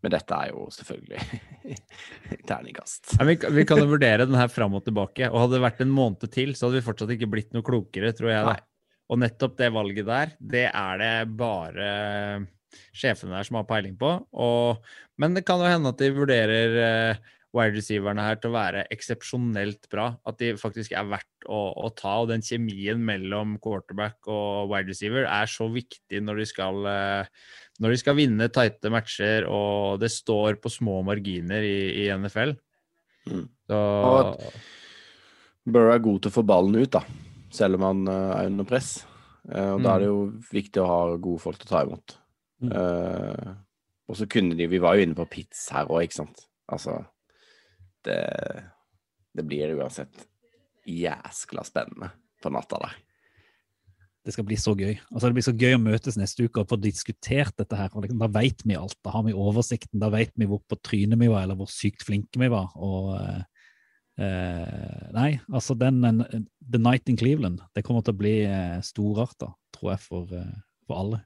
Men 0.04 0.14
dette 0.14 0.36
er 0.36 0.52
jo 0.52 0.68
selvfølgelig 0.74 1.78
terningkast. 2.48 3.16
Ja, 3.18 3.26
vi, 3.28 3.38
vi 3.58 3.66
kan 3.68 3.80
jo 3.82 3.88
vurdere 3.90 4.28
den 4.28 4.38
her 4.38 4.50
fram 4.52 4.76
og 4.78 4.84
tilbake. 4.86 5.30
Og 5.32 5.42
hadde 5.44 5.56
det 5.56 5.64
vært 5.64 5.82
en 5.84 5.94
måned 5.94 6.28
til, 6.32 6.54
så 6.54 6.68
hadde 6.68 6.80
vi 6.80 6.86
fortsatt 6.86 7.14
ikke 7.16 7.30
blitt 7.32 7.56
noe 7.56 7.66
klokere, 7.66 8.12
tror 8.16 8.32
jeg. 8.32 8.44
da. 8.46 8.56
Nei. 8.56 8.64
Og 9.08 9.20
nettopp 9.22 9.56
det 9.56 9.70
valget 9.72 10.04
der, 10.04 10.32
det 10.36 10.66
er 10.68 10.98
det 11.00 11.12
bare 11.40 11.92
sjefene 12.96 13.36
der 13.36 13.48
som 13.48 13.58
har 13.60 13.66
peiling 13.68 13.96
på. 13.98 14.14
Og, 14.36 14.86
men 15.20 15.36
det 15.36 15.44
kan 15.48 15.62
jo 15.62 15.70
hende 15.70 15.92
at 15.92 16.00
de 16.00 16.12
vurderer 16.16 16.78
eh, 16.84 17.28
wide 17.56 17.78
receiverne 17.78 18.24
her 18.24 18.38
til 18.40 18.52
å 18.52 18.56
være 18.58 18.84
eksepsjonelt 18.94 19.88
bra. 19.92 20.10
At 20.28 20.40
de 20.42 20.52
faktisk 20.60 20.92
er 20.96 21.08
verdt 21.08 21.48
å, 21.48 21.60
å 21.86 21.90
ta. 21.96 22.18
Og 22.22 22.30
den 22.32 22.44
kjemien 22.44 23.00
mellom 23.04 23.56
quarterback 23.62 24.28
og 24.30 24.68
wide 24.72 24.92
receiver 24.92 25.28
er 25.28 25.50
så 25.50 25.70
viktig 25.72 26.22
når 26.24 26.42
de 26.42 26.48
skal 26.52 26.90
eh, 26.92 27.40
når 27.78 27.94
de 27.94 28.00
skal 28.00 28.16
vinne 28.18 28.48
tighte 28.50 28.90
matcher, 28.90 29.46
og 29.46 30.00
det 30.02 30.10
står 30.10 30.58
på 30.58 30.70
små 30.72 30.98
marginer 31.06 31.62
i, 31.62 32.02
i 32.02 32.08
NFL. 32.10 32.56
Mm. 33.30 33.44
Så 33.70 33.78
Og 33.78 34.32
Burrow 35.68 35.92
er 35.92 36.02
god 36.02 36.24
til 36.24 36.32
å 36.32 36.34
få 36.34 36.44
ballen 36.48 36.78
ut, 36.80 36.90
da. 36.96 37.04
Selv 37.54 37.78
om 37.78 37.86
han 37.86 38.10
eh, 38.10 38.32
er 38.40 38.50
under 38.50 38.66
press. 38.68 38.96
Eh, 39.48 39.74
og 39.76 39.84
da 39.84 39.94
er 39.94 40.04
det 40.04 40.10
jo 40.10 40.22
viktig 40.50 40.82
å 40.82 40.88
ha 40.88 41.02
gode 41.14 41.42
folk 41.42 41.60
til 41.60 41.68
å 41.68 41.72
ta 41.72 41.84
imot. 41.86 42.16
Mm. 42.62 42.72
Eh, 42.74 43.50
og 44.08 44.16
så 44.18 44.26
kunne 44.26 44.56
de 44.58 44.66
Vi 44.66 44.80
var 44.82 44.96
jo 44.96 45.04
inne 45.06 45.14
på 45.14 45.28
pits 45.30 45.68
her 45.74 45.90
òg, 45.90 46.08
ikke 46.08 46.20
sant. 46.22 46.46
Altså 46.68 46.96
det, 48.04 48.18
det 49.36 49.44
blir 49.46 49.76
uansett 49.76 50.26
jæskla 50.88 51.64
spennende 51.66 52.10
på 52.42 52.52
natta 52.52 52.80
der. 52.82 52.96
Det 54.28 54.34
skal 54.34 54.44
bli 54.44 54.58
så 54.60 54.74
gøy. 54.76 54.92
Altså, 55.08 55.28
det 55.28 55.36
blir 55.38 55.46
så 55.46 55.54
gøy 55.56 55.76
å 55.76 55.80
møtes 55.80 56.18
neste 56.20 56.44
uke 56.44 56.60
og 56.60 56.68
få 56.68 56.76
diskutert 56.82 57.54
dette 57.56 57.76
her. 57.78 57.88
liksom, 57.94 58.18
Da 58.20 58.28
vet 58.34 58.64
vi 58.66 58.76
alt. 58.76 58.98
Da 59.04 59.14
har 59.14 59.24
vi 59.24 59.32
oversikten. 59.32 60.02
Da 60.02 60.10
vet 60.12 60.34
vi 60.36 60.48
hvor 60.50 60.60
på 60.68 60.76
trynet 60.84 61.20
vi 61.20 61.30
var, 61.32 61.46
eller 61.46 61.56
hvor 61.56 61.70
sykt 61.72 62.04
flinke 62.04 62.40
vi 62.42 62.50
var. 62.52 62.68
og 62.76 63.14
uh, 63.16 65.06
Nei, 65.14 65.30
altså 65.48 65.78
den 65.78 66.04
uh, 66.04 66.26
The 66.60 66.82
Night 66.82 67.08
in 67.08 67.16
Cleveland, 67.16 67.62
det 67.72 67.86
kommer 67.86 68.04
til 68.04 68.16
å 68.16 68.20
bli 68.20 68.34
uh, 68.44 68.82
storarta, 68.84 69.54
tror 69.72 69.94
jeg, 69.94 70.04
for, 70.04 70.36
for 70.84 71.00
alle. 71.00 71.22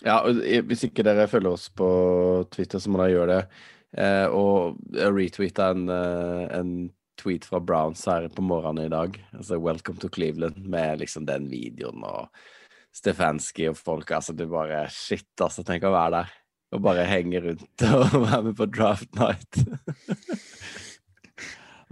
Ja, 0.00 0.22
og 0.24 0.40
hvis 0.66 0.86
ikke 0.88 1.04
dere 1.06 1.28
følger 1.30 1.52
oss 1.52 1.68
på 1.76 1.88
Twitter, 2.50 2.80
så 2.82 2.90
må 2.90 3.02
dere 3.02 3.14
gjøre 3.14 3.36
det. 3.36 3.42
Eh, 4.02 4.26
og 4.32 4.80
retweeta 4.96 5.68
en, 5.74 5.84
eh, 5.92 6.44
en 6.58 6.72
tweet 7.20 7.44
fra 7.44 7.60
Browns 7.60 8.04
her 8.08 8.28
på 8.32 8.42
morgenen 8.42 8.86
i 8.86 8.92
dag. 8.92 9.18
Altså 9.36 9.60
'Welcome 9.60 10.00
to 10.00 10.08
Cleveland', 10.08 10.66
med 10.66 11.00
liksom 11.00 11.26
den 11.26 11.50
videoen 11.50 12.02
og 12.04 12.28
Stefanski 12.92 13.68
og 13.68 13.76
folk. 13.76 14.10
Altså, 14.10 14.32
du 14.32 14.46
bare 14.46 14.88
Shit, 14.90 15.28
altså. 15.40 15.64
Tenk 15.64 15.84
å 15.84 15.92
være 15.92 16.10
der. 16.10 16.32
Og 16.72 16.82
bare 16.82 17.04
henge 17.04 17.40
rundt 17.40 17.82
og 17.94 18.22
være 18.26 18.42
med 18.42 18.56
på 18.56 18.66
draft 18.66 19.14
night. 19.14 19.60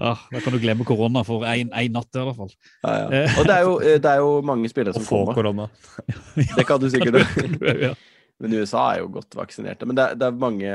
Ja, 0.01 0.15
da 0.33 0.41
kan 0.41 0.55
du 0.57 0.59
glemme 0.63 0.85
korona 0.89 1.21
for 1.29 1.45
én 1.45 1.69
natt, 1.93 2.09
i 2.17 2.23
hvert 2.25 2.39
fall. 2.39 2.53
Ja, 2.87 2.95
ja. 3.13 3.25
Og 3.41 3.45
det 3.49 3.55
er, 3.57 3.67
jo, 3.67 3.75
det 4.01 4.09
er 4.15 4.23
jo 4.23 4.31
mange 4.49 4.71
spillere 4.73 4.97
som 4.97 5.05
få 5.05 5.27
korona. 5.37 5.67
Det 6.57 6.65
kan 6.69 6.81
du 6.81 6.89
sikkert 6.93 7.21
ja. 7.85 7.93
Men 8.41 8.55
USA 8.57 8.87
er 8.95 9.03
jo 9.03 9.11
godt 9.13 9.37
vaksinerte. 9.37 9.85
Men 9.85 9.99
det, 9.99 10.05
er- 10.09 10.17
det, 10.17 10.27
er 10.31 10.39
mange, 10.41 10.71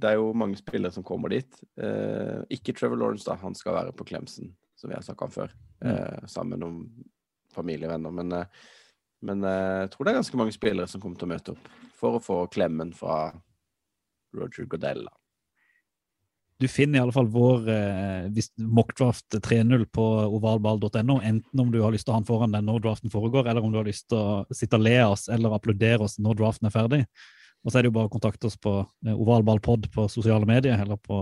det 0.00 0.08
er 0.08 0.16
jo 0.16 0.30
mange 0.32 0.56
spillere 0.56 0.94
som 0.94 1.04
kommer 1.04 1.28
dit. 1.34 1.58
Eh, 1.76 2.38
ikke 2.56 2.72
Trevor 2.78 2.96
Lawrence, 3.02 3.26
da. 3.28 3.36
Han 3.42 3.52
skal 3.58 3.76
være 3.76 3.92
på 3.92 4.06
Clemson, 4.08 4.48
som 4.80 4.88
vi 4.88 4.96
har 4.96 5.04
snakka 5.04 5.28
om 5.28 5.34
før. 5.34 5.52
Eh, 5.84 6.24
sammen 6.32 6.54
med 6.56 6.62
noen 6.64 6.78
familievenner. 7.52 8.14
Men, 8.16 8.32
eh, 8.32 8.70
men 9.28 9.44
eh, 9.44 9.82
jeg 9.84 9.90
tror 9.92 10.08
det 10.08 10.14
er 10.14 10.20
ganske 10.22 10.40
mange 10.40 10.56
spillere 10.56 10.88
som 10.88 11.04
kommer 11.04 11.20
til 11.20 11.28
å 11.28 11.32
møte 11.34 11.52
opp 11.52 11.68
for 12.00 12.16
å 12.16 12.22
få 12.24 12.38
klemmen 12.56 12.94
fra 12.96 13.26
Roger 14.32 14.64
Goodell. 14.72 15.04
Du 16.62 16.68
finner 16.70 17.00
i 17.00 17.02
alle 17.02 17.14
fall 17.14 17.26
vår 17.26 17.64
eh, 17.72 18.42
mockdraft 18.62 19.34
3.0 19.34 19.84
på 19.90 20.04
ovalball.no, 20.36 21.16
enten 21.18 21.60
om 21.60 21.72
du 21.72 21.80
har 21.82 21.90
lyst 21.90 22.06
til 22.06 22.12
å 22.12 22.14
ha 22.14 22.20
den 22.20 22.28
foran 22.28 22.54
deg 22.54 22.62
når 22.62 22.84
draften 22.84 23.10
foregår, 23.10 23.48
eller 23.50 23.66
om 23.66 23.72
du 23.72 23.80
har 23.80 23.88
lyst 23.88 24.06
til 24.12 24.20
å 24.20 24.54
sitte 24.54 24.78
og 24.78 24.84
le 24.86 24.92
oss 25.02 25.26
eller 25.32 25.56
applaudere 25.56 26.06
oss 26.06 26.20
når 26.22 26.38
draften 26.38 26.68
er 26.70 26.74
ferdig. 26.74 27.00
Og 27.62 27.72
så 27.72 27.78
er 27.78 27.82
det 27.82 27.90
jo 27.90 27.96
bare 27.96 28.10
å 28.10 28.12
kontakte 28.12 28.46
oss 28.46 28.58
på 28.62 28.76
eh, 28.82 29.14
ovalballpod 29.14 29.88
på 29.94 30.06
sosiale 30.12 30.46
medier 30.46 30.78
eller 30.84 31.00
på 31.02 31.18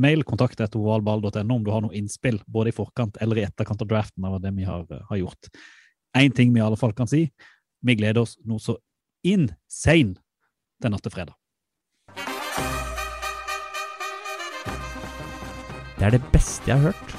mail. 0.00 0.24
Kontakt 0.28 0.60
etter 0.60 0.80
ovalball.no 0.80 1.58
om 1.58 1.66
du 1.66 1.72
har 1.74 1.84
noe 1.84 1.96
innspill, 2.00 2.40
både 2.48 2.72
i 2.72 2.76
forkant 2.76 3.20
eller 3.20 3.42
i 3.42 3.44
etterkant 3.48 3.84
av 3.84 3.90
draften. 3.90 4.24
av 4.24 4.40
det 4.40 4.54
vi 4.56 4.68
har, 4.68 4.86
eh, 4.88 5.04
har 5.08 5.20
gjort. 5.20 5.52
Én 6.16 6.32
ting 6.34 6.54
vi 6.54 6.60
i 6.60 6.64
alle 6.64 6.80
fall 6.80 6.96
kan 6.96 7.08
si, 7.08 7.26
vi 7.84 8.00
gleder 8.00 8.24
oss 8.24 8.38
noe 8.44 8.58
så 8.60 8.78
insane 9.24 10.16
til 10.80 10.90
natt 10.90 11.04
til 11.04 11.12
fredag. 11.12 11.39
Det 16.00 16.06
er 16.08 16.14
det 16.16 16.22
beste 16.32 16.70
jeg 16.70 16.80
har 16.80 16.94
hørt. 16.94 17.12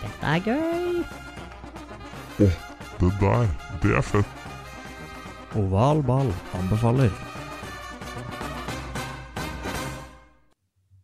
Dette 0.00 0.30
er 0.32 0.46
gøy. 0.46 1.02
Det 2.40 3.12
der, 3.20 3.44
det 3.82 3.92
er 3.98 4.08
fett. 4.08 4.48
Oval 5.60 6.00
ball 6.06 6.32
anbefaler. 6.56 7.12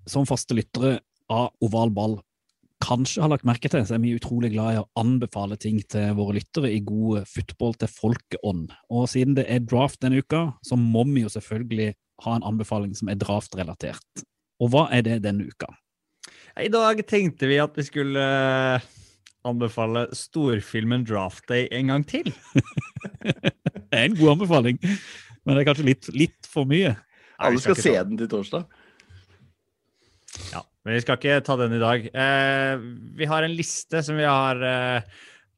som 0.08 0.26
faste 0.28 0.56
lyttere 0.56 0.98
av 1.28 1.52
Oval 1.64 1.92
ball 1.94 2.18
kanskje 2.84 3.24
har 3.24 3.32
lagt 3.32 3.46
merke 3.48 3.68
til, 3.68 3.82
så 3.84 3.96
er 3.96 4.02
vi 4.02 4.14
utrolig 4.16 4.52
glad 4.54 4.76
i 4.76 4.80
å 4.80 4.86
anbefale 5.00 5.58
ting 5.60 5.80
til 5.90 6.14
våre 6.16 6.38
lyttere 6.38 6.70
i 6.72 6.80
god 6.84 7.26
football 7.28 7.74
til 7.76 7.90
folkeånd. 7.90 8.70
Og 8.94 9.08
siden 9.10 9.34
det 9.36 9.48
er 9.50 9.66
draft 9.66 10.00
denne 10.04 10.22
uka, 10.22 10.44
så 10.64 10.78
må 10.78 11.04
vi 11.10 11.26
jo 11.26 11.32
selvfølgelig 11.34 11.90
ha 12.24 12.36
en 12.38 12.46
anbefaling 12.46 12.94
som 12.96 13.10
er 13.10 13.18
draft-relatert. 13.20 14.24
Og 14.62 14.72
hva 14.72 14.86
er 14.94 15.04
det 15.06 15.20
denne 15.26 15.50
uka? 15.50 15.68
I 16.58 16.68
dag 16.72 17.00
tenkte 17.06 17.46
vi 17.50 17.58
at 17.62 17.76
vi 17.78 17.84
skulle 17.86 18.22
eh, 18.22 18.86
anbefale 19.46 20.08
storfilmen 20.16 21.04
Draft 21.06 21.46
Day 21.50 21.68
en 21.74 21.92
gang 21.92 22.06
til. 22.08 22.32
Det 23.88 23.96
er 23.96 24.04
en 24.10 24.18
god 24.18 24.34
anbefaling, 24.34 24.76
men 25.46 25.56
det 25.56 25.62
er 25.62 25.66
kanskje 25.70 25.86
litt, 25.86 26.08
litt 26.12 26.48
for 26.50 26.68
mye. 26.68 26.90
Nei, 26.92 27.46
Alle 27.48 27.60
skal 27.62 27.78
skal 27.78 27.86
se 27.86 27.94
den 28.10 28.18
til 28.20 28.28
torsdag. 28.28 28.66
Ja, 30.52 30.60
men 30.84 30.98
vi 30.98 31.00
skal 31.00 31.16
ikke 31.16 31.38
ta 31.46 31.56
den 31.62 31.72
i 31.78 31.80
dag. 31.80 32.04
Eh, 32.12 32.82
vi 33.16 33.28
har 33.30 33.46
en 33.46 33.54
liste 33.56 34.02
som 34.04 34.18
vi 34.20 34.26
har 34.28 34.60
eh, 34.60 35.08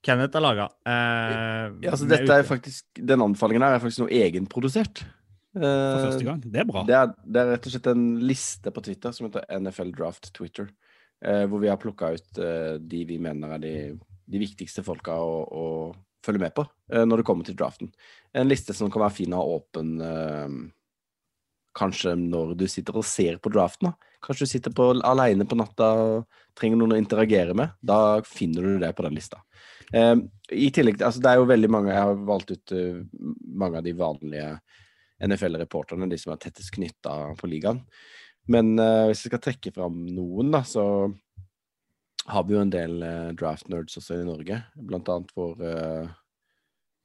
Kenneth 0.06 0.38
har 0.38 0.44
laga. 0.44 0.68
Eh, 0.86 1.64
Ja, 1.82 1.90
altså, 1.90 2.06
dette 2.08 2.38
er 2.38 2.46
faktisk, 2.46 2.86
den 2.96 3.26
anbefalingen 3.26 3.66
her 3.66 3.76
er 3.76 3.82
faktisk 3.82 4.04
noe 4.04 4.14
egenprodusert. 4.20 5.02
For 5.02 5.66
Eh, 5.66 6.04
første 6.06 6.22
gang. 6.28 6.38
Det 6.46 6.60
er 6.62 6.66
bra. 6.68 6.84
Det 6.86 6.94
er, 6.94 7.10
det 7.26 7.40
er 7.42 7.48
rett 7.56 7.64
og 7.66 7.72
slett 7.74 7.88
en 7.90 8.04
liste 8.22 8.70
på 8.70 8.84
Twitter 8.86 9.10
som 9.16 9.26
heter 9.26 9.42
NFL 9.58 9.90
Draft 9.98 10.30
Twitter. 10.36 10.68
Eh, 11.20 11.44
hvor 11.50 11.60
vi 11.60 11.68
har 11.68 11.80
plukka 11.80 12.14
ut 12.16 12.38
eh, 12.40 12.74
de 12.80 13.04
vi 13.04 13.18
mener 13.20 13.56
er 13.56 13.62
de, 13.62 13.74
de 14.24 14.40
viktigste 14.40 14.84
folka 14.86 15.18
å, 15.20 15.40
å 15.44 15.64
følge 16.24 16.40
med 16.40 16.54
på 16.56 16.64
eh, 16.92 17.04
når 17.04 17.20
det 17.20 17.26
kommer 17.28 17.48
til 17.48 17.58
draften. 17.60 17.90
En 18.32 18.48
liste 18.48 18.76
som 18.76 18.92
kan 18.92 19.04
være 19.04 19.18
fin 19.18 19.34
å 19.34 19.40
ha 19.42 19.58
åpen 19.58 19.98
kanskje 21.76 22.16
når 22.18 22.54
du 22.58 22.64
sitter 22.68 22.96
og 22.98 23.06
ser 23.06 23.38
på 23.42 23.52
draften. 23.52 23.90
da. 23.90 24.10
Kanskje 24.24 24.46
du 24.46 24.50
sitter 24.50 24.74
på, 24.76 24.90
alene 25.06 25.46
på 25.48 25.58
natta 25.58 25.90
og 25.96 26.40
trenger 26.58 26.80
noen 26.80 26.96
å 26.96 27.00
interagere 27.00 27.54
med. 27.56 27.76
Da 27.80 28.20
finner 28.26 28.66
du 28.66 28.82
det 28.82 28.92
på 28.96 29.06
den 29.06 29.16
lista. 29.16 29.40
Eh, 29.92 30.16
I 30.52 30.70
tillegg 30.74 31.02
altså 31.02 31.22
Det 31.22 31.30
er 31.30 31.40
jo 31.40 31.48
veldig 31.50 31.68
mange 31.72 31.90
Jeg 31.90 31.98
har 31.98 32.20
valgt 32.22 32.52
ut 32.54 32.72
uh, 32.78 33.00
mange 33.58 33.80
av 33.80 33.82
de 33.82 33.94
vanlige 33.98 34.50
NFL-reporterne, 35.20 36.08
de 36.08 36.18
som 36.20 36.32
er 36.32 36.40
tettest 36.40 36.72
knytta 36.72 37.34
på 37.36 37.50
ligaen. 37.50 37.82
Men 38.50 38.74
uh, 38.80 39.06
hvis 39.08 39.24
jeg 39.24 39.30
skal 39.30 39.44
trekke 39.44 39.72
fram 39.74 40.02
noen, 40.10 40.50
da, 40.54 40.64
så 40.66 40.84
har 42.30 42.46
vi 42.46 42.56
jo 42.56 42.64
en 42.64 42.72
del 42.72 42.98
uh, 43.02 43.30
draft-nerds 43.38 43.98
også 44.00 44.20
i 44.20 44.26
Norge. 44.26 44.58
Blant 44.74 45.10
annet 45.12 45.32
vår, 45.38 45.62
uh, 45.62 46.12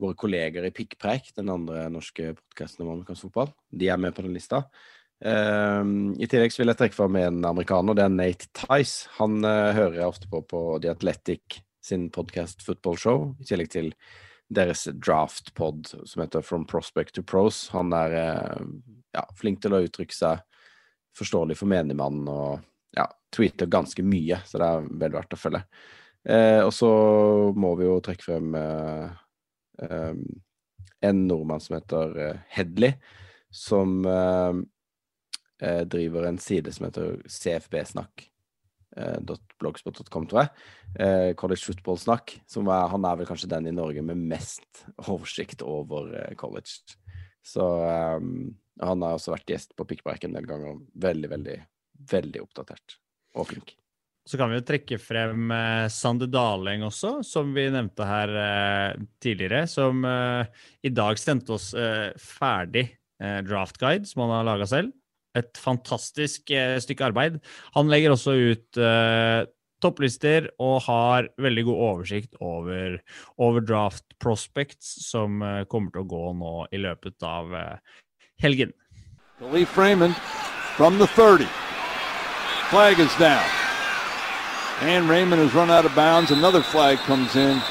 våre 0.02 0.18
kolleger 0.20 0.66
i 0.68 0.74
Pikkpreik, 0.76 1.32
den 1.38 1.54
andre 1.54 1.88
norske 1.94 2.34
podkasten 2.38 2.86
om 2.86 2.96
amerikansk 2.96 3.30
fotball. 3.30 3.54
De 3.70 3.90
er 3.94 4.02
med 4.02 4.16
på 4.18 4.26
den 4.26 4.36
lista. 4.36 4.66
Eh, 5.24 5.84
I 6.20 6.28
tillegg 6.28 6.54
vil 6.60 6.72
jeg 6.72 6.80
trekke 6.80 6.98
fram 6.98 7.16
en 7.20 7.40
amerikaner, 7.48 7.96
det 7.96 8.04
er 8.06 8.14
Nate 8.14 8.50
Tice. 8.58 9.10
Han 9.20 9.40
eh, 9.48 9.72
hører 9.78 10.02
jeg 10.02 10.12
ofte 10.12 10.32
på 10.32 10.42
på 10.44 10.64
The 10.84 10.92
Athletic 10.92 11.62
sin 11.86 12.10
podkast 12.12 12.66
Football 12.66 13.00
Show, 13.00 13.28
i 13.40 13.48
tillegg 13.48 13.72
til 13.72 13.92
deres 14.54 14.86
draft-pod 15.02 15.88
som 16.06 16.22
heter 16.22 16.44
From 16.46 16.66
Prospect 16.70 17.16
to 17.16 17.24
Pros. 17.24 17.70
Han 17.74 17.94
er 17.96 18.18
eh, 18.20 18.68
ja, 19.16 19.24
flink 19.40 19.64
til 19.64 19.78
å 19.78 19.82
uttrykke 19.86 20.16
seg 20.16 20.44
forståelig 21.16 21.58
for 21.60 21.72
menigmannen 21.72 22.28
og 22.32 22.64
ja, 22.96 23.08
tweeter 23.34 23.70
ganske 23.72 24.04
mye, 24.06 24.40
så 24.48 24.60
det 24.62 24.68
er 24.68 24.90
vel 25.04 25.16
verdt 25.16 25.36
å 25.36 25.40
følge. 25.40 25.64
Eh, 26.26 26.62
og 26.66 26.72
så 26.74 26.90
må 27.56 27.76
vi 27.80 27.88
jo 27.88 28.00
trekke 28.04 28.26
frem 28.26 28.56
eh, 28.58 29.18
eh, 29.86 30.14
en 31.06 31.26
nordmann 31.28 31.62
som 31.62 31.78
heter 31.78 32.16
eh, 32.22 32.40
Hedley, 32.56 32.96
som 33.54 34.00
eh, 34.10 35.84
driver 35.86 36.28
en 36.28 36.40
side 36.42 36.74
som 36.76 36.90
heter 36.90 37.20
CFB-snakk. 37.30 38.32
.blogspot.com, 39.60 40.24
tror 40.32 40.46
jeg. 40.46 41.34
College 41.36 41.66
football-snakk. 41.66 42.32
Han 42.56 43.08
er 43.10 43.18
vel 43.20 43.28
kanskje 43.28 43.50
den 43.52 43.68
i 43.68 43.74
Norge 43.76 44.00
med 44.08 44.22
mest 44.32 44.86
oversikt 45.04 45.66
over 45.68 46.14
college. 46.40 46.96
Så 47.46 47.64
um, 48.18 48.52
han 48.82 49.06
har 49.06 49.16
også 49.16 49.36
vært 49.36 49.54
gjest 49.54 49.76
på 49.78 49.86
Pikkpreik 49.88 50.26
en 50.28 50.36
del 50.36 50.48
ganger. 50.50 50.78
Veldig, 51.06 51.32
veldig, 51.32 51.58
veldig 52.12 52.44
oppdatert 52.44 52.98
og 53.38 53.50
flink. 53.52 53.76
Så 54.26 54.40
kan 54.42 54.50
vi 54.50 54.58
jo 54.58 54.66
trekke 54.66 54.98
frem 54.98 55.52
eh, 55.54 55.86
Sander 55.94 56.30
Daleng 56.34 56.82
også, 56.88 57.20
som 57.22 57.52
vi 57.54 57.68
nevnte 57.70 58.08
her 58.10 58.32
eh, 58.42 59.04
tidligere. 59.22 59.68
Som 59.70 60.02
eh, 60.10 60.50
i 60.82 60.90
dag 60.90 61.22
sendte 61.22 61.54
oss 61.60 61.74
eh, 61.78 62.10
ferdig 62.18 62.88
draftguide, 63.16 64.02
draft 64.02 64.10
som 64.12 64.26
han 64.26 64.34
har 64.34 64.48
laga 64.50 64.66
selv. 64.68 64.96
Et 65.38 65.62
fantastisk 65.62 66.52
eh, 66.52 66.76
stykke 66.82 67.12
arbeid. 67.12 67.38
Han 67.78 67.92
legger 67.92 68.16
også 68.16 68.34
ut 68.34 68.80
eh, 68.82 69.46
topplister 69.86 70.50
og 70.62 70.82
har 70.88 71.30
veldig 71.42 71.68
god 71.70 71.84
oversikt 71.90 72.40
over, 72.42 72.98
over 73.38 73.62
draft 73.62 74.18
prospects 74.20 74.96
som 75.06 75.42
eh, 75.46 75.64
kommer 75.70 75.94
til 75.94 76.04
å 76.04 76.10
gå 76.10 76.24
nå 76.42 76.56
i 76.74 76.82
løpet 76.82 77.26
av 77.26 77.54
eh, 77.56 78.02
helgen. 78.42 78.74
Lee 79.54 79.66
Freeman 79.66 80.16
from 80.76 80.98
the 80.98 81.08
30. 81.08 81.48
Flag 82.70 83.00
is 83.00 83.14
down. 83.18 83.46
And 84.82 85.08
Raymond 85.08 85.42
has 85.42 85.54
run 85.54 85.70
out 85.70 85.86
of 85.86 85.96
bounds. 85.96 86.32
Another 86.32 86.62
flag 86.62 86.98
comes 87.00 87.36
in 87.36 87.62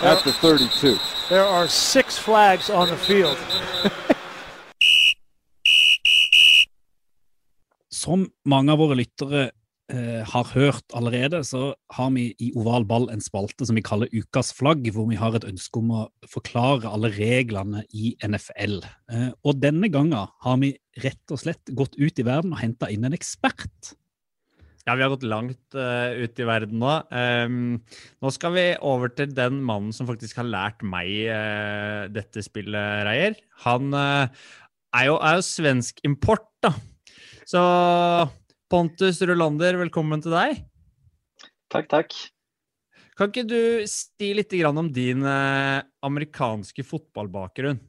at 0.00 0.22
the 0.24 0.32
32. 0.32 0.96
There 1.28 1.44
are 1.44 1.68
six 1.68 2.18
flags 2.18 2.70
on 2.70 2.88
the 2.88 2.96
field. 2.96 3.36
Som 7.90 8.28
mange 8.44 8.72
av 8.72 8.78
våre 8.78 8.96
lyttere 8.96 9.50
eh, 9.92 10.22
har 10.26 10.52
hørt 10.54 10.94
allerede, 10.96 11.42
så 11.44 11.72
har 11.96 12.12
vi 12.14 12.28
i 12.42 12.50
Oval 12.56 12.86
ball 12.88 13.08
en 13.12 13.24
spalte 13.24 13.66
som 13.66 13.76
vi 13.78 13.84
kaller 13.84 14.12
Ukas 14.14 14.52
flagg, 14.56 14.86
hvor 14.94 15.08
vi 15.10 15.18
har 15.20 15.36
et 15.36 15.46
ønske 15.48 15.80
om 15.80 15.92
å 15.94 16.04
forklare 16.30 16.90
alle 16.90 17.12
reglene 17.14 17.84
i 17.92 18.14
NFL. 18.24 18.80
Eh, 19.12 19.28
og 19.44 19.60
denne 19.62 19.90
gangen 19.92 20.30
har 20.46 20.62
vi 20.62 20.74
rett 21.04 21.34
og 21.34 21.42
slett 21.42 21.74
gått 21.76 21.98
ut 21.98 22.18
i 22.18 22.26
verden 22.26 22.54
og 22.54 22.62
henta 22.62 22.90
inn 22.92 23.06
en 23.08 23.16
ekspert. 23.16 23.94
Ja, 24.84 24.98
vi 24.98 25.00
har 25.00 25.14
gått 25.14 25.24
langt 25.24 25.76
uh, 25.80 26.12
ut 26.12 26.40
i 26.40 26.44
verden 26.44 26.76
nå. 26.82 26.90
Um, 27.08 27.78
nå 28.20 28.32
skal 28.36 28.52
vi 28.52 28.64
over 28.84 29.08
til 29.16 29.30
den 29.32 29.62
mannen 29.64 29.94
som 29.96 30.04
faktisk 30.10 30.42
har 30.42 30.44
lært 30.44 30.84
meg 30.84 31.08
uh, 31.32 32.04
dette 32.12 32.44
spillet, 32.44 33.00
Reier. 33.08 33.38
Han 33.64 33.96
uh, 33.96 34.28
er, 34.92 35.06
jo, 35.08 35.16
er 35.16 35.38
jo 35.38 35.46
svensk 35.48 36.04
import, 36.04 36.50
da. 36.60 36.74
Så 37.48 37.62
Pontus 38.72 39.20
Rulander, 39.20 39.76
velkommen 39.76 40.22
til 40.24 40.32
deg. 40.32 40.62
Takk, 41.72 41.88
takk. 41.90 42.14
Kan 43.14 43.28
ikke 43.30 43.44
du 43.46 43.84
si 43.90 44.30
litt 44.34 44.54
om 44.66 44.88
din 44.90 45.20
eh, 45.28 45.84
amerikanske 46.02 46.82
fotballbakgrunn? 46.88 47.82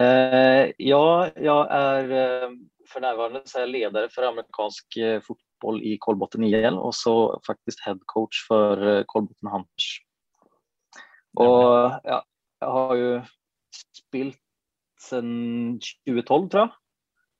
Eh, 0.00 0.72
ja, 0.80 1.04
jeg 1.36 1.60
er 1.76 2.56
for 2.86 3.02
nærværende 3.04 3.42
närvarande 3.42 3.50
så 3.50 3.60
er 3.60 3.66
jeg 3.66 3.74
leder 3.74 4.08
for 4.14 4.28
amerikansk 4.30 4.98
fotball 5.26 5.82
i 5.84 5.96
Kolbotn 6.00 6.44
IL 6.48 6.80
og 6.80 6.94
så 6.96 7.14
faktisk 7.46 7.84
head 7.84 8.00
coach 8.08 8.42
Kolbotn 8.48 9.46
eh, 9.46 9.52
Hunters. 9.52 10.00
Och 11.36 12.00
ja, 12.04 12.22
jeg 12.60 12.70
har 12.70 12.96
jo 12.96 13.12
spilt 13.92 14.40
siden 15.00 15.80
2012 16.06 16.48
tror 16.48 16.60
jag. 16.60 16.70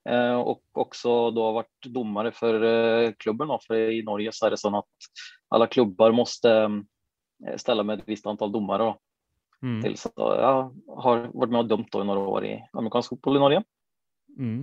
Eh, 0.07 0.39
også 0.79 1.15
da 1.35 1.35
då 1.35 1.47
vært 1.57 1.89
Dommere 1.91 2.31
for 2.35 2.63
eh, 2.63 3.13
klubben. 3.19 3.51
För 3.67 3.91
i 3.91 4.03
Norge 4.07 4.33
så 4.33 4.47
er 4.47 4.55
det 4.55 4.61
sånn 4.63 4.79
at 4.79 5.09
alle 5.51 5.67
klubber 5.67 6.15
må 6.15 6.23
eh, 6.47 7.57
ställa 7.59 7.83
med 7.83 8.01
et 8.01 8.09
visst 8.09 8.27
antall 8.27 8.53
dommere. 8.55 8.95
Mm. 9.65 9.81
Til, 9.83 9.97
så 9.99 10.13
jag 10.15 10.71
har 11.03 11.27
vært 11.33 11.51
med 11.51 11.65
og 11.65 11.71
dømt 11.73 11.97
i 11.97 12.05
noen 12.05 12.23
år 12.23 12.47
i 12.47 12.55
amerikansk 12.77 13.17
fotball 13.17 13.39
i 13.39 13.43
Norge. 13.43 13.63
Mm. 14.37 14.61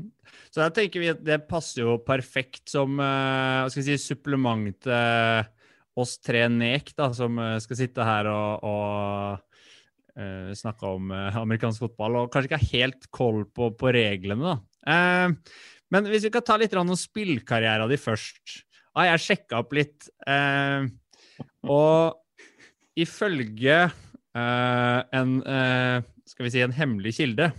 Så 0.54 0.62
da 0.62 0.70
tenker 0.72 1.02
vi 1.02 1.12
at 1.12 1.24
det 1.26 1.42
passer 1.50 1.82
jo 1.82 1.98
perfekt 2.06 2.70
som 2.70 3.02
si, 3.74 3.98
supplement 3.98 4.70
til 4.86 5.50
oss 5.98 6.14
tre 6.22 6.46
nek, 6.50 6.94
da, 6.98 7.10
som 7.14 7.42
skal 7.62 7.78
sitte 7.80 8.06
her 8.06 8.30
og, 8.30 8.64
og 8.70 10.22
uh, 10.22 10.54
snakke 10.58 10.94
om 10.94 11.10
amerikansk 11.14 11.88
fotball, 11.88 12.20
og 12.22 12.30
kanskje 12.34 12.52
ikke 12.52 12.62
har 12.62 12.72
helt 12.78 13.10
koll 13.14 13.42
på, 13.50 13.72
på 13.78 13.94
reglene. 13.98 14.54
da. 14.54 14.73
Eh, 14.88 15.28
men 15.94 16.10
hvis 16.10 16.26
vi 16.28 16.34
kan 16.34 16.46
ta 16.46 16.58
litt 16.58 16.74
om 16.80 16.94
spillkarrieren 16.98 17.92
din 17.92 18.02
først. 18.02 18.64
Ah, 18.94 19.08
jeg 19.10 19.24
sjekka 19.24 19.64
opp 19.64 19.74
litt, 19.74 20.10
eh, 20.30 20.86
og 21.66 22.20
ifølge 23.00 23.78
eh, 23.90 25.00
en 25.18 25.32
eh, 25.42 26.06
skal 26.30 26.46
vi 26.46 26.52
si 26.54 26.62
en 26.62 26.76
hemmelig 26.76 27.16
kilde, 27.18 27.50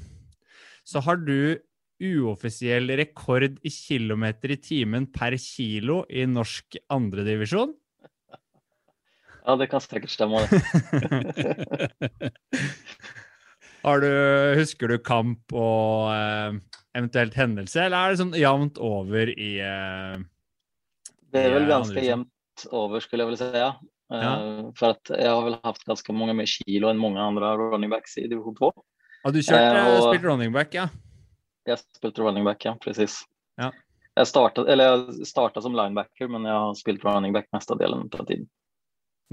så 0.86 1.02
har 1.02 1.18
du 1.22 1.58
uoffisiell 2.04 2.90
rekord 2.98 3.58
i 3.64 3.70
kilometer 3.72 4.54
i 4.54 4.60
timen 4.62 5.06
per 5.10 5.36
kilo 5.40 6.02
i 6.10 6.26
norsk 6.28 6.78
andredivisjon. 6.92 7.74
Ja, 9.44 9.56
det 9.60 9.68
kan 9.70 9.82
sikkert 9.84 10.10
stemme. 10.14 10.40
Har 13.84 14.00
du, 14.00 14.08
husker 14.56 14.88
du 14.88 14.96
kamp 15.04 15.52
og 15.52 16.08
eh, 16.14 16.56
eventuelt 16.94 17.34
hendelse, 17.34 17.82
eller 17.86 17.98
er 17.98 18.14
det 18.14 18.20
sånn 18.22 18.36
jevnt 18.38 18.78
over 18.78 19.30
i 19.34 19.50
uh, 19.60 20.16
Det 21.34 21.42
er 21.42 21.54
vel 21.56 21.68
ganske 21.70 22.04
jevnt 22.04 22.66
over, 22.70 23.02
skulle 23.02 23.24
jeg 23.26 23.32
vel 23.34 23.40
si, 23.40 23.50
Ja. 23.58 23.72
Eh, 24.14 24.66
for 24.78 24.92
at 24.94 25.10
jeg 25.10 25.26
har 25.26 25.42
vel 25.42 25.56
haft 25.64 25.86
ganske 25.88 26.12
mange 26.14 26.34
mer 26.38 26.46
kilo 26.46 26.90
enn 26.90 27.00
mange 27.00 27.18
andre 27.18 27.54
running 27.58 27.90
backs 27.90 28.18
i 28.20 28.28
divisjon 28.28 28.54
2. 28.60 28.68
Har 29.24 29.32
du 29.32 29.38
kjørt 29.40 29.56
Eh, 29.58 29.78
eh, 29.80 29.96
og- 29.96 30.14
spilt 30.14 30.28
running 30.28 30.52
back, 30.52 30.74
ja? 30.74 30.88
Jeg 31.66 31.78
spilte 31.96 32.22
running 32.22 32.44
back, 32.44 32.64
ja, 32.64 32.74
precis. 32.76 33.24
Ja. 33.58 33.70
Jeg 34.14 34.26
starta 34.26 34.66
eller 34.68 34.84
jag 34.84 35.26
startade 35.26 35.62
som 35.62 35.74
linebacker, 35.74 36.28
men 36.28 36.44
jeg 36.44 36.52
har 36.52 36.74
spilt 36.74 37.04
running 37.04 37.32
back 37.32 37.48
mesta 37.52 37.74
delen 37.74 38.08
av 38.12 38.26
tiden. 38.26 38.46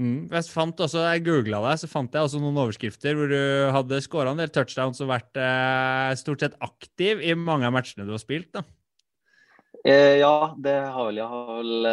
Mm. 0.00 0.28
Jeg 0.32 0.48
fant 0.48 0.80
også, 0.80 1.02
jeg 1.04 1.24
googla 1.26 1.60
deg, 1.66 1.80
så 1.82 1.88
fant 1.90 2.14
jeg 2.16 2.24
også 2.24 2.40
noen 2.40 2.60
overskrifter 2.62 3.16
hvor 3.18 3.28
du 3.30 3.42
hadde 3.74 4.00
skåra 4.02 4.32
en 4.32 4.40
del 4.40 4.50
touchdowns 4.52 5.02
og 5.04 5.10
vært 5.12 5.38
eh, 5.38 6.12
stort 6.18 6.44
sett 6.44 6.56
aktiv 6.64 7.20
i 7.20 7.34
mange 7.36 7.68
av 7.68 7.74
matchene 7.76 8.06
du 8.08 8.14
har 8.14 8.22
spilt. 8.22 8.50
da. 8.56 8.64
Eh, 9.84 10.18
ja, 10.22 10.52
det 10.62 10.74
har 10.94 11.08
vel 11.08 11.20
jeg. 11.20 11.28
Har 11.28 11.54
vel, 11.58 11.88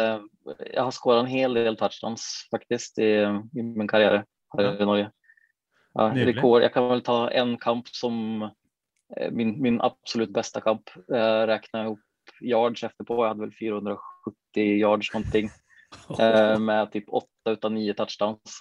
jeg 0.64 0.80
har 0.80 0.92
skåra 0.94 1.24
en 1.24 1.30
hel 1.30 1.56
del 1.58 1.78
touchdowns 1.78 2.26
faktisk 2.52 3.00
i, 3.02 3.12
i 3.26 3.64
min 3.66 3.90
karriere 3.90 4.24
her 4.56 4.70
i 4.72 4.88
Norge. 4.88 5.10
Ja, 5.98 6.06
rekord, 6.14 6.62
jeg 6.62 6.70
kan 6.70 6.86
vel 6.86 7.02
ta 7.02 7.24
en 7.34 7.56
kamp 7.58 7.90
som 7.90 8.44
eh, 8.46 9.30
min, 9.34 9.56
min 9.62 9.80
absolutt 9.84 10.32
beste 10.34 10.62
kamp. 10.64 10.92
Jeg 11.10 11.48
regna 11.50 11.88
opp 11.92 12.36
yards 12.40 12.84
efterpå. 12.86 13.18
Jeg 13.24 13.34
hadde 13.34 13.48
vel 13.48 13.56
470 13.58 14.78
yards 14.80 15.10
någonting. 15.12 15.50
Eh, 16.18 16.58
med 16.68 16.92
typ 16.92 17.08
8 17.08 17.56
utav 17.56 17.72
9 17.72 17.94
touchdowns. 17.98 18.60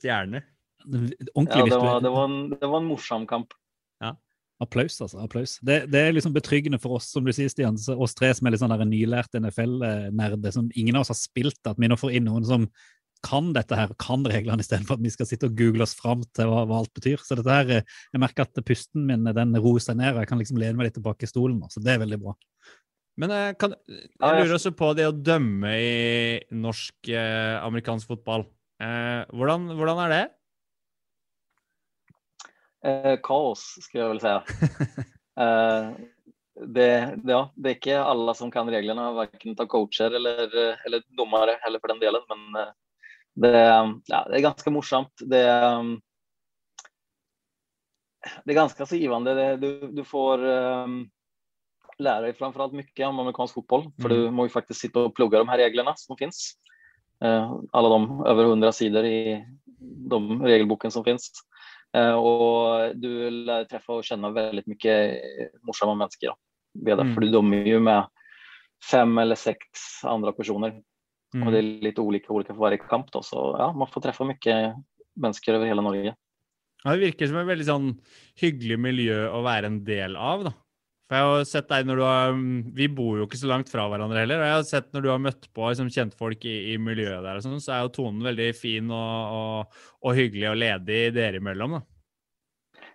Stjerne. 0.00 0.44
Ordentlig 1.34 1.60
Ja, 1.60 1.64
det, 1.66 1.80
var, 1.80 2.00
det, 2.00 2.12
var 2.14 2.28
en, 2.28 2.38
det 2.52 2.66
var 2.66 2.80
en 2.80 2.88
morsom 2.88 3.26
kamp. 3.28 3.56
Applaus, 4.60 5.00
altså. 5.00 5.18
applaus. 5.24 5.56
Det, 5.64 5.86
det 5.88 6.00
er 6.04 6.12
liksom 6.12 6.34
betryggende 6.36 6.78
for 6.80 6.98
oss 6.98 7.08
som 7.14 7.24
du 7.24 7.32
sier, 7.32 7.48
Stian, 7.48 7.78
oss 7.96 8.16
tre 8.16 8.28
som 8.36 8.44
er 8.44 8.52
litt 8.52 8.60
sånn 8.60 8.74
der 8.74 8.84
nylærte 8.84 9.40
NFL-nerder. 9.40 10.52
som 10.52 10.68
Ingen 10.76 10.98
av 10.98 11.06
oss 11.06 11.12
har 11.14 11.16
spilt, 11.16 11.60
at 11.64 11.80
vi 11.80 11.88
nå 11.88 11.96
får 11.96 12.18
inn 12.18 12.28
noen 12.28 12.44
som 12.44 12.66
kan 13.24 13.50
dette 13.56 13.76
her, 13.76 13.92
kan 14.00 14.24
reglene, 14.28 14.60
istedenfor 14.64 14.98
at 14.98 15.04
vi 15.04 15.12
skal 15.12 15.28
sitte 15.28 15.48
og 15.48 15.56
google 15.56 15.84
oss 15.84 15.96
fram 15.96 16.22
til 16.36 16.48
hva, 16.48 16.66
hva 16.68 16.82
alt 16.82 16.92
betyr. 16.96 17.20
Så 17.24 17.36
dette 17.40 17.56
her, 17.56 17.72
eh, 17.78 17.96
jeg 18.12 18.20
merker 18.20 18.44
at 18.44 18.60
pusten 18.68 19.08
min 19.08 19.28
den 19.36 19.56
roer 19.60 19.80
seg 19.84 19.96
ned, 20.00 20.12
og 20.14 20.22
jeg 20.22 20.30
kan 20.32 20.40
liksom 20.40 20.60
lene 20.60 20.76
meg 20.76 20.90
litt 20.90 20.98
tilbake 21.00 21.24
i 21.24 21.32
stolen. 21.32 21.60
Så 21.72 21.80
det 21.84 21.94
er 21.94 22.04
veldig 22.04 22.20
bra. 22.20 22.36
Men 23.20 23.32
jeg, 23.34 23.56
kan, 23.60 23.74
jeg 23.90 24.36
lurer 24.38 24.54
også 24.56 24.72
på 24.76 24.94
det 24.96 25.04
å 25.10 25.12
dømme 25.12 25.74
i 25.76 26.38
norsk 26.56 27.10
eh, 27.12 27.98
fotball. 28.08 28.46
Eh, 28.80 29.22
hvordan, 29.36 29.66
hvordan 29.76 30.00
er 30.06 30.14
det? 30.14 30.22
Eh, 32.80 33.16
kaos 33.20 33.66
skulle 33.84 34.06
jeg 34.06 34.12
vel 34.14 34.22
si. 34.24 34.32
eh, 35.44 35.90
det, 36.60 36.88
ja, 37.28 37.42
det 37.56 37.68
er 37.68 37.76
ikke 37.76 38.00
alle 38.00 38.36
som 38.36 38.52
kan 38.52 38.68
reglene, 38.72 39.10
verken 39.18 39.56
av 39.58 39.68
coacher 39.68 40.16
eller, 40.16 40.56
eller 40.86 41.04
dommere 41.16 41.58
heller 41.64 41.82
for 41.82 41.92
den 41.92 42.00
delen. 42.00 42.24
Men 42.32 42.62
eh, 42.62 42.72
det, 43.44 43.54
ja, 44.08 44.24
det 44.30 44.40
er 44.40 44.48
ganske 44.48 44.72
morsomt. 44.72 45.28
Det, 45.28 45.44
eh, 45.44 45.92
det 48.44 48.54
er 48.54 48.62
ganske 48.62 48.88
så 48.88 48.96
givende. 48.96 49.36
Det, 49.36 49.48
du, 49.60 49.90
du 50.00 50.04
får 50.08 50.48
eh, 50.56 51.00
lära 52.00 52.20
dig 52.20 52.34
framförallt 52.34 52.72
mycket 52.72 53.06
om 53.08 53.18
amerikansk 53.18 53.54
fotboll. 53.54 53.82
För 54.02 54.10
Mm. 54.10 54.22
du 54.22 54.30
måste 54.30 54.50
jo 54.50 54.52
faktiskt 54.60 54.80
sitta 54.80 55.00
och 55.00 55.14
plugga 55.14 55.38
de 55.38 55.48
här 55.48 55.58
reglerna 55.58 55.92
som 55.96 56.16
finns. 56.16 56.54
Eh, 57.24 57.54
alla 57.72 57.88
de 57.88 58.24
över 58.26 58.44
hundra 58.44 58.72
sidor 58.72 59.04
i 59.04 59.44
de 60.10 60.42
regelboken 60.42 60.90
som 60.90 61.04
finns. 61.04 61.32
Eh, 61.96 62.12
och 62.12 62.96
du 62.96 63.30
lär 63.30 63.64
träffa 63.64 63.92
och 63.92 64.04
känna 64.04 64.30
väldigt 64.30 64.66
mycket 64.66 65.14
eh, 65.14 65.46
morsamma 65.62 65.94
människor. 65.94 66.34
Mm. 66.86 67.14
För 67.14 67.20
du 67.20 67.28
dommer 67.28 67.56
ju 67.56 67.80
med 67.80 68.08
fem 68.90 69.18
eller 69.18 69.34
sex 69.34 69.58
andra 70.04 70.32
personer. 70.32 70.82
Mm. 71.34 71.46
Och 71.46 71.52
det 71.52 71.58
är 71.58 71.62
lite 71.62 72.00
olika, 72.00 72.32
olika 72.32 72.54
för 72.54 72.60
varje 72.60 72.78
kamp. 72.78 73.12
Då. 73.12 73.22
Så 73.22 73.56
ja, 73.58 73.72
man 73.72 73.88
får 73.88 74.00
träffa 74.00 74.24
mycket 74.24 74.74
människor 75.14 75.54
över 75.54 75.66
hela 75.66 75.82
Norge. 75.82 76.14
Ja, 76.84 76.90
det 76.90 76.98
virker 76.98 77.26
som 77.26 77.36
et 77.36 77.46
veldig 77.46 77.66
sånn 77.68 77.88
hyggelig 78.40 78.78
miljø 78.80 79.26
å 79.28 79.42
være 79.44 79.68
en 79.68 79.82
del 79.84 80.16
av, 80.16 80.44
da. 80.48 80.52
For 81.10 81.18
jeg 81.18 81.26
har 81.26 81.46
sett 81.50 81.70
deg 81.72 81.88
når 81.88 81.98
du 81.98 82.02
har 82.06 82.32
mm, 82.38 82.58
Vi 82.78 82.86
bor 82.94 83.16
jo 83.18 83.24
ikke 83.26 83.40
så 83.40 83.48
langt 83.50 83.70
fra 83.72 83.88
hverandre 83.90 84.22
heller. 84.22 84.38
Og 84.38 84.46
jeg 84.46 84.58
har 84.60 84.66
sett 84.68 84.92
når 84.94 85.02
du 85.02 85.08
har 85.10 85.22
møtt 85.24 85.48
på 85.50 85.66
liksom, 85.66 85.90
kjentfolk 85.90 86.46
i, 86.46 86.56
i 86.70 86.76
miljøet 86.78 87.24
der, 87.26 87.40
og 87.40 87.42
sånn, 87.42 87.58
så 87.62 87.74
er 87.74 87.82
jo 87.82 87.94
tonen 87.98 88.22
veldig 88.28 88.50
fin 88.54 88.92
og, 88.94 89.34
og, 89.40 89.80
og 90.06 90.14
hyggelig 90.14 90.52
og 90.52 90.60
ledig 90.62 91.00
dere 91.16 91.42
imellom. 91.42 91.80
da. 91.80 91.82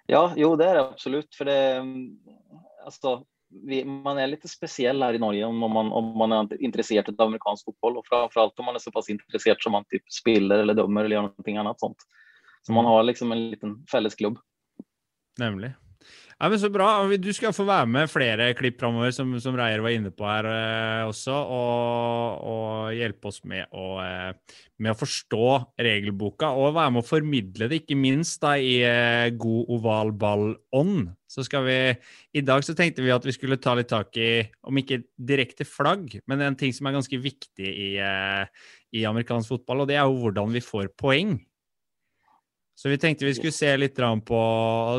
Ja, 0.07 0.24
jo 0.39 0.53
det 0.55 0.70
er 0.70 0.80
det 0.80 0.86
absolutt. 0.86 1.32
For 1.36 1.49
det, 1.49 1.59
Altså, 2.86 3.18
vi, 3.66 3.80
man 3.84 4.20
er 4.22 4.30
litt 4.30 4.43
spesiell 4.49 5.01
her 5.01 5.18
i 5.18 5.22
Norge 5.22 5.47
om 5.47 5.63
man, 5.74 5.89
om 5.89 6.11
man 6.20 6.36
er 6.36 6.59
interessert 6.63 7.09
i 7.09 7.16
amerikansk 7.18 7.72
og 7.74 8.03
framfor 8.05 8.43
alt 8.43 8.61
om 8.61 8.70
man 8.70 8.78
er 8.78 8.84
såpass 8.84 9.09
interessert 9.09 9.63
som 9.63 9.74
man 9.74 9.88
typ 9.89 10.05
spiller 10.13 10.61
eller 10.61 10.78
dømmer 10.78 11.05
eller 11.05 11.18
gjør 11.18 11.32
noe 11.32 11.63
annet 11.63 11.82
sånt. 11.82 12.05
Så 12.66 12.74
man 12.78 12.86
har 12.89 13.03
liksom 13.05 13.34
en 13.34 13.41
liten 13.51 13.76
felles 13.89 14.18
klubb. 14.18 14.38
Nemlig. 15.41 15.74
Ja, 16.36 16.49
men 16.49 16.59
Så 16.59 16.67
bra. 16.67 17.07
Du 17.15 17.29
skal 17.33 17.53
få 17.55 17.63
være 17.63 17.88
med 17.88 18.09
flere 18.11 18.49
klipp 18.59 18.81
framover, 18.81 19.13
som, 19.15 19.29
som 19.39 19.55
Reier 19.55 19.79
var 19.79 19.93
inne 19.95 20.11
på 20.11 20.25
her 20.27 20.47
eh, 20.49 21.03
også, 21.07 21.31
og, 21.31 22.41
og 22.51 22.89
hjelpe 22.91 23.31
oss 23.31 23.39
med 23.47 23.71
å, 23.71 23.86
eh, 24.03 24.57
med 24.83 24.91
å 24.91 24.99
forstå 24.99 25.45
regelboka 25.79 26.49
og 26.51 26.75
være 26.75 26.91
med 26.91 27.05
å 27.05 27.07
formidle 27.07 27.69
det, 27.71 27.79
ikke 27.86 27.95
minst 27.95 28.43
da 28.43 28.57
i 28.59 28.81
eh, 28.83 29.29
god 29.31 29.71
oval 29.77 30.11
ball-ånd. 30.11 31.13
Så 31.31 31.47
skal 31.47 31.63
vi 31.69 31.79
I 32.36 32.43
dag 32.43 32.67
så 32.67 32.75
tenkte 32.75 33.03
vi 33.03 33.15
at 33.15 33.23
vi 33.23 33.36
skulle 33.36 33.59
ta 33.63 33.71
litt 33.79 33.93
tak 33.95 34.19
i, 34.19 34.43
om 34.67 34.75
ikke 34.83 35.05
direkte 35.15 35.63
flagg, 35.63 36.17
men 36.27 36.43
en 36.43 36.59
ting 36.59 36.75
som 36.75 36.91
er 36.91 36.99
ganske 36.99 37.21
viktig 37.23 37.71
i, 37.71 37.89
eh, 38.03 38.67
i 38.91 39.07
amerikansk 39.07 39.55
fotball, 39.55 39.86
og 39.86 39.91
det 39.91 40.01
er 40.01 40.03
jo 40.03 40.19
hvordan 40.27 40.51
vi 40.51 40.67
får 40.67 40.91
poeng. 40.99 41.38
Så 42.76 42.91
vi 42.91 42.97
tenkte 42.99 43.23
vi 43.23 43.34
skulle 43.38 43.55
se 43.55 43.69
litt 43.80 43.95
på, 44.28 44.39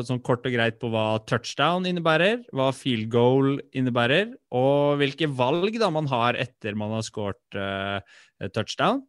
sånn 0.07 0.21
kort 0.25 0.47
og 0.49 0.55
greit 0.55 0.79
på 0.81 0.89
hva 0.89 1.19
touchdown 1.29 1.85
innebærer, 1.85 2.41
hva 2.49 2.71
field 2.73 3.05
goal 3.13 3.59
innebærer, 3.69 4.31
og 4.57 4.97
hvilke 4.97 5.29
valg 5.29 5.77
da 5.77 5.91
man 5.93 6.09
har 6.09 6.39
etter 6.41 6.73
man 6.73 6.95
har 6.95 7.05
scoret 7.05 7.59
uh, 7.59 8.01
touchdown. 8.49 9.03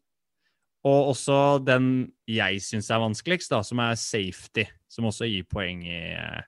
Og 0.85 1.15
også 1.15 1.39
den 1.65 2.11
jeg 2.29 2.61
syns 2.63 2.93
er 2.93 3.01
vanskeligst, 3.03 3.51
da, 3.51 3.63
som 3.65 3.81
er 3.83 3.97
safety, 3.99 4.69
som 4.93 5.09
også 5.09 5.31
gir 5.33 5.49
poeng 5.49 5.83
i 5.89 6.03
uh, 6.21 6.45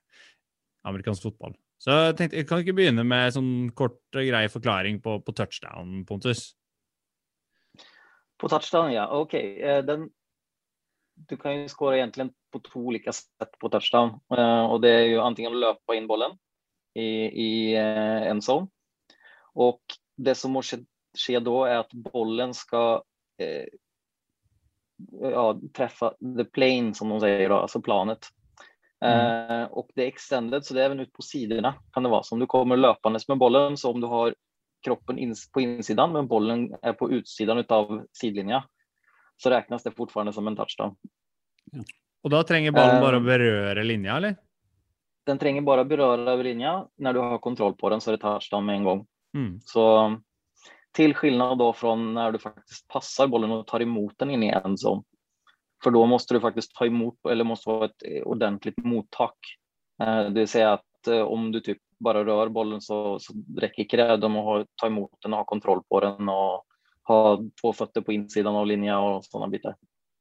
amerikansk 0.85 1.25
fotball. 1.25 1.57
Så 1.81 1.97
jeg 1.97 2.17
tenkte, 2.19 2.37
jeg 2.37 2.45
kan 2.45 2.61
ikke 2.61 2.77
begynne 2.77 3.03
med 3.07 3.33
sånn 3.33 3.53
kort 3.73 3.97
og 4.13 4.27
grei 4.29 4.45
forklaring 4.53 5.01
på, 5.01 5.17
på 5.25 5.33
touchdown, 5.33 6.03
Pontus? 6.05 6.51
På 8.37 8.49
touchdown, 8.49 8.93
ja. 8.93 9.07
OK. 9.09 9.33
eh, 9.33 9.81
Den, 9.85 10.11
du 11.27 11.37
kan 11.37 11.61
ju 11.61 11.67
skåra 11.67 11.97
egentligen 11.97 12.33
på 12.51 12.59
två 12.59 12.79
olika 12.79 13.11
sätt 13.11 13.59
på 13.59 13.69
touchdown. 13.69 14.19
Eh, 14.37 14.65
och 14.65 14.81
det 14.81 14.89
är 14.89 15.03
ju 15.03 15.19
antingen 15.19 15.51
att 15.51 15.59
löpa 15.59 15.95
in 15.95 16.07
bollen 16.07 16.31
i, 16.93 17.05
i 17.23 17.75
eh, 17.75 18.27
en 18.27 18.37
zone. 18.37 18.67
Och 19.53 19.81
det 20.17 20.35
som 20.35 20.51
måste 20.51 20.85
ske 21.27 21.39
då 21.39 21.65
är 21.65 21.75
att 21.75 21.93
bollen 21.93 22.53
ska 22.53 23.03
eh, 23.37 23.65
ja, 25.21 25.59
träffa 25.73 26.13
the 26.37 26.45
plane 26.45 26.93
som 26.93 27.09
de 27.09 27.19
säger, 27.19 27.49
då, 27.49 27.55
alltså 27.55 27.81
planet. 27.81 28.19
Eh, 29.05 29.63
och 29.63 29.89
det 29.95 30.03
är 30.03 30.07
extended, 30.07 30.65
så 30.65 30.73
det 30.73 30.81
är 30.81 30.85
även 30.85 30.99
ut 30.99 31.13
på 31.13 31.21
sidorna 31.21 31.75
kan 31.93 32.03
det 32.03 32.09
vara. 32.09 32.23
Så 32.23 32.35
om 32.35 32.39
du 32.39 32.47
kommer 32.47 32.77
löpandes 32.77 33.27
med 33.27 33.37
bollen, 33.37 33.77
så 33.77 33.91
om 33.91 34.01
du 34.01 34.07
har 34.07 34.35
kroppen 34.85 35.35
på 35.53 35.61
insidan 35.61 36.11
men 36.11 36.27
bollen 36.27 36.75
är 36.81 36.93
på 36.93 37.11
utsidan 37.11 37.65
av 37.69 38.05
sidlinjen, 38.13 38.61
så 39.43 39.49
räknas 39.49 39.83
det 39.83 39.91
fortfarande 39.91 40.33
som 40.33 40.47
en 40.47 40.55
touchdown. 40.55 40.95
Og 42.23 42.29
da 42.29 42.43
trenger 42.43 42.73
ballen 42.75 43.01
bare 43.01 43.17
å 43.17 43.25
berøre 43.25 43.83
linja, 43.83 44.17
eller? 44.19 44.35
Den 45.25 45.39
trenger 45.41 45.61
bara 45.65 45.85
beröra 45.85 46.17
berøre 46.25 46.43
linjen. 46.43 46.85
När 46.97 47.13
du 47.13 47.19
har 47.19 47.37
kontroll 47.37 47.73
på 47.73 47.89
den 47.89 48.01
så 48.01 48.11
är 48.11 48.17
det 48.17 48.21
touchdown 48.21 48.65
med 48.65 48.75
en 48.75 48.83
gång. 48.83 49.05
Mm. 49.37 49.59
Så 49.61 50.17
till 50.91 51.15
skillnad 51.15 51.57
då 51.57 51.73
från 51.73 52.13
när 52.13 52.31
du 52.31 52.39
faktiskt 52.39 52.87
passar 52.87 53.27
bollen 53.27 53.51
och 53.51 53.67
tar 53.67 53.81
emot 53.81 54.13
den 54.17 54.29
in 54.31 54.43
i 54.43 54.49
en 54.49 54.77
zone. 54.85 55.03
För 55.83 55.91
då 55.91 56.05
måste 56.05 56.33
du 56.33 56.39
faktiskt 56.39 56.75
ta 56.75 56.85
emot 56.85 57.15
eller 57.29 57.43
måste 57.43 57.69
ha 57.69 57.85
ett 57.85 58.03
eh, 58.05 58.23
ordentligt 58.23 58.77
mottak. 58.77 59.37
Eh, 60.03 60.23
Det 60.23 60.39
vill 60.39 60.47
säga 60.47 60.73
att 60.73 61.07
eh, 61.07 61.21
om 61.21 61.51
du 61.51 61.59
typ 61.59 61.77
bara 61.99 62.25
rör 62.25 62.49
bollen 62.49 62.81
så, 62.81 63.19
så 63.19 63.33
räcker 63.57 63.83
ikke 63.83 63.97
det. 63.97 64.17
De 64.17 64.35
har 64.35 64.65
ta 64.75 64.87
imot 64.87 65.11
den 65.21 65.33
og 65.33 65.37
ha 65.39 65.45
kontroll 65.45 65.83
på 65.89 65.99
den 65.99 66.29
och 66.29 66.65
ha 67.07 67.39
två 67.61 67.73
fötter 67.73 68.01
på 68.01 68.13
insidan 68.13 68.55
av 68.55 68.67
linja 68.67 68.99
och 68.99 69.25
sådana 69.25 69.47
bitar. 69.47 69.75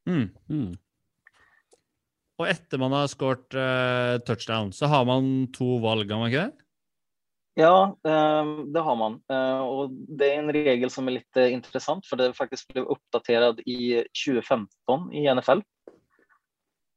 Mm. 0.09 0.77
Og 2.41 2.49
etter 2.49 2.81
man 2.81 2.95
har 2.97 3.09
skåret 3.13 3.55
eh, 3.55 4.17
touchdown, 4.25 4.73
så 4.73 4.89
har 4.89 5.05
man 5.05 5.51
to 5.53 5.77
valg, 5.83 6.09
har 6.11 6.23
man 6.23 6.31
ikke 6.33 6.47
det? 6.47 6.67
Ja, 7.61 7.97
eh, 8.09 8.53
det 8.73 8.81
har 8.81 8.97
man. 8.97 9.21
Eh, 9.29 9.61
Och 9.61 9.91
det 9.91 10.31
er 10.31 10.39
en 10.39 10.53
regel 10.53 10.91
som 10.91 11.09
er 11.09 11.19
litt 11.19 11.37
interessant, 11.37 12.07
for 12.07 12.17
det 12.17 12.33
faktisk 12.39 12.73
ble 12.73 12.87
oppdatert 12.89 13.61
i 13.69 14.07
2015 14.25 15.13
i 15.13 15.27
NFL. 15.29 15.61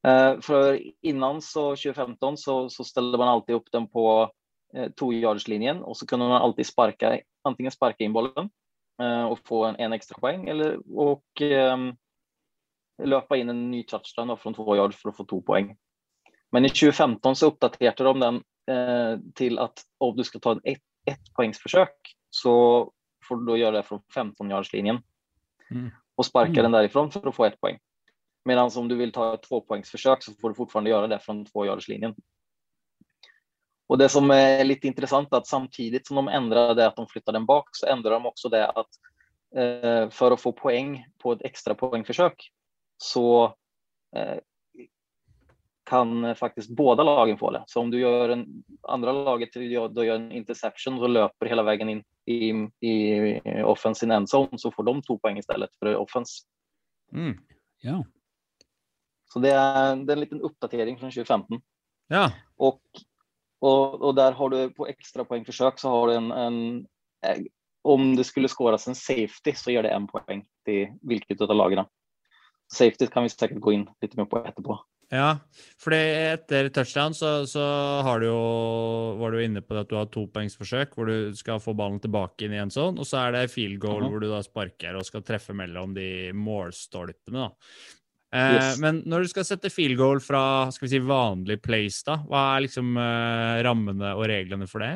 Eh, 0.07 0.39
För 0.39 0.79
innan 1.01 1.41
så 1.41 1.75
2015 1.75 2.37
så, 2.37 2.69
så 2.69 2.83
ställde 2.83 3.17
man 3.17 3.27
alltid 3.27 3.55
opp 3.55 3.71
den 3.71 3.87
på 3.87 4.31
eh, 4.75 4.91
og 5.01 5.87
och 5.87 5.97
så 5.97 6.05
kunne 6.05 6.27
man 6.27 6.41
alltid 6.41 6.65
sparka, 6.65 7.19
antingen 7.43 7.71
sparka 7.71 8.03
in 8.03 8.13
bollen 8.13 8.49
och 9.29 9.39
få 9.47 9.65
en, 9.65 9.75
en 9.75 9.93
extra 9.93 10.19
poäng 10.19 10.47
eller 10.49 10.97
och 10.97 11.41
ehm, 11.41 11.95
löpa 13.03 13.37
in 13.37 13.49
en 13.49 13.71
ny 13.71 13.83
touchdown 13.83 14.27
fra 14.27 14.37
från 14.37 14.53
två 14.53 14.75
yards 14.75 15.01
för 15.01 15.09
att 15.09 15.17
få 15.17 15.25
två 15.25 15.41
poäng. 15.41 15.77
Men 16.51 16.65
i 16.65 16.69
2015 16.69 17.35
så 17.35 17.47
uppdaterade 17.47 18.03
de 18.03 18.19
den 18.19 18.43
eh, 18.77 19.19
till 19.35 19.59
att 19.59 19.83
om 19.97 20.15
du 20.15 20.23
ska 20.23 20.39
ta 20.39 20.51
ett, 20.63 20.81
ett 21.05 21.33
poängsförsök 21.35 21.95
så 22.29 22.91
får 23.27 23.35
du 23.37 23.45
då 23.45 23.57
göra 23.57 23.77
det 23.77 23.83
från 23.83 24.01
15 24.13 24.49
yardslinjen 24.49 25.01
och 26.15 26.25
sparka 26.25 26.51
Mm. 26.51 26.63
den 26.63 26.71
därifrån 26.71 27.11
för 27.11 27.27
att 27.27 27.35
få 27.35 27.45
ett 27.45 27.61
poäng. 27.61 27.79
Medan 28.45 28.71
om 28.75 28.87
du 28.87 28.95
vill 28.95 29.11
ta 29.11 29.33
ett 29.33 29.43
tvåpoängsförsök 29.43 30.23
så 30.23 30.31
får 30.41 30.49
du 30.49 30.55
fortfarande 30.55 30.89
göra 30.89 31.07
det 31.07 31.19
från 31.19 31.45
två 31.45 31.65
yardslinjen. 31.65 32.15
Och 33.93 33.99
det 33.99 34.09
som 34.09 34.31
er 34.33 34.63
litt 34.65 34.87
interessant, 34.89 35.29
er 35.29 35.43
at 35.43 35.45
samtidig 35.45 35.99
som 36.07 36.17
de 36.17 36.33
endrer 36.33 36.71
det 36.73 36.87
at 36.89 36.95
de 36.97 37.03
flyttade 37.05 37.37
den 37.37 37.45
bak 37.45 37.67
så 37.77 37.91
endrer 37.93 38.15
de 38.15 38.25
også 38.25 38.49
det 38.49 38.63
at 38.65 38.97
eh, 39.53 40.07
for 40.09 40.33
å 40.33 40.39
få 40.39 40.49
poeng 40.57 40.95
på 41.21 41.35
et 41.35 41.43
extra 41.45 41.75
poängförsök 41.77 42.41
så 42.97 43.27
eh, 44.17 44.39
kan 45.85 46.33
faktisk 46.39 46.73
både 46.73 47.03
båda 47.03 47.03
lagen 47.03 47.37
få 47.37 47.51
det. 47.53 47.61
Så 47.67 47.83
om 47.83 47.93
du 47.93 47.99
gjør 47.99 48.33
en 48.33 48.47
andra 48.81 49.11
laget 49.11 49.53
då 49.53 50.03
gör 50.03 50.15
en 50.15 50.31
interception 50.31 50.97
och 50.99 51.09
löper 51.09 51.45
hela 51.45 51.63
vägen 51.63 51.89
in 51.89 52.03
i, 52.25 52.89
i 52.89 53.41
offense 53.63 54.05
in 54.05 54.11
endzone 54.11 54.57
så 54.57 54.71
får 54.71 54.83
de 54.83 55.01
två 55.01 55.19
poäng 55.19 55.37
istället 55.37 55.69
för 55.79 55.95
offense. 55.95 56.43
Mm. 57.11 57.37
Ja. 57.81 58.05
Så 59.33 59.39
det 59.39 59.51
är, 59.51 59.95
det 59.95 60.13
är 60.13 60.17
en 60.17 60.19
liten 60.19 60.41
uppdatering 60.41 60.97
från 60.97 61.11
2015. 61.11 61.61
Ja. 62.07 62.31
Och, 62.57 62.81
och, 63.63 64.01
og 64.01 64.15
der 64.15 64.35
har 64.35 64.49
du 64.49 64.69
på 64.75 64.87
ekstrapoengforsøk 64.91 65.79
så 65.79 65.91
har 65.93 66.07
du 66.07 66.13
en, 66.17 66.31
en 66.31 66.57
eh, 67.25 67.43
om 67.83 68.15
det 68.15 68.25
skulle 68.27 68.51
skåres 68.51 68.87
en 68.87 68.95
safety 68.95 69.53
så 69.55 69.71
gir 69.73 69.83
det 69.83 69.91
en 69.95 70.07
poeng 70.07 70.43
til 70.67 70.93
hvilket 71.03 71.41
av 71.43 71.55
lagene. 71.55 71.85
Safety 72.71 73.07
kan 73.11 73.25
vi 73.25 73.31
sikkert 73.31 73.61
gå 73.63 73.73
inn 73.75 73.87
litt 74.01 74.15
mer 74.19 74.27
på 74.31 74.39
etterpå. 74.39 74.77
Ja, 75.13 75.35
for 75.77 75.93
etter 75.93 76.69
touchdown 76.73 77.13
så, 77.13 77.43
så 77.45 77.63
har 78.07 78.21
du 78.23 78.29
jo, 78.31 78.37
var 79.19 79.35
du 79.35 79.43
inne 79.43 79.61
på 79.61 79.75
det 79.75 79.83
at 79.83 79.91
du 79.91 79.97
har 79.99 80.07
topoengsforsøk 80.09 80.95
hvor 80.97 81.11
du 81.11 81.35
skal 81.37 81.59
få 81.61 81.75
ballen 81.77 81.99
tilbake 82.01 82.47
inn 82.47 82.55
i 82.55 82.61
en 82.63 82.71
sånn, 82.73 82.97
og 82.97 83.05
så 83.05 83.27
er 83.27 83.35
det 83.35 83.51
field 83.53 83.77
goal 83.83 84.01
Mhm. 84.01 84.09
hvor 84.09 84.23
du 84.23 84.29
da 84.31 84.39
sparker 84.41 84.97
og 84.97 85.05
skal 85.05 85.21
treffe 85.27 85.53
mellom 85.53 85.93
de 85.93 86.31
målstolpene. 86.33 87.45
da. 87.45 87.51
Eh, 88.33 88.53
Yes. 88.55 88.79
Men 88.81 89.03
når 89.05 89.25
du 89.25 89.31
skal 89.33 89.45
sette 89.45 89.69
field 89.69 89.99
goal 89.99 90.21
fra 90.23 90.71
skal 90.73 90.87
vi 90.87 90.93
si, 90.95 91.01
vanlig 91.05 91.59
place, 91.61 92.01
da, 92.07 92.17
hva 92.25 92.45
er 92.55 92.65
liksom 92.65 92.95
uh, 92.97 93.61
rammene 93.65 94.15
og 94.17 94.25
reglene 94.31 94.65
for 94.69 94.81
det? 94.81 94.95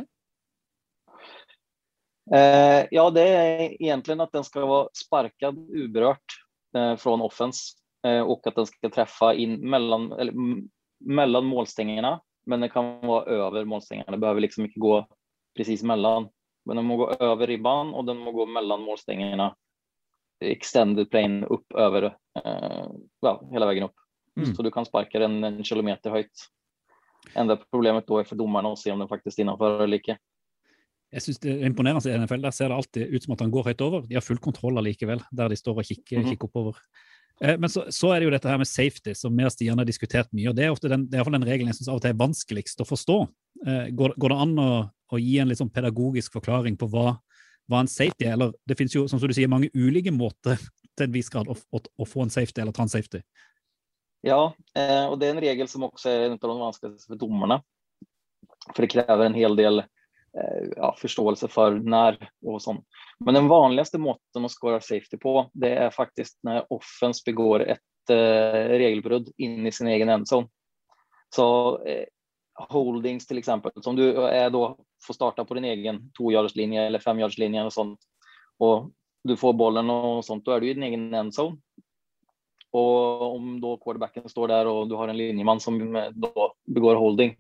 Uh, 2.28 2.84
ja, 2.92 3.06
det 3.14 3.24
er 3.24 3.62
egentlig 3.78 4.18
at 4.20 4.34
den 4.34 4.48
skal 4.48 4.66
være 4.68 4.98
sparket 4.98 5.62
uberørt 5.70 6.40
fra 6.74 6.98
från 6.98 7.22
offense 7.22 7.74
och 8.26 8.48
att 8.48 8.56
den 8.56 8.66
skal 8.66 8.92
treffe 8.92 9.34
inn 9.36 9.70
mellom, 9.70 10.12
eller, 10.12 10.34
mellom 11.00 11.50
mellan. 11.50 12.20
Men 12.46 12.62
den 12.62 12.70
kan 12.70 13.02
være 13.02 13.40
over 13.48 13.66
målstengene. 13.66 14.12
Det 14.12 14.20
behøver 14.20 14.42
liksom 14.42 14.66
ikke 14.66 14.80
gå 14.80 14.98
precis 15.58 15.84
mellom. 15.84 16.30
Men 16.66 16.78
den 16.78 16.86
må 16.86 16.98
gå 16.98 17.08
over 17.20 17.48
ribban 17.48 17.94
og 17.94 18.06
den 18.08 18.20
må 18.24 18.32
gå 18.32 18.46
mellom 18.46 18.86
målstängerna. 18.88 19.56
Extended 20.40 21.10
plane 21.12 21.46
upp 21.46 21.74
över 21.76 22.04
eh, 22.46 22.88
ja, 23.22 23.50
hela 23.52 23.66
vägen 23.66 23.84
upp. 23.84 23.96
Mm. 24.40 24.56
Så 24.56 24.64
du 24.64 24.72
kan 24.72 24.86
sparka 24.86 25.20
den 25.20 25.44
en 25.44 25.64
kilometer 25.64 26.10
höjt. 26.10 26.48
Enda 27.36 27.56
problemet 27.72 28.08
då 28.08 28.20
är 28.20 28.24
för 28.24 28.36
domarna 28.36 28.70
att 28.72 28.80
se 28.80 28.92
om 28.92 29.00
den 29.00 29.08
faktiskt 29.08 29.40
er 29.40 29.44
innanför 29.44 29.84
eller 29.84 29.98
ikke. 29.98 30.18
Jeg 31.12 31.22
synes 31.24 31.40
det 31.40 31.52
er 31.54 31.66
imponerende 31.66 32.10
i 32.12 32.18
NFL. 32.20 32.42
Der 32.44 32.52
ser 32.52 32.68
det 32.70 32.76
alltid 32.76 33.08
ut 33.16 33.24
som 33.24 33.34
at 33.34 33.40
han 33.40 33.52
går 33.52 33.64
høyt 33.70 33.82
over. 33.82 34.02
De 34.08 34.16
har 34.16 34.22
full 34.22 34.38
kontroll 34.44 34.78
allikevel, 34.78 35.22
der 35.32 35.48
de 35.50 35.56
står 35.56 35.78
og 35.80 35.86
kikker, 35.88 36.20
Mhm. 36.20 36.30
kikker 36.30 36.48
oppover. 36.50 36.76
Eh, 37.42 37.58
Men 37.58 37.70
så, 37.70 37.86
så 37.92 38.12
er 38.14 38.20
det 38.20 38.26
jo 38.26 38.32
dette 38.32 38.50
her 38.50 38.58
med 38.58 38.68
safety, 38.68 39.14
som 39.14 39.36
vi 39.38 39.44
og 39.46 39.52
Stian 39.52 39.78
har 39.78 39.86
diskutert 39.86 40.28
mye. 40.34 40.50
og 40.50 40.56
Det 40.56 40.66
er 40.66 40.72
ofte 40.72 40.90
den, 40.90 41.08
det 41.08 41.20
er 41.20 41.24
den 41.24 41.44
regelen 41.48 41.68
jeg 41.68 41.76
synes 41.76 41.88
av 41.90 41.96
og 41.96 42.02
til 42.02 42.10
er 42.12 42.14
vanskeligst 42.26 42.82
å 42.82 42.86
forstå. 42.86 43.28
Eh, 43.66 43.88
Går, 43.96 44.14
går 44.20 44.30
det 44.30 44.38
an 44.38 44.56
å, 44.60 44.92
å 45.14 45.18
gi 45.20 45.40
en 45.40 45.48
litt 45.48 45.58
sånn 45.58 45.72
pedagogisk 45.74 46.34
forklaring 46.34 46.78
på 46.78 46.90
hva, 46.92 47.18
hva 47.68 47.84
en 47.84 47.92
safety 47.92 48.28
er? 48.28 48.36
Eller 48.38 48.54
det 48.68 48.78
finnes 48.80 48.96
jo, 48.96 49.06
som 49.10 49.20
du 49.20 49.34
sier, 49.36 49.52
mange 49.52 49.72
ulike 49.76 50.14
måter 50.16 50.60
til 50.98 51.08
en 51.08 51.14
viss 51.14 51.32
grad 51.34 51.50
å, 51.52 51.56
å, 51.56 51.82
å 51.82 52.08
få 52.08 52.26
en 52.26 52.34
safety 52.34 52.64
eller 52.64 52.76
ta 52.76 52.86
en 52.86 52.94
safety. 52.94 53.22
Ja, 54.26 54.54
eh, 54.76 55.06
och 55.06 55.20
det 55.20 55.28
er 55.28 55.36
en 55.36 55.44
regel 55.44 55.68
som 55.70 55.86
også 55.88 56.10
er 56.10 56.26
en 56.26 56.40
av 56.40 56.50
de 56.50 56.58
vanskeligste 56.60 57.14
for 57.14 57.22
dommerne. 57.22 57.62
For 58.74 58.84
det 58.84 58.92
krever 58.92 59.28
en 59.28 59.38
hel 59.38 59.56
del 59.56 59.84
eh, 59.84 60.64
ja, 60.74 60.90
forståelse 61.00 61.48
for 61.54 61.78
når 61.78 62.18
og 62.44 62.60
sånn. 62.64 62.82
Men 63.24 63.38
den 63.38 63.52
vanligste 63.52 64.02
måten 64.02 64.48
å 64.48 64.52
score 64.52 64.82
safety 64.82 65.20
på, 65.22 65.38
det 65.54 65.76
er 65.86 65.96
faktisk 65.96 66.36
når 66.48 66.66
offens 66.74 67.22
begår 67.26 67.68
et 67.78 68.14
eh, 68.14 68.64
regelbrudd 68.82 69.32
in 69.38 69.68
i 69.68 69.74
sin 69.76 69.92
egen 69.94 70.12
endzone. 70.12 70.50
Så 71.36 71.46
holdings 72.58 73.28
till 73.28 73.38
exempel, 73.38 73.72
som 73.82 73.96
du 73.96 74.18
är 74.28 74.50
då 74.50 74.78
får 75.04 75.14
starta 75.14 75.46
på 75.46 75.54
din 75.54 75.66
egen 75.66 76.12
tvåyardslinje 76.12 76.84
eller 76.84 77.00
femyardslinje 77.00 77.64
och 77.64 77.74
sånt 77.74 78.00
och 78.58 78.92
du 79.24 79.38
får 79.38 79.54
bollen 79.54 79.90
och 79.90 80.26
sånt, 80.26 80.46
då 80.46 80.52
är 80.52 80.62
du 80.62 80.70
i 80.70 80.74
din 80.74 80.84
egen 80.84 81.14
endzone. 81.14 81.58
Och 82.72 83.36
om 83.36 83.62
då 83.62 83.78
quarterbacken 83.78 84.30
står 84.30 84.48
där 84.48 84.68
och 84.68 84.88
du 84.88 84.96
har 84.96 85.08
en 85.08 85.18
linjeman 85.18 85.60
som 85.60 85.96
eh, 85.96 86.10
då 86.12 86.54
begår 86.66 86.96
holding, 86.96 87.36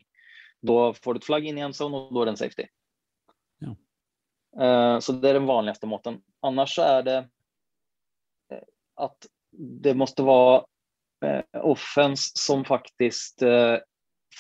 då 0.61 0.93
får 0.93 1.13
du 1.13 1.18
ett 1.18 1.26
flagg 1.26 1.45
in 1.45 1.57
i 1.57 1.61
endzone 1.61 1.97
och 1.97 2.13
då 2.13 2.22
är 2.22 2.26
det 2.26 2.32
en 2.32 2.38
safety. 2.38 2.65
Ja. 3.59 3.76
Uh, 4.95 4.99
Så 4.99 5.11
det 5.11 5.30
är 5.30 5.34
den 5.34 5.45
vanligaste 5.45 5.88
måten. 5.88 6.22
Annars 6.39 6.76
så 6.76 6.82
är 6.82 7.03
det 7.03 7.30
at 8.47 8.63
att 8.95 9.26
det 9.82 9.93
måste 9.93 10.24
vara 10.24 10.65
eh, 11.26 11.43
offense 11.53 12.32
som 12.36 12.65
faktiskt 12.65 13.41
eh, 13.41 13.78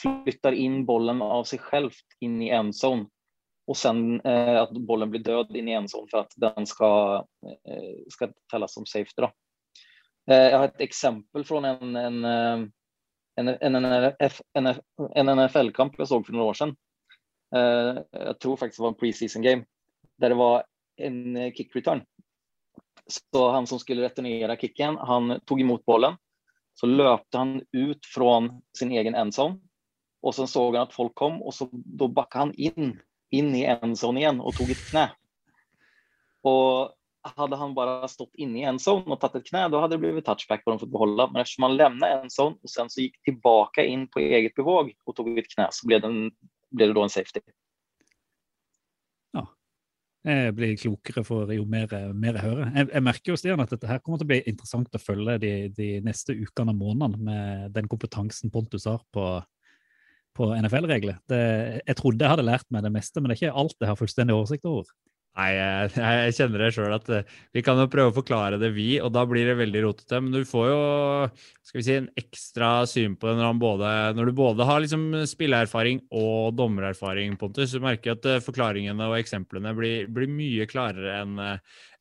flyttar 0.01 0.51
in 0.51 0.85
bollen 0.85 1.21
av 1.21 1.43
sig 1.43 1.59
självt 1.59 2.05
in 2.19 2.41
i 2.41 2.49
endzone 2.49 3.05
och 3.67 3.77
sen 3.77 4.21
eh, 4.21 4.61
att 4.61 4.71
bollen 4.71 5.09
blir 5.09 5.21
död 5.21 5.55
in 5.55 5.67
i 5.67 5.71
endzone 5.71 6.07
för 6.11 6.17
att 6.17 6.33
den 6.35 6.65
ska, 6.65 7.15
eh, 7.67 7.97
ska 8.09 8.29
tällas 8.51 8.73
som 8.73 8.85
safety. 8.85 9.13
Då. 9.15 9.31
Eh, 10.31 10.37
Jag 10.37 10.57
har 10.57 10.65
ett 10.65 10.81
exempel 10.81 11.43
från 11.43 11.65
en, 11.65 11.95
en, 11.95 12.25
eh, 12.25 12.67
en, 13.35 13.47
en, 13.47 14.75
en 15.15 15.37
NFL-kamp 15.45 15.93
jag 15.97 16.07
såg 16.07 16.25
för 16.25 16.33
några 16.33 16.45
år 16.45 16.53
sedan. 16.53 16.75
Eh, 17.55 18.01
Jag 18.11 18.39
tror 18.39 18.57
faktiskt 18.57 18.77
det 18.77 18.81
var 18.83 18.89
en 18.89 18.95
preseason 18.95 19.41
game 19.41 19.65
där 20.17 20.29
det 20.29 20.35
var 20.35 20.63
en 20.95 21.51
kick 21.51 21.75
return. 21.75 22.01
Så 23.07 23.51
han 23.51 23.67
som 23.67 23.79
skulle 23.79 24.01
returnera 24.01 24.55
kicken, 24.55 24.97
han 24.97 25.39
tog 25.45 25.61
emot 25.61 25.85
bollen, 25.85 26.13
så 26.73 26.85
löpte 26.85 27.37
han 27.37 27.61
ut 27.71 28.05
från 28.05 28.61
sin 28.77 28.91
egen 28.91 29.15
endzone 29.15 29.59
och 30.21 30.35
så 30.35 30.47
så 30.47 30.65
han 30.71 30.81
at 30.81 30.93
folk 30.93 31.15
kom 31.15 31.41
og 31.43 31.53
så 31.53 31.69
da 31.71 32.07
bakka 32.07 32.45
han 32.45 32.53
inn, 32.57 32.95
inn 33.31 33.55
i 33.55 33.65
endzone 33.69 34.21
igjen 34.21 34.41
og 34.41 34.55
tok 34.57 34.73
et 34.73 34.85
kne. 34.89 35.07
Og 36.47 36.93
hadde 37.37 37.59
han 37.59 37.75
bare 37.75 38.07
stått 38.07 38.35
inne 38.39 38.61
i 38.61 38.65
endzone 38.69 39.11
og 39.11 39.19
tatt 39.21 39.35
et 39.39 39.47
kne, 39.49 39.65
da 39.71 39.81
hadde 39.83 39.97
det 39.97 40.03
blivit 40.05 40.25
touchback 40.27 40.63
på 40.63 40.73
de 40.73 40.81
fått 40.83 40.93
beholde. 40.93 41.29
Men 41.31 41.43
eftersom 41.43 41.67
han 41.67 41.77
lämnade 41.77 42.21
endzone 42.23 42.57
og 42.61 42.71
sen 42.71 42.91
så 42.91 43.03
gikk 43.03 43.17
tilbake 43.27 43.85
inn 43.85 44.07
på 44.11 44.23
eget 44.23 44.55
bevåg 44.57 44.93
og 45.05 45.17
tok 45.17 45.33
et 45.35 45.49
kne, 45.53 45.69
så 45.75 45.89
ble 45.89 46.01
det, 46.03 46.11
en, 46.11 46.51
ble 46.71 46.89
det 46.89 46.97
da 46.97 47.07
en 47.07 47.17
safety. 47.17 47.43
Jeg 50.27 50.55
blir 50.57 50.73
klokere 50.75 51.21
for 51.23 51.51
jo 51.55 51.63
mer, 51.69 51.91
mer 52.11 52.35
jeg 52.35 52.43
hører. 52.43 52.71
Jeg, 52.75 52.87
jeg 52.91 53.03
merker 53.05 53.31
jo 53.31 53.37
Stian, 53.39 53.61
at 53.63 53.71
dette 53.71 53.87
her 53.87 54.01
kommer 54.03 54.19
til 54.19 54.27
å 54.27 54.31
bli 54.33 54.39
interessant 54.49 54.97
å 54.97 54.99
følge 54.99 55.37
de, 55.39 55.51
de 55.77 55.87
neste 56.03 56.35
ukene 56.35 56.73
og 56.73 56.81
månedene 56.81 57.27
med 57.29 57.75
den 57.77 57.87
kompetansen 57.87 58.51
Pontus 58.51 58.89
har 58.89 59.05
på, 59.15 59.27
på 60.37 60.53
NFL-regler. 60.55 61.19
Jeg 61.27 61.97
trodde 61.99 62.23
jeg 62.23 62.33
hadde 62.35 62.47
lært 62.47 62.67
meg 62.73 62.85
det 62.85 62.93
meste, 62.93 63.19
men 63.19 63.31
det 63.31 63.37
er 63.37 63.43
ikke 63.47 63.61
alt 63.63 63.77
jeg 63.81 63.91
har 63.91 63.99
fullstendig 63.99 64.37
oversikt 64.37 64.69
over. 64.69 64.89
Nei, 65.37 65.51
jeg, 65.53 65.89
jeg 66.01 66.33
kjenner 66.33 66.61
det 66.63 66.67
sjøl 66.73 66.93
at 66.95 67.09
eh, 67.13 67.33
vi 67.53 67.61
kan 67.61 67.77
jo 67.77 67.89
prøve 67.93 68.09
å 68.09 68.15
forklare 68.15 68.57
det, 68.57 68.71
vi, 68.73 68.87
og 68.97 69.11
da 69.13 69.21
blir 69.29 69.45
det 69.45 69.59
veldig 69.59 69.83
rotete. 69.85 70.21
Men 70.23 70.33
du 70.33 70.41
får 70.49 70.65
jo 70.71 70.79
skal 71.67 71.77
vi 71.77 71.83
si, 71.85 71.97
en 71.99 72.07
ekstra 72.17 72.71
syn 72.89 73.13
på 73.19 73.29
det 73.29 73.35
når, 73.37 73.51
han 73.51 73.61
både, 73.61 73.91
når 74.17 74.31
du 74.31 74.33
både 74.39 74.65
har 74.65 74.81
liksom 74.81 75.03
spilleerfaring 75.29 76.01
og 76.17 76.57
dommererfaring, 76.57 77.37
Pontus. 77.37 77.75
Du 77.75 77.85
merker 77.85 78.17
at 78.17 78.25
eh, 78.25 78.41
forklaringene 78.41 79.11
og 79.11 79.19
eksemplene 79.19 79.75
blir, 79.77 80.09
blir 80.09 80.31
mye 80.31 80.65
klarere 80.69 81.19
enn 81.21 81.37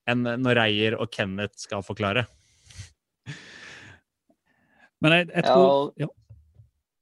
en 0.06 0.22
når 0.40 0.60
Reier 0.62 0.96
og 0.96 1.10
Kenneth 1.12 1.60
skal 1.60 1.84
forklare. 1.84 2.24
Men 5.04 5.12
jeg, 5.12 5.28
jeg 5.34 5.44
tror 5.44 5.92
ja. 6.00 6.08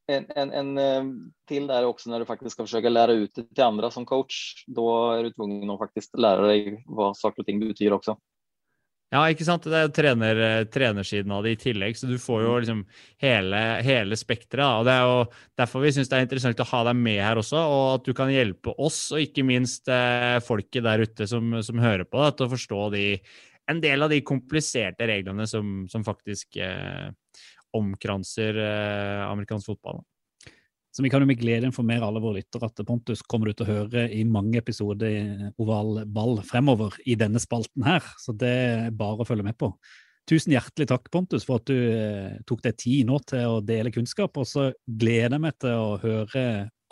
En, 0.07 0.27
en, 0.37 0.53
en 0.53 0.79
eh, 0.79 1.05
till 1.49 1.67
där 1.67 1.85
också 1.85 2.11
när 2.11 2.19
du 2.19 2.25
faktiskt 2.25 2.53
ska 2.53 2.63
försöka 2.63 2.89
lära 2.89 3.13
ut 3.13 3.35
det 3.35 3.55
till 3.55 3.65
andra 3.65 3.91
som 3.91 4.07
coach. 4.07 4.65
Då 4.67 5.13
är 5.13 5.23
du 5.23 5.31
tvungen 5.31 5.71
att 5.71 5.79
faktiskt 5.79 6.19
lära 6.19 6.47
dig 6.47 6.85
vad 6.87 7.17
saker 7.17 7.43
och 7.43 7.47
ting 7.47 7.61
betyder 7.61 7.93
också. 7.93 8.17
Ja, 9.15 9.21
ikke 9.31 9.45
sant? 9.47 9.67
Det 9.71 9.79
er 9.79 9.91
trener, 9.95 10.39
eh, 10.43 10.65
trenersiden 10.67 11.31
av 11.31 11.45
det 11.47 11.53
i 11.55 11.59
tillegg, 11.61 11.95
så 11.95 12.09
du 12.11 12.17
får 12.19 12.41
jo 12.43 12.55
liksom 12.59 12.81
hele, 13.23 13.61
hele 13.87 14.17
spekteret. 14.19 14.81
Og 14.81 14.89
det 14.89 14.95
er 14.97 15.05
jo 15.07 15.21
derfor 15.61 15.85
vi 15.85 15.93
syns 15.95 16.11
det 16.11 16.19
er 16.19 16.27
interessant 16.27 16.63
å 16.65 16.67
ha 16.73 16.81
deg 16.89 16.99
med 16.99 17.21
her 17.23 17.39
også, 17.39 17.61
og 17.61 17.85
at 18.01 18.09
du 18.09 18.15
kan 18.17 18.33
hjelpe 18.33 18.75
oss, 18.75 19.13
og 19.15 19.23
ikke 19.23 19.47
minst 19.47 19.87
eh, 19.93 20.41
folket 20.43 20.83
der 20.89 21.05
ute 21.07 21.29
som, 21.31 21.53
som 21.63 21.79
hører 21.79 22.09
på, 22.09 22.19
da, 22.19 22.33
til 22.35 22.49
å 22.49 22.55
forstå 22.57 22.81
de, 22.97 23.05
en 23.71 23.85
del 23.85 24.03
av 24.03 24.11
de 24.11 24.19
kompliserte 24.27 25.07
reglene 25.07 25.47
som, 25.47 25.85
som 25.93 26.03
faktisk 26.07 26.59
eh, 26.59 27.13
omkranser 27.77 28.59
eh, 28.61 29.23
amerikansk 29.27 29.73
fotball. 29.73 30.03
Så 30.95 31.03
vi 31.03 31.11
kan 31.11 31.25
jo 31.25 31.27
med 31.27 31.41
glede 31.41 31.67
informere 31.67 32.07
alle 32.07 32.23
våre 32.23 32.39
lyttere 32.39 32.69
at 32.71 32.81
Pontus 32.87 33.25
kommer 33.27 33.51
du 33.51 33.57
til 33.59 33.67
å 33.67 33.73
høre 33.81 34.05
i 34.15 34.23
mange 34.23 34.61
episoder 34.61 35.11
i 35.11 35.49
Oval 35.59 36.05
ball 36.07 36.39
fremover 36.47 36.95
i 37.03 37.17
denne 37.19 37.43
spalten 37.43 37.83
her, 37.83 38.07
så 38.23 38.31
det 38.39 38.53
er 38.55 38.95
bare 38.95 39.25
å 39.25 39.27
følge 39.27 39.47
med 39.47 39.59
på. 39.59 39.73
Tusen 40.31 40.55
hjertelig 40.55 40.87
takk, 40.89 41.11
Pontus, 41.13 41.45
for 41.45 41.61
at 41.61 41.69
du 41.69 41.75
eh, 41.77 42.39
tok 42.49 42.63
deg 42.65 42.79
tid 42.81 43.11
nå 43.11 43.19
til 43.29 43.59
å 43.59 43.61
dele 43.61 43.93
kunnskap. 43.93 44.39
Og 44.41 44.49
så 44.49 44.71
gleder 44.87 45.37
jeg 45.37 45.45
meg 45.45 45.59
til 45.61 45.75
å 45.77 45.99
høre 46.01 46.45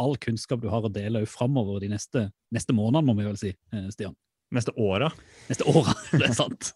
all 0.02 0.18
kunnskap 0.20 0.60
du 0.60 0.68
har 0.72 0.84
å 0.84 0.92
dele 0.92 1.22
òg 1.22 1.30
framover 1.30 1.80
de 1.80 1.88
neste, 1.94 2.26
neste 2.52 2.76
månedene, 2.76 3.06
må 3.08 3.16
vi 3.16 3.28
vel 3.30 3.40
si, 3.40 3.54
eh, 3.72 3.88
Stian. 3.94 4.16
Neste 4.52 4.74
åra. 4.76 5.08
Neste 5.48 5.64
åra, 5.72 5.96
det 6.18 6.28
er 6.28 6.36
sant. 6.36 6.74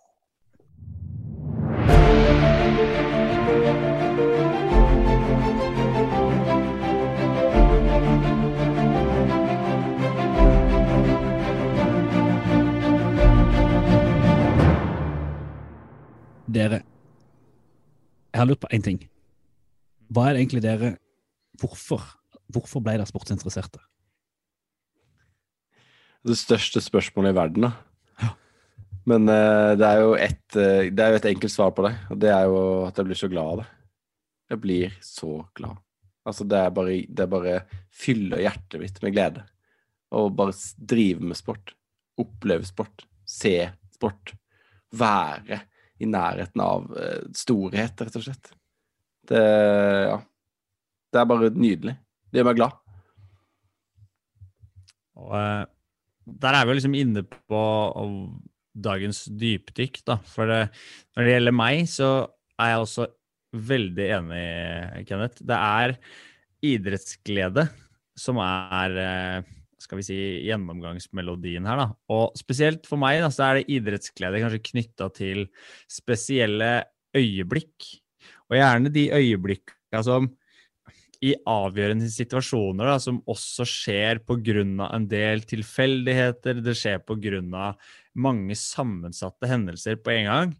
Dere, 16.47 16.83
jeg 18.31 18.39
har 18.39 18.47
lurt 18.47 18.63
på 18.63 18.71
én 18.75 18.85
ting. 18.85 19.01
Hva 20.13 20.29
er 20.29 20.37
det 20.37 20.45
egentlig 20.45 20.63
dere 20.67 20.95
Hvorfor, 21.57 22.03
hvorfor 22.53 22.83
ble 22.85 22.99
dere 22.99 23.09
sportsinteresserte? 23.09 23.81
Det 26.27 26.37
største 26.37 26.83
spørsmålet 26.85 27.33
i 27.33 27.37
verden, 27.39 27.65
da. 27.65 28.29
Men 29.09 29.25
uh, 29.31 29.73
det, 29.79 29.87
er 29.89 30.03
jo 30.03 30.11
et, 30.21 30.45
uh, 30.53 30.85
det 30.93 31.01
er 31.01 31.15
jo 31.15 31.21
et 31.23 31.29
enkelt 31.31 31.55
svar 31.55 31.73
på 31.73 31.87
det, 31.87 31.95
og 32.13 32.21
det 32.21 32.33
er 32.35 32.45
jo 32.51 32.59
at 32.85 33.01
jeg 33.01 33.09
blir 33.09 33.21
så 33.23 33.31
glad 33.33 33.53
av 33.55 33.63
det. 33.63 33.67
Jeg 34.53 34.63
blir 34.67 34.99
så 35.07 35.31
glad. 35.57 35.81
Altså, 36.29 36.45
det 36.51 36.59
er 36.61 36.75
bare, 36.77 36.99
det 37.09 37.25
er 37.25 37.31
bare 37.33 37.55
fyller 38.05 38.43
hjertet 38.45 38.83
mitt 38.83 39.01
med 39.01 39.15
glede. 39.17 39.47
Å 40.13 40.27
bare 40.29 40.59
drive 40.77 41.25
med 41.25 41.41
sport. 41.41 41.73
Oppleve 42.21 42.69
sport. 42.69 43.07
Se 43.25 43.55
sport. 43.97 44.35
Være 44.93 45.63
i 46.03 46.09
nærheten 46.09 46.63
av 46.63 46.89
eh, 46.99 47.23
storhet, 47.37 48.03
rett 48.03 48.19
og 48.19 48.27
slett. 48.27 48.51
Det, 49.27 49.43
ja. 50.11 50.19
det 51.13 51.23
er 51.23 51.31
bare 51.31 51.53
nydelig. 51.55 51.97
Det 52.31 52.41
gjør 52.41 52.51
meg 52.51 52.61
glad. 52.61 52.77
Og 55.17 55.33
eh, 55.41 55.65
der 56.27 56.59
er 56.59 56.67
vi 56.67 56.75
jo 56.75 56.79
liksom 56.81 56.97
inne 56.99 57.23
på 57.27 57.63
dagens 58.77 59.25
dypdykk, 59.31 60.03
da. 60.09 60.19
For 60.29 60.51
det, 60.51 60.63
når 61.17 61.27
det 61.27 61.37
gjelder 61.37 61.57
meg, 61.57 61.85
så 61.89 62.11
er 62.61 62.73
jeg 62.73 62.83
også 62.83 63.07
veldig 63.57 64.07
enig, 64.19 64.47
Kenneth. 65.09 65.45
Det 65.47 65.57
er 65.57 65.97
idrettsglede 66.67 67.67
som 68.19 68.41
er 68.43 68.99
eh, 69.01 69.55
skal 69.87 70.01
vi 70.01 70.07
si, 70.07 70.19
gjennomgangsmelodien 70.49 71.67
her. 71.69 71.83
da. 71.83 71.87
Og 72.13 72.35
spesielt 72.39 72.89
for 72.89 73.01
meg 73.01 73.23
da, 73.23 73.31
så 73.33 73.49
er 73.49 73.61
det 73.61 73.71
idrettsglede 73.79 74.43
kanskje 74.43 74.65
knytta 74.73 75.09
til 75.15 75.47
spesielle 75.91 76.73
øyeblikk. 77.17 77.95
Og 78.51 78.59
gjerne 78.59 78.93
de 78.93 79.09
øyeblikka 79.15 80.03
som 80.07 80.29
i 81.25 81.33
avgjørende 81.49 82.09
situasjoner 82.13 82.91
da, 82.91 82.97
som 83.01 83.23
også 83.29 83.65
skjer 83.69 84.21
pga. 84.27 84.65
en 84.91 85.09
del 85.09 85.43
tilfeldigheter, 85.49 86.61
det 86.61 86.77
skjer 86.77 87.01
pga. 87.07 87.75
mange 88.15 88.55
sammensatte 88.55 89.49
hendelser 89.49 89.97
på 89.97 90.13
en 90.13 90.27
gang, 90.27 90.55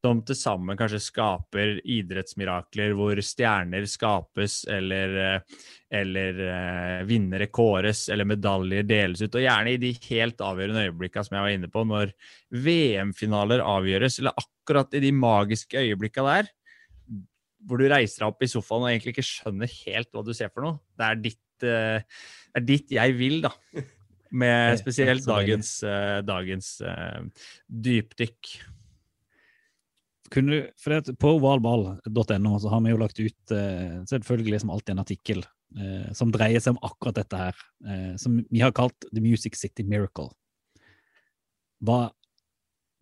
som 0.00 0.22
til 0.24 0.36
sammen 0.38 0.78
kanskje 0.80 1.00
skaper 1.04 1.74
idrettsmirakler 1.84 2.94
hvor 2.96 3.20
stjerner 3.24 3.84
skapes, 3.88 4.62
eller, 4.72 5.16
eh, 5.20 5.66
eller 6.00 6.40
eh, 6.46 7.02
vinnere 7.08 7.50
kåres, 7.52 8.06
eller 8.12 8.28
medaljer 8.28 8.86
deles 8.88 9.20
ut. 9.20 9.34
Og 9.34 9.44
gjerne 9.44 9.74
i 9.74 9.82
de 9.82 9.92
helt 10.08 10.40
avgjørende 10.44 10.86
øyeblikkene 10.88 11.26
som 11.28 11.36
jeg 11.36 11.46
var 11.46 11.56
inne 11.58 11.70
på, 11.72 11.84
når 11.88 12.14
VM-finaler 12.64 13.64
avgjøres, 13.64 14.18
eller 14.22 14.40
akkurat 14.40 14.96
i 14.96 15.04
de 15.04 15.12
magiske 15.16 15.84
øyeblikkene 15.84 16.40
der, 16.40 16.50
hvor 17.68 17.80
du 17.80 17.88
reiser 17.92 18.24
deg 18.24 18.32
opp 18.32 18.42
i 18.44 18.48
sofaen 18.48 18.86
og 18.86 18.90
egentlig 18.90 19.16
ikke 19.18 19.28
skjønner 19.28 19.78
helt 19.84 20.12
hva 20.14 20.24
du 20.24 20.32
ser 20.36 20.52
for 20.52 20.64
noe. 20.64 20.80
Det 20.96 21.08
er 21.10 21.24
ditt, 21.28 21.64
eh, 21.68 22.26
det 22.54 22.62
er 22.62 22.68
ditt 22.72 22.96
jeg 22.96 23.16
vil, 23.20 23.40
da. 23.44 23.52
Med 24.32 24.78
spesielt 24.80 25.28
dagens, 25.28 25.74
eh, 25.84 26.20
dagens 26.24 26.76
eh, 26.88 27.48
dypdykk. 27.68 28.54
Kunne 30.30 30.60
det, 30.70 31.16
på 31.18 31.32
ovalball.no 31.38 32.52
så 32.62 32.70
har 32.70 32.82
vi 32.84 32.92
jo 32.92 33.00
lagt 33.00 33.18
ut 33.18 33.54
eh, 33.54 33.96
selvfølgelig 34.06 34.60
som 34.62 34.70
alltid 34.70 34.94
en 34.94 35.02
artikkel 35.02 35.40
eh, 35.42 36.12
som 36.14 36.30
dreier 36.30 36.62
seg 36.62 36.76
om 36.76 36.84
akkurat 36.86 37.18
dette 37.18 37.40
her, 37.40 37.64
eh, 37.86 38.12
som 38.20 38.38
vi 38.46 38.62
har 38.62 38.74
kalt 38.76 39.08
The 39.10 39.22
Music 39.24 39.58
City 39.58 39.82
Miracle. 39.82 40.30
Hva, 41.82 42.12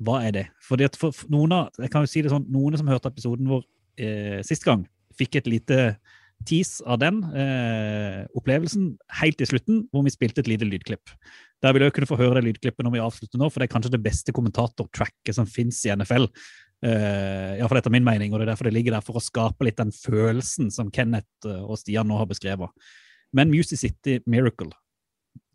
hva 0.01 0.20
er 0.24 0.37
det? 0.39 0.47
Fordi 0.64 0.87
at 0.89 0.97
for 0.97 1.12
noen 1.33 1.53
av, 1.57 1.68
jeg 1.76 1.93
kan 1.93 2.07
jo 2.07 2.12
si 2.14 2.24
det 2.24 2.33
sånn, 2.33 2.49
noen 2.55 2.79
som 2.81 2.89
hørte 2.89 3.12
episoden 3.12 3.51
vår 3.51 3.66
eh, 4.01 4.39
sist 4.47 4.64
gang, 4.64 4.87
fikk 5.18 5.41
et 5.41 5.51
lite 5.51 5.83
tease 6.47 6.85
av 6.87 7.01
den 7.03 7.20
eh, 7.35 8.22
opplevelsen 8.39 8.93
helt 9.20 9.43
i 9.43 9.49
slutten, 9.49 9.83
hvor 9.91 10.05
vi 10.07 10.14
spilte 10.14 10.45
et 10.45 10.51
lite 10.51 10.68
lydklipp. 10.68 11.12
Der 11.64 11.74
vil 11.74 11.83
jeg 11.83 11.97
kunne 11.97 12.09
få 12.11 12.18
høre 12.20 12.39
det 12.39 12.47
lydklippet 12.47 12.87
når 12.87 12.95
vi 12.95 13.03
avslutter 13.03 13.41
nå, 13.41 13.49
for 13.51 13.61
det 13.61 13.68
er 13.68 13.72
kanskje 13.74 13.95
det 13.97 14.05
beste 14.05 14.35
kommentatortracket 14.37 15.35
som 15.35 15.49
fins 15.51 15.81
i 15.87 15.93
NFL. 15.95 16.29
Uh, 16.79 17.59
Iallfall 17.59 17.81
etter 17.81 17.93
min 17.93 18.07
mening, 18.07 18.33
og 18.33 18.39
det 18.39 18.47
er 18.47 18.53
derfor 18.53 18.68
det 18.68 18.76
ligger 18.76 18.95
der, 18.95 19.05
for 19.05 19.18
å 19.18 19.24
skape 19.24 19.66
litt 19.66 19.81
den 19.81 19.91
følelsen 19.95 20.70
som 20.74 20.93
Kenneth 20.95 21.49
eh, 21.49 21.64
og 21.64 21.81
Stian 21.81 22.07
nå 22.07 22.20
har 22.20 22.29
beskrevet. 22.31 22.70
Men 23.35 23.51
Music 23.51 23.83
City 23.83 24.20
Miracle, 24.31 24.70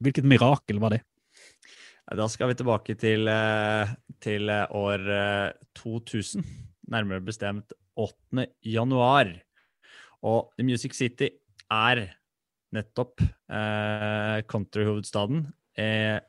hvilket 0.03 0.27
mirakel 0.27 0.81
var 0.83 0.97
det? 0.97 1.03
Da 2.03 2.27
skal 2.27 2.51
vi 2.51 2.57
tilbake 2.59 2.97
til, 2.99 3.29
eh, 3.31 3.93
til 4.21 4.51
eh, 4.51 4.75
år 4.75 5.07
eh, 5.15 5.53
2000, 5.79 6.43
nærmere 6.91 7.23
bestemt 7.23 7.71
8. 7.95 8.45
januar. 8.67 9.31
Og 10.27 10.51
Music 10.59 10.97
City 10.97 11.29
er 11.71 12.03
nettopp 12.75 13.23
eh, 13.23 14.43
countryhovedstaden 14.49 15.47
eh, 15.79 16.19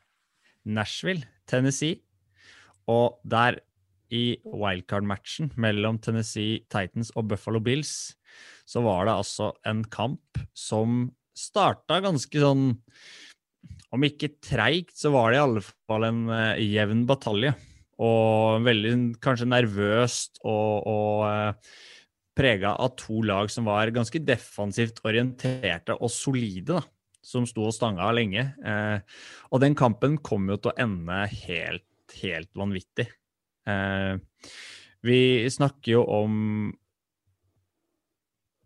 Nashville, 0.65 1.27
Tennessee. 1.51 2.01
Og 2.87 3.19
der 3.25 3.59
i 4.15 4.25
wildcard-matchen 4.47 5.53
mellom 5.61 5.99
Tennessee 6.03 6.63
Titans 6.73 7.13
og 7.19 7.29
Buffalo 7.33 7.61
Bills, 7.65 8.15
så 8.67 8.83
var 8.85 9.09
det 9.09 9.17
altså 9.19 9.51
en 9.69 9.83
kamp 9.93 10.41
som 10.57 11.09
starta 11.35 12.01
ganske 12.05 12.41
sånn 12.41 12.69
Om 13.95 14.05
ikke 14.07 14.37
treigt, 14.43 14.95
så 14.99 15.13
var 15.15 15.31
det 15.31 15.39
i 15.39 15.43
alle 15.45 15.61
fall 15.63 16.07
en 16.09 16.25
uh, 16.27 16.59
jevn 16.59 17.05
batalje. 17.07 17.53
Og 18.03 18.65
veldig 18.67 18.95
kanskje 19.23 19.47
nervøst 19.47 20.41
og, 20.43 20.89
og 20.91 21.21
uh, 21.23 21.77
prega 22.35 22.73
av 22.75 22.97
to 22.99 23.23
lag 23.23 23.53
som 23.55 23.71
var 23.71 23.95
ganske 23.95 24.19
defensivt 24.27 24.99
orienterte 25.07 25.95
og 25.95 26.11
solide. 26.11 26.75
da 26.75 26.83
som 27.25 27.49
sto 27.49 27.67
og 27.69 27.75
stanga 27.75 28.11
lenge. 28.15 28.47
Eh, 28.65 28.99
og 29.51 29.63
den 29.65 29.77
kampen 29.79 30.19
kom 30.25 30.49
jo 30.53 30.61
til 30.61 30.73
å 30.73 30.79
ende 30.87 31.25
helt, 31.47 32.17
helt 32.21 32.51
vanvittig. 32.59 33.09
Eh, 33.71 34.17
vi 35.05 35.21
snakker 35.53 35.97
jo 35.99 36.03
om 36.09 36.35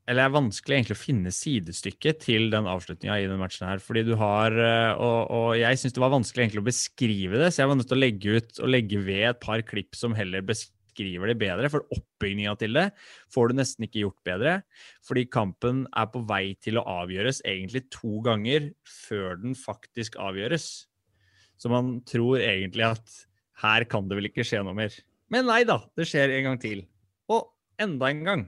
Eller 0.08 0.24
det 0.24 0.28
er 0.30 0.36
vanskelig 0.38 0.74
egentlig 0.74 0.96
å 0.96 1.02
finne 1.02 1.32
sidestykket 1.34 2.22
til 2.24 2.46
den 2.52 2.68
avslutninga 2.70 3.18
i 3.20 3.26
den 3.28 3.40
matchen 3.42 3.66
her. 3.68 3.82
Fordi 3.84 4.06
du 4.08 4.14
har 4.20 4.54
eh, 4.56 4.94
Og, 4.96 5.20
og 5.34 5.50
jeg 5.58 5.80
syns 5.80 5.94
det 5.96 6.02
var 6.02 6.14
vanskelig 6.14 6.46
egentlig 6.46 6.64
å 6.64 6.70
beskrive 6.70 7.42
det, 7.42 7.52
så 7.52 7.62
jeg 7.62 7.72
var 7.72 7.78
nødt 7.78 7.90
til 7.92 7.98
å 7.98 8.04
legge 8.06 8.38
ut 8.38 8.62
og 8.62 8.72
legge 8.72 9.04
ved 9.04 9.24
et 9.34 9.40
par 9.42 9.62
klipp 9.68 9.98
som 9.98 10.16
heller 10.16 10.46
beskriver 10.48 11.30
det 11.30 11.38
bedre. 11.42 11.70
For 11.70 11.84
oppbygninga 11.94 12.56
til 12.58 12.78
det 12.78 12.88
får 13.34 13.50
du 13.50 13.58
nesten 13.60 13.86
ikke 13.86 14.06
gjort 14.06 14.20
bedre. 14.26 14.56
Fordi 15.06 15.28
kampen 15.30 15.84
er 15.92 16.08
på 16.14 16.24
vei 16.30 16.56
til 16.64 16.80
å 16.80 16.86
avgjøres 17.02 17.44
egentlig 17.44 17.84
to 17.94 18.22
ganger 18.24 18.72
før 18.88 19.42
den 19.44 19.58
faktisk 19.58 20.16
avgjøres. 20.22 20.88
Så 21.58 21.70
man 21.70 21.98
tror 22.06 22.40
egentlig 22.40 22.86
at 22.86 23.27
her 23.62 23.86
kan 23.90 24.08
det 24.08 24.18
vel 24.18 24.30
ikke 24.30 24.46
skje 24.46 24.62
noe 24.64 24.76
mer. 24.76 24.94
Men 25.32 25.48
nei 25.48 25.62
da, 25.68 25.80
det 25.98 26.06
skjer 26.08 26.32
en 26.36 26.50
gang 26.50 26.62
til. 26.62 26.84
Og 27.32 27.50
enda 27.80 28.08
en 28.12 28.24
gang 28.26 28.46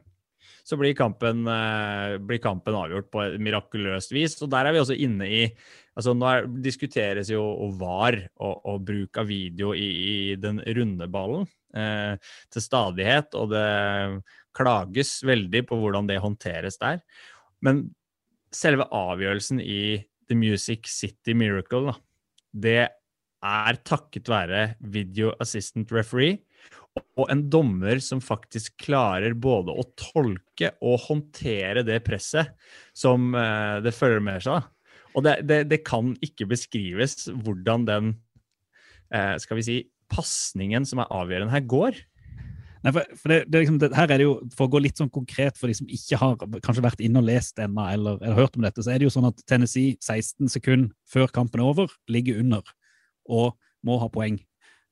så 0.65 0.77
blir 0.79 0.95
kampen, 0.97 1.45
eh, 1.49 2.17
blir 2.19 2.41
kampen 2.43 2.77
avgjort 2.77 3.11
på 3.13 3.23
et 3.25 3.39
mirakuløst 3.43 4.13
vis. 4.15 4.37
Og 4.43 4.51
der 4.53 4.67
er 4.67 4.75
vi 4.75 4.83
også 4.83 4.97
inne 4.97 5.29
i 5.29 5.45
altså 5.99 6.15
Nå 6.17 6.29
er, 6.31 6.47
diskuteres 6.65 7.29
jo 7.33 7.43
VAR 7.77 8.17
og, 8.41 8.61
og, 8.65 8.85
bruk 8.87 9.19
av 9.21 9.27
video 9.29 9.75
i, 9.77 9.89
i 10.31 10.37
den 10.41 10.63
runde 10.79 11.09
ballen 11.13 11.45
eh, 11.77 12.15
til 12.49 12.65
stadighet, 12.65 13.35
og 13.37 13.51
det 13.53 14.23
klages 14.57 15.19
veldig 15.27 15.65
på 15.69 15.77
hvordan 15.77 16.09
det 16.09 16.23
håndteres 16.23 16.79
der. 16.81 17.03
Men 17.61 17.91
selve 18.55 18.87
avgjørelsen 18.97 19.61
i 19.61 20.01
The 20.31 20.39
Music 20.39 20.89
City 20.89 21.35
Miracle, 21.37 21.91
da, 21.91 21.99
det 22.55 22.81
er 23.41 23.81
takket 23.87 24.29
være 24.29 24.65
video 24.93 25.33
assistant 25.41 25.93
referee 25.95 26.39
og 27.21 27.29
en 27.31 27.45
dommer 27.53 28.01
som 28.03 28.21
faktisk 28.23 28.75
klarer 28.83 29.37
både 29.39 29.73
å 29.73 29.85
tolke 29.99 30.73
og 30.83 31.07
håndtere 31.07 31.85
det 31.87 32.01
presset 32.07 32.51
som 32.97 33.31
eh, 33.39 33.79
det 33.85 33.95
følger 33.95 34.25
med 34.25 34.43
seg. 34.45 34.67
Og 35.15 35.25
det, 35.27 35.37
det, 35.47 35.63
det 35.71 35.81
kan 35.87 36.13
ikke 36.25 36.49
beskrives 36.51 37.29
hvordan 37.31 37.87
den 37.87 38.13
eh, 39.15 39.37
skal 39.43 39.61
vi 39.61 39.67
si, 39.67 39.79
pasningen 40.11 40.87
som 40.87 41.03
er 41.03 41.13
avgjørende 41.15 41.55
her, 41.55 41.67
går. 41.71 42.01
Nei, 42.81 42.93
for, 42.97 43.07
for 43.21 43.33
det, 43.33 43.41
det, 43.47 43.63
liksom, 43.63 43.79
det, 43.83 43.93
her 43.95 44.09
er 44.09 44.23
det 44.23 44.25
jo, 44.25 44.35
For 44.57 44.65
å 44.65 44.73
gå 44.73 44.81
litt 44.81 44.99
sånn 44.99 45.11
konkret 45.13 45.59
for 45.61 45.69
de 45.69 45.77
som 45.77 45.89
ikke 45.93 46.17
har 46.17 46.39
kanskje 46.65 46.85
vært 46.87 47.03
inne 47.05 47.21
og 47.21 47.29
lest 47.29 47.61
ennå 47.61 47.85
eller, 47.93 48.21
eller, 48.23 48.39
hørt 48.39 48.57
om 48.57 48.65
dette, 48.65 48.83
så 48.83 48.95
er 48.95 48.99
det 48.99 49.07
jo 49.07 49.13
sånn 49.15 49.29
at 49.29 49.43
Tennessee 49.51 49.99
16 50.01 50.49
sekunder 50.51 50.95
før 51.11 51.29
kampen 51.35 51.61
er 51.61 51.71
over, 51.71 51.93
ligger 52.11 52.41
under 52.41 52.65
og 53.29 53.57
må 53.87 53.99
ha 54.01 54.09
poeng. 54.13 54.39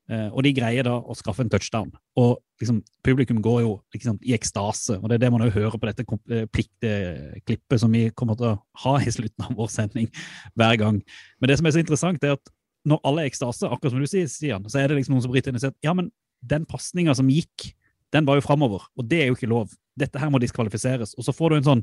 Uh, 0.09 0.31
og 0.33 0.41
de 0.47 0.55
greier 0.57 0.87
da 0.87 0.95
å 0.97 1.15
skaffe 1.17 1.45
en 1.45 1.51
touchdown. 1.53 1.91
Og 2.17 2.39
liksom, 2.63 2.81
publikum 3.05 3.43
går 3.45 3.61
jo 3.67 3.73
liksom, 3.95 4.17
i 4.25 4.33
ekstase, 4.37 4.97
og 4.97 5.11
det 5.11 5.19
er 5.19 5.27
det 5.27 5.33
man 5.35 5.45
òg 5.45 5.53
hører 5.57 5.77
på 5.77 5.91
dette 5.91 6.07
pliktklippet 6.55 7.83
som 7.83 7.93
vi 7.93 8.07
kommer 8.17 8.39
til 8.39 8.55
å 8.55 8.55
ha 8.85 8.95
i 9.05 9.13
slutten 9.13 9.45
av 9.45 9.59
vår 9.59 9.69
sending 9.75 10.09
hver 10.57 10.79
gang. 10.81 11.03
Men 11.39 11.53
det 11.53 11.59
som 11.61 11.69
er 11.69 11.77
så 11.77 11.83
interessant, 11.85 12.25
er 12.25 12.39
at 12.39 12.55
når 12.89 13.03
alle 13.05 13.27
er 13.27 13.29
i 13.29 13.33
ekstase, 13.35 13.69
akkurat 13.69 13.93
som 13.93 14.01
du 14.01 14.09
sier, 14.09 14.31
Stian, 14.33 14.65
så 14.71 14.81
er 14.81 14.89
det 14.89 14.97
liksom 14.97 15.17
noen 15.17 15.27
som 15.27 15.35
bryter 15.35 15.53
inn 15.53 15.61
og 15.61 15.65
sier 15.67 15.75
at 15.75 15.85
ja, 15.85 15.93
men 15.97 16.09
den 16.49 16.65
pasninga 16.69 17.13
som 17.19 17.29
gikk, 17.29 17.73
den 18.15 18.25
var 18.25 18.39
jo 18.39 18.47
framover, 18.47 18.87
og 18.97 19.09
det 19.11 19.21
er 19.21 19.29
jo 19.29 19.37
ikke 19.37 19.51
lov. 19.51 19.75
Dette 19.99 20.21
her 20.23 20.31
må 20.33 20.41
diskvalifiseres. 20.41 21.13
Og 21.19 21.27
så 21.27 21.35
får 21.35 21.53
du 21.53 21.57
en 21.59 21.67
sånn 21.67 21.83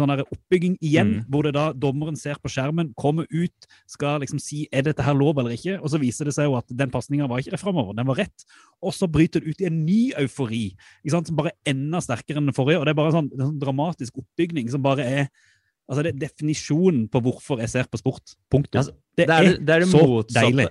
sånn 0.00 0.12
oppbygging 0.22 0.78
igjen, 0.80 1.10
mm. 1.18 1.24
hvor 1.32 1.44
det 1.44 1.52
da 1.56 1.66
dommeren 1.76 2.16
ser 2.16 2.38
på 2.40 2.50
skjermen, 2.52 2.92
kommer 2.98 3.26
ut, 3.28 3.68
skal 3.90 4.22
liksom 4.22 4.40
si 4.40 4.64
er 4.72 4.86
dette 4.86 5.04
her 5.04 5.16
lov 5.16 5.40
eller 5.40 5.56
ikke, 5.56 5.76
og 5.80 5.92
så 5.92 6.00
viser 6.00 6.28
det 6.28 6.36
seg 6.36 6.48
jo 6.48 6.56
at 6.56 6.72
den 6.72 6.92
pasninga 6.92 7.28
var 7.30 7.42
ikke 7.42 7.60
framover, 7.60 7.96
den 7.98 8.08
var 8.08 8.22
rett. 8.22 8.46
Og 8.80 8.96
så 8.96 9.08
bryter 9.10 9.44
det 9.44 9.52
ut 9.52 9.64
i 9.64 9.68
en 9.68 9.80
ny 9.84 10.00
eufori, 10.22 10.64
ikke 11.02 11.16
sant, 11.16 11.28
som 11.28 11.38
bare 11.38 11.54
enda 11.68 12.00
sterkere 12.04 12.40
enn 12.40 12.48
den 12.48 12.56
forrige. 12.56 12.80
og 12.80 12.88
Det 12.88 12.94
er 12.94 13.00
bare 13.02 13.16
sånn, 13.18 13.32
en 13.36 13.48
sånn 13.50 13.62
dramatisk 13.62 14.22
oppbygning 14.24 14.72
som 14.72 14.84
bare 14.84 15.08
er 15.08 15.26
altså 15.90 16.04
det 16.06 16.14
er 16.14 16.22
definisjonen 16.28 17.08
på 17.12 17.20
hvorfor 17.24 17.60
jeg 17.60 17.72
ser 17.72 17.88
på 17.90 18.00
sport. 18.00 18.36
Punktum. 18.52 18.80
Altså, 18.80 18.94
det, 19.18 19.26
det, 19.26 19.34
er, 19.34 19.58
det, 19.58 19.74
er, 19.74 19.90
så 19.90 20.00
motsatte. 20.06 20.46
deilig. 20.46 20.68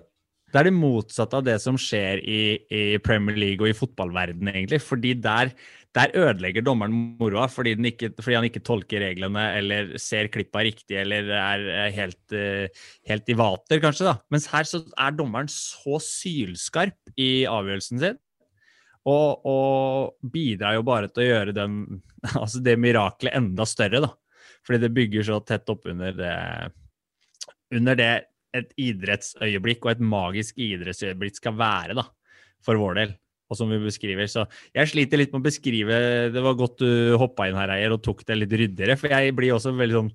Det 0.51 0.59
er 0.59 0.67
det 0.67 0.73
motsatte 0.75 1.39
av 1.39 1.45
det 1.47 1.57
som 1.63 1.77
skjer 1.79 2.19
i, 2.27 2.41
i 2.67 2.81
Premier 3.03 3.37
League 3.39 3.63
og 3.63 3.71
i 3.71 3.77
fotballverdenen, 3.77 4.51
egentlig. 4.51 4.81
Fordi 4.83 5.13
der 5.23 5.53
der 5.97 6.13
ødelegger 6.15 6.63
dommeren 6.63 6.93
moroa 7.19 7.49
fordi, 7.51 7.73
fordi, 8.21 8.35
han 8.37 8.47
ikke 8.47 8.63
tolker 8.63 9.03
reglene 9.03 9.43
eller 9.57 9.93
ser 9.99 10.29
klippa 10.31 10.63
riktig 10.63 10.95
eller 11.01 11.27
er 11.35 11.91
helt, 11.95 12.21
uh, 12.31 12.83
helt 13.09 13.31
i 13.31 13.37
vater, 13.37 13.81
kanskje. 13.83 14.07
da. 14.07 14.15
Mens 14.31 14.47
her 14.53 14.67
så 14.67 14.83
er 14.95 15.17
dommeren 15.17 15.51
så 15.51 15.99
sylskarp 16.03 17.15
i 17.19 17.43
avgjørelsen 17.49 18.03
sin. 18.03 18.19
Og, 19.09 19.41
og 19.49 20.31
bidrar 20.31 20.77
jo 20.77 20.85
bare 20.85 21.09
til 21.09 21.25
å 21.25 21.29
gjøre 21.29 21.55
den, 21.57 21.79
altså 22.41 22.61
det 22.63 22.77
miraklet 22.79 23.35
enda 23.35 23.67
større, 23.67 24.03
da. 24.05 24.13
Fordi 24.61 24.83
det 24.83 24.93
bygger 24.93 25.25
så 25.25 25.39
tett 25.43 25.69
opp 25.73 25.87
under 25.89 26.13
det, 26.15 26.35
under 27.73 27.97
det 27.97 28.11
et 28.55 28.75
idrettsøyeblikk 28.79 29.87
og 29.87 29.95
et 29.95 30.03
magisk 30.05 30.59
idrettsøyeblikk 30.61 31.39
skal 31.39 31.55
være, 31.57 31.97
da, 31.97 32.05
for 32.63 32.79
vår 32.79 32.99
del 32.99 33.17
og 33.51 33.59
som 33.59 33.71
vi 33.71 33.81
beskriver. 33.83 34.29
Så 34.31 34.45
jeg 34.77 34.91
sliter 34.93 35.19
litt 35.19 35.33
med 35.35 35.43
å 35.43 35.49
beskrive 35.49 35.99
Det 36.31 36.43
var 36.43 36.57
godt 36.59 36.79
du 36.81 37.17
hoppa 37.19 37.49
inn 37.49 37.59
her, 37.59 37.75
Eier, 37.75 37.93
og 37.95 38.03
tok 38.05 38.23
det 38.27 38.39
litt 38.39 38.57
ryddigere. 38.63 38.97
For 38.99 39.11
jeg 39.11 39.35
blir 39.37 39.55
også 39.57 39.75
veldig 39.75 39.99
sånn 39.99 40.11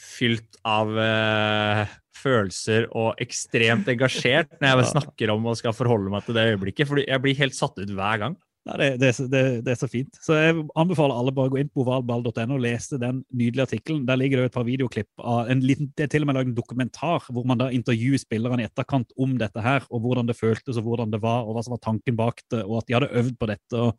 fylt 0.00 0.60
av 0.66 0.92
uh, 0.96 1.84
følelser 2.18 2.88
og 2.96 3.20
ekstremt 3.22 3.88
engasjert 3.92 4.56
når 4.58 4.82
jeg 4.82 4.92
snakker 4.94 5.32
om 5.34 5.50
og 5.50 5.58
skal 5.60 5.76
forholde 5.76 6.12
meg 6.12 6.26
til 6.26 6.38
det 6.38 6.48
øyeblikket. 6.54 6.88
For 6.88 7.04
jeg 7.04 7.24
blir 7.24 7.38
helt 7.42 7.58
satt 7.58 7.78
ut 7.78 7.92
hver 7.92 8.24
gang. 8.24 8.38
Ja, 8.66 8.74
det, 8.76 8.88
det, 9.00 9.12
det, 9.32 9.42
det, 9.64 9.72
er 9.72 9.78
så 9.80 9.88
fint. 9.88 10.18
Så 10.20 10.36
Jeg 10.36 10.56
anbefaler 10.76 11.16
alle 11.16 11.32
bare 11.32 11.48
å 11.48 11.52
gå 11.54 11.60
inn 11.62 11.70
på 11.72 11.84
ovalball.no 11.86 12.58
og 12.58 12.60
lese 12.60 12.98
den 13.00 13.22
nydelige 13.32 13.64
artikkelen. 13.64 14.02
Der 14.08 14.18
ligger 14.20 14.42
det 14.42 14.50
et 14.50 14.56
par 14.58 14.66
videoklipp 14.68 15.08
av 15.24 15.48
en 15.48 15.62
liten, 15.64 15.88
Det 15.96 16.04
er 16.04 16.12
til 16.12 16.26
og 16.26 16.28
med 16.28 16.36
laget 16.36 16.50
en 16.52 16.58
dokumentar 16.58 17.30
hvor 17.32 17.46
man 17.48 17.62
da 17.62 17.70
intervjuer 17.72 18.20
spillerne 18.20 18.64
i 18.64 18.68
etterkant 18.68 19.14
om 19.16 19.38
dette 19.40 19.64
her, 19.64 19.86
og 19.88 20.04
hvordan 20.04 20.28
det 20.28 20.36
føltes, 20.36 20.76
og 20.76 20.84
hvordan 20.84 21.14
det 21.14 21.22
var, 21.24 21.46
og 21.46 21.56
hva 21.56 21.64
som 21.64 21.76
var 21.76 21.84
tanken 21.86 22.18
bak 22.18 22.42
det, 22.52 22.64
og 22.66 22.82
at 22.82 22.88
de 22.88 22.98
hadde 22.98 23.12
øvd 23.22 23.38
på 23.40 23.48
dette. 23.54 23.84
og 23.86 23.96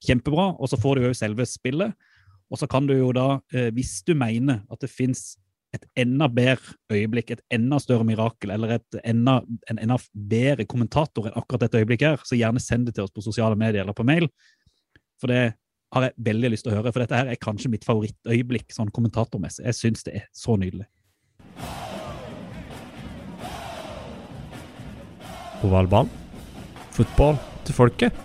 Kjempebra. 0.00 0.48
Og 0.58 0.72
så 0.72 0.80
får 0.80 0.96
du 0.96 1.06
jo 1.06 1.14
selve 1.16 1.46
spillet. 1.46 2.10
Og 2.50 2.58
så 2.58 2.66
kan 2.66 2.86
du 2.88 2.96
jo 2.96 3.12
da, 3.14 3.38
eh, 3.54 3.70
hvis 3.70 4.00
du 4.02 4.14
mener 4.18 4.64
at 4.72 4.80
det 4.82 4.90
fins 4.90 5.36
et 5.74 5.84
enda 6.02 6.26
bedre 6.26 6.74
øyeblikk, 6.90 7.30
et 7.30 7.42
enda 7.54 7.78
større 7.78 8.04
mirakel, 8.06 8.50
eller 8.50 8.78
enda, 9.04 9.36
en 9.70 9.78
enda 9.78 9.98
bedre 10.12 10.66
kommentator 10.66 11.28
enn 11.28 11.36
akkurat 11.38 11.66
dette 11.66 11.78
øyeblikket 11.78 12.08
her, 12.08 12.24
så 12.26 12.38
gjerne 12.38 12.62
send 12.62 12.88
det 12.88 12.96
til 12.96 13.06
oss 13.06 13.14
på 13.14 13.22
sosiale 13.22 13.58
medier 13.58 13.84
eller 13.84 13.94
på 13.94 14.06
mail. 14.06 14.26
For 15.22 15.30
det 15.30 15.52
har 15.94 16.06
jeg 16.06 16.26
veldig 16.26 16.50
lyst 16.52 16.66
til 16.66 16.72
å 16.72 16.78
høre. 16.78 16.92
For 16.94 17.02
dette 17.02 17.18
her 17.18 17.30
er 17.30 17.38
kanskje 17.38 17.70
mitt 17.70 17.86
favorittøyeblikk 17.86 18.74
sånn 18.74 18.90
kommentatormessig. 18.94 19.66
Jeg 19.68 19.78
syns 19.78 20.06
det 20.06 20.16
er 20.18 20.26
så 20.34 20.56
nydelig. 20.58 20.88
Ovalbanen. 25.66 26.10
Fotball 26.96 27.36
til 27.68 27.76
folket. 27.76 28.16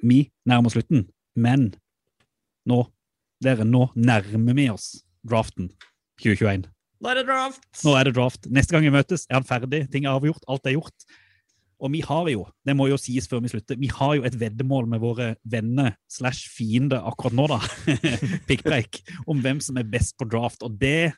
Vi 0.00 0.22
nærmer 0.48 0.72
slutten, 0.72 1.04
men 1.36 1.68
nå, 2.70 2.78
dere, 3.44 3.66
nå 3.66 3.88
nærmer 3.98 4.56
vi 4.56 4.68
oss 4.72 4.88
draften 5.26 5.70
2021. 6.22 6.68
Nå 6.98 7.12
er 7.12 7.20
det 7.20 7.28
draft! 7.28 7.64
Nå 7.86 7.94
er 7.94 8.08
det 8.08 8.14
draft. 8.16 8.48
Neste 8.50 8.74
gang 8.74 8.84
vi 8.86 8.94
møtes, 8.94 9.26
er 9.30 9.38
han 9.38 9.46
ferdig, 9.46 9.84
ting 9.92 10.06
er 10.06 10.16
avgjort, 10.18 10.42
alt 10.50 10.66
er 10.66 10.74
gjort. 10.74 11.06
Og 11.78 11.92
vi 11.94 12.00
har 12.02 12.26
jo, 12.32 12.42
det 12.66 12.74
må 12.74 12.88
jo 12.90 12.96
sies 12.98 13.28
før 13.30 13.44
vi 13.44 13.52
slutter, 13.52 13.78
vi 13.78 13.90
har 13.94 14.16
jo 14.18 14.24
et 14.26 14.34
veddemål 14.40 14.88
med 14.90 15.02
våre 15.02 15.28
venner 15.46 15.92
slash 16.10 16.50
fiender 16.50 17.04
akkurat 17.06 17.36
nå, 17.38 17.46
da, 17.52 17.60
pikkpreik, 18.48 18.98
om 19.30 19.38
hvem 19.44 19.62
som 19.62 19.78
er 19.78 19.86
best 19.86 20.16
på 20.18 20.26
draft. 20.26 20.64
Og 20.66 20.74
det, 20.80 21.12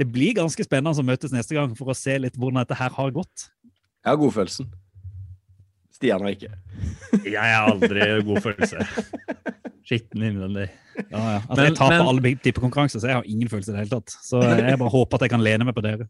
det 0.00 0.08
blir 0.10 0.34
ganske 0.40 0.66
spennende 0.66 0.98
å 0.98 1.06
møtes 1.06 1.34
neste 1.34 1.54
gang 1.54 1.78
for 1.78 1.94
å 1.94 1.98
se 1.98 2.18
litt 2.18 2.38
hvordan 2.38 2.64
dette 2.64 2.80
her 2.80 2.90
har 2.98 3.14
gått. 3.14 3.46
Jeg 4.02 4.10
har 4.10 4.18
godfølelsen. 4.18 4.72
Stian 5.94 6.26
har 6.26 6.34
ikke. 6.34 6.50
Jeg 7.22 7.38
har 7.38 7.70
aldri 7.70 8.10
god 8.26 8.42
følelse. 8.44 8.82
Skitten 9.88 10.24
innvendig. 10.26 10.68
Ja, 10.98 11.18
ja. 11.18 11.40
Altså, 11.40 11.56
men, 11.56 11.66
jeg 11.68 11.76
taper 11.78 11.96
men, 11.96 12.08
alle 12.10 12.32
tippekonkurranser, 12.44 13.00
så 13.00 13.10
jeg 13.10 13.20
har 13.20 13.28
ingen 13.30 13.50
følelse 13.50 13.72
i 13.72 13.76
det 13.76 13.84
hele 13.84 13.94
tatt. 13.98 14.16
Så 14.24 14.42
jeg 14.44 14.80
bare 14.80 14.92
håper 14.92 15.18
at 15.18 15.26
jeg 15.26 15.32
kan 15.32 15.44
lene 15.44 15.68
meg 15.68 15.76
på 15.76 15.84
dere. 15.86 16.08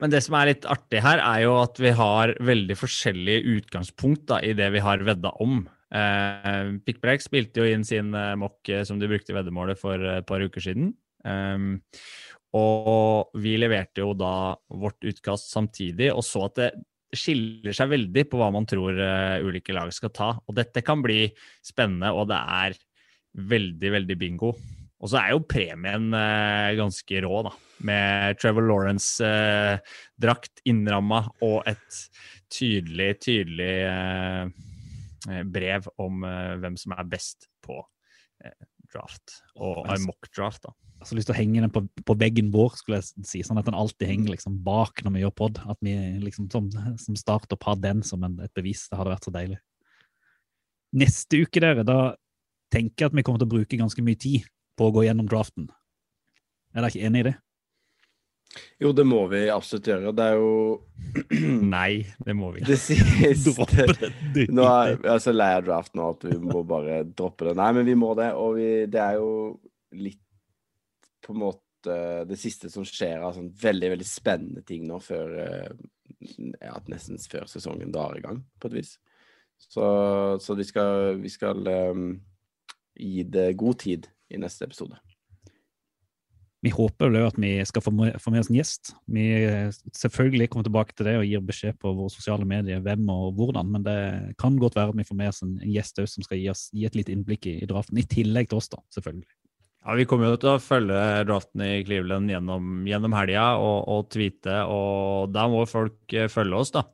Men 0.00 0.12
det 0.14 0.22
som 0.24 0.36
er 0.38 0.48
litt 0.48 0.64
artig 0.68 1.02
her, 1.04 1.20
er 1.20 1.42
jo 1.44 1.58
at 1.60 1.76
vi 1.80 1.92
har 1.96 2.32
veldig 2.40 2.76
forskjellige 2.80 3.56
utgangspunkt 3.58 4.24
da, 4.32 4.40
i 4.40 4.54
det 4.56 4.70
vi 4.72 4.82
har 4.82 5.04
vedda 5.04 5.34
om. 5.44 5.60
Eh, 5.92 6.72
Pickbreak 6.86 7.22
spilte 7.24 7.60
jo 7.60 7.68
inn 7.68 7.84
sin 7.86 8.14
eh, 8.16 8.36
mokk 8.38 8.70
eh, 8.72 8.84
som 8.88 9.00
de 9.00 9.10
brukte 9.10 9.34
i 9.34 9.36
veddemålet 9.36 9.80
for 9.80 10.00
et 10.16 10.26
par 10.28 10.40
uker 10.40 10.64
siden. 10.64 10.94
Um, 11.20 11.74
og 12.56 13.34
vi 13.38 13.58
leverte 13.60 14.00
jo 14.00 14.14
da 14.16 14.56
vårt 14.72 15.04
utkast 15.06 15.52
samtidig, 15.52 16.08
og 16.14 16.24
så 16.24 16.46
at 16.48 16.56
det 16.56 16.70
skiller 17.12 17.74
seg 17.76 17.90
veldig 17.90 18.24
på 18.30 18.38
hva 18.40 18.48
man 18.54 18.64
tror 18.70 18.96
uh, 18.96 19.42
ulike 19.44 19.74
lag 19.76 19.90
skal 19.92 20.14
ta. 20.16 20.30
Og 20.48 20.56
dette 20.56 20.80
kan 20.86 21.02
bli 21.04 21.26
spennende, 21.66 22.14
og 22.14 22.30
det 22.30 22.40
er 22.40 22.78
veldig, 23.34 23.92
veldig 23.96 24.16
bingo. 24.20 24.54
Og 25.00 25.08
så 25.08 25.20
er 25.20 25.32
jo 25.32 25.46
premien 25.48 26.10
eh, 26.16 26.72
ganske 26.78 27.22
rå, 27.24 27.42
da. 27.46 27.54
Med 27.88 28.40
Trevor 28.40 28.66
Lawrence-drakt 28.68 30.60
eh, 30.60 30.66
innramma 30.72 31.22
og 31.46 31.62
et 31.70 32.02
tydelig, 32.52 33.14
tydelig 33.24 33.76
brev 35.52 35.86
om 36.00 36.24
hvem 36.24 36.76
som 36.80 36.94
er 36.96 37.08
best 37.08 37.46
på 37.64 37.78
draft. 38.90 39.40
Og 39.60 39.84
en 39.86 40.06
mock-draft, 40.08 40.64
da 40.66 40.74
jeg 41.00 41.14
har 41.14 41.16
lyst 41.16 41.30
til 41.30 41.34
å 41.34 41.38
henge 41.38 41.60
den 41.64 41.72
på, 41.72 41.80
på, 42.04 42.14
veggen 42.20 42.50
vår, 42.52 42.74
skulle 42.76 42.98
jeg 43.00 43.24
si, 43.24 43.40
sånn 43.44 43.58
at 43.60 43.64
den 43.64 43.76
alltid 43.78 44.10
henger 44.10 44.34
liksom 44.34 44.58
bak 44.66 45.00
når 45.00 45.14
vi 45.14 45.22
gjør 45.22 45.32
pod. 45.40 45.60
At 45.72 45.78
vi 45.84 45.94
liksom 46.20 46.50
som, 46.52 46.66
som 47.00 47.16
startup 47.16 47.64
har 47.64 47.78
den 47.80 48.02
som 48.04 48.24
en, 48.26 48.36
et 48.44 48.52
bevis. 48.56 48.84
Det 48.90 48.98
hadde 48.98 49.14
vært 49.14 49.28
så 49.28 49.32
deilig. 49.32 49.56
Neste 51.00 51.40
uke, 51.40 51.62
dere, 51.62 51.86
da 51.88 52.00
tenker 52.72 53.08
at 53.08 53.16
vi 53.16 53.24
kommer 53.26 53.42
til 53.42 53.48
å 53.50 53.54
bruke 53.56 53.78
ganske 53.80 54.04
mye 54.04 54.18
tid 54.20 54.48
på 54.78 54.88
å 54.88 54.94
gå 54.94 55.06
gjennom 55.06 55.28
draften. 55.30 55.68
Er 56.74 56.82
dere 56.82 56.92
ikke 56.92 57.06
enig 57.08 57.22
i 57.22 57.28
det? 57.30 57.36
Jo, 58.82 58.90
det 58.96 59.04
må 59.06 59.20
vi 59.30 59.44
absolutt 59.52 59.86
gjøre. 59.90 60.12
Det 60.16 60.26
er 60.26 60.38
jo 60.40 60.50
Nei, 61.76 62.02
det 62.26 62.34
må 62.34 62.50
vi 62.54 62.62
ikke. 62.62 62.72
Det 62.72 62.78
siste 62.80 64.46
Nå 64.56 64.66
er 64.66 64.96
jeg 64.96 65.24
så 65.26 65.34
lei 65.34 65.52
av 65.58 65.66
draft 65.68 65.94
nå 65.98 66.08
at 66.16 66.26
vi 66.26 66.38
må 66.42 66.64
bare 66.66 67.02
droppe 67.06 67.50
det. 67.50 67.54
Nei, 67.60 67.70
men 67.78 67.86
vi 67.86 67.96
må 67.98 68.14
det. 68.18 68.32
Og 68.38 68.56
vi, 68.58 68.70
det 68.90 69.02
er 69.04 69.20
jo 69.20 69.30
litt 69.98 70.22
på 71.24 71.36
en 71.36 71.42
måte 71.44 71.68
det 72.28 72.36
siste 72.40 72.68
som 72.72 72.84
skjer 72.84 73.22
av 73.24 73.36
sånn 73.36 73.52
veldig, 73.56 73.94
veldig 73.94 74.06
spennende 74.08 74.64
ting 74.66 74.82
nå 74.88 74.98
før 75.00 75.36
eh, 75.44 75.70
ja, 76.60 76.74
nesten 76.90 77.20
før 77.22 77.46
sesongen 77.48 77.92
drar 77.94 78.18
i 78.18 78.24
gang, 78.24 78.42
på 78.60 78.68
et 78.68 78.80
vis. 78.80 78.96
Så, 79.60 79.84
så 80.40 80.56
vi 80.56 80.64
skal, 80.64 81.20
vi 81.20 81.30
skal 81.32 81.64
um, 81.92 82.10
gi 83.00 83.24
det 83.24 83.52
god 83.60 83.80
tid 83.82 84.10
i 84.30 84.40
neste 84.40 84.68
episode. 84.68 84.98
Vi 86.60 86.68
håper 86.74 87.08
vel 87.08 87.24
at 87.24 87.38
vi 87.40 87.54
skal 87.64 87.82
få 87.82 87.90
med, 87.96 88.18
oss 88.20 88.50
en 88.50 88.58
gjest. 88.58 88.92
Vi 89.08 89.24
selvfølgelig 89.96 90.50
kommer 90.52 90.66
tilbake 90.68 90.92
til 90.92 91.08
det 91.08 91.14
og 91.16 91.24
gir 91.24 91.44
beskjed 91.48 91.78
på 91.80 91.94
våre 91.96 92.12
sosiale 92.12 92.44
medier 92.44 92.82
hvem 92.84 93.08
og 93.08 93.38
hvordan, 93.38 93.70
men 93.72 93.86
det 93.86 93.96
kan 94.40 94.58
godt 94.60 94.76
være 94.76 94.92
at 94.92 95.00
vi 95.00 95.06
får 95.08 95.20
med 95.22 95.32
oss 95.32 95.40
en, 95.46 95.56
en 95.56 95.72
gjest 95.72 96.02
som 96.04 96.26
skal 96.26 96.36
gi, 96.36 96.50
oss, 96.52 96.66
gi 96.76 96.84
et 96.84 96.98
lite 96.98 97.14
innblikk 97.16 97.48
i, 97.48 97.62
i 97.64 97.70
draften, 97.70 97.96
i 97.96 98.04
tillegg 98.04 98.52
til 98.52 98.60
oss, 98.60 98.68
da, 98.68 98.82
selvfølgelig. 98.92 99.30
Ja, 99.80 99.94
Vi 99.96 100.04
kommer 100.04 100.28
jo 100.28 100.40
til 100.40 100.52
å 100.52 100.60
følge 100.60 101.00
draften 101.24 101.64
i 101.64 101.80
Cleveland 101.86 102.28
gjennom, 102.28 102.84
gjennom 102.84 103.16
helga 103.16 103.46
og, 103.56 103.78
og, 103.88 104.10
tweete, 104.12 104.58
og 104.68 105.32
da 105.32 105.46
må 105.48 105.64
folk 105.68 106.12
eh, 106.12 106.28
følge 106.28 106.60
oss, 106.60 106.74
da. 106.76 106.84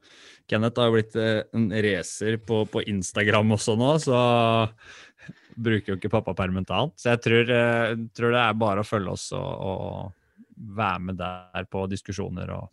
Kenneth 0.46 0.78
har 0.78 0.92
jo 0.92 0.94
blitt 0.94 1.16
eh, 1.18 1.40
en 1.58 1.66
racer 1.74 2.38
på, 2.46 2.62
på, 2.70 2.84
Instagram 2.86 3.56
også 3.56 3.74
nå, 3.80 3.90
så 4.04 4.20
bruker 5.56 5.92
jo 5.92 5.98
ikke 5.98 6.12
pappapermen 6.12 6.66
til 6.66 6.76
annet. 6.78 7.00
Så 7.00 7.12
jeg 7.14 7.22
tror, 7.24 7.52
eh, 7.56 7.92
tror, 8.16 8.32
det 8.34 8.42
er 8.42 8.62
bare 8.62 8.82
å 8.82 8.88
følge 8.88 9.12
oss 9.16 9.28
og, 9.36 9.52
og 9.70 10.74
være 10.76 11.04
med 11.08 11.20
der 11.20 11.68
på 11.70 11.84
diskusjoner 11.90 12.52
og 12.56 12.68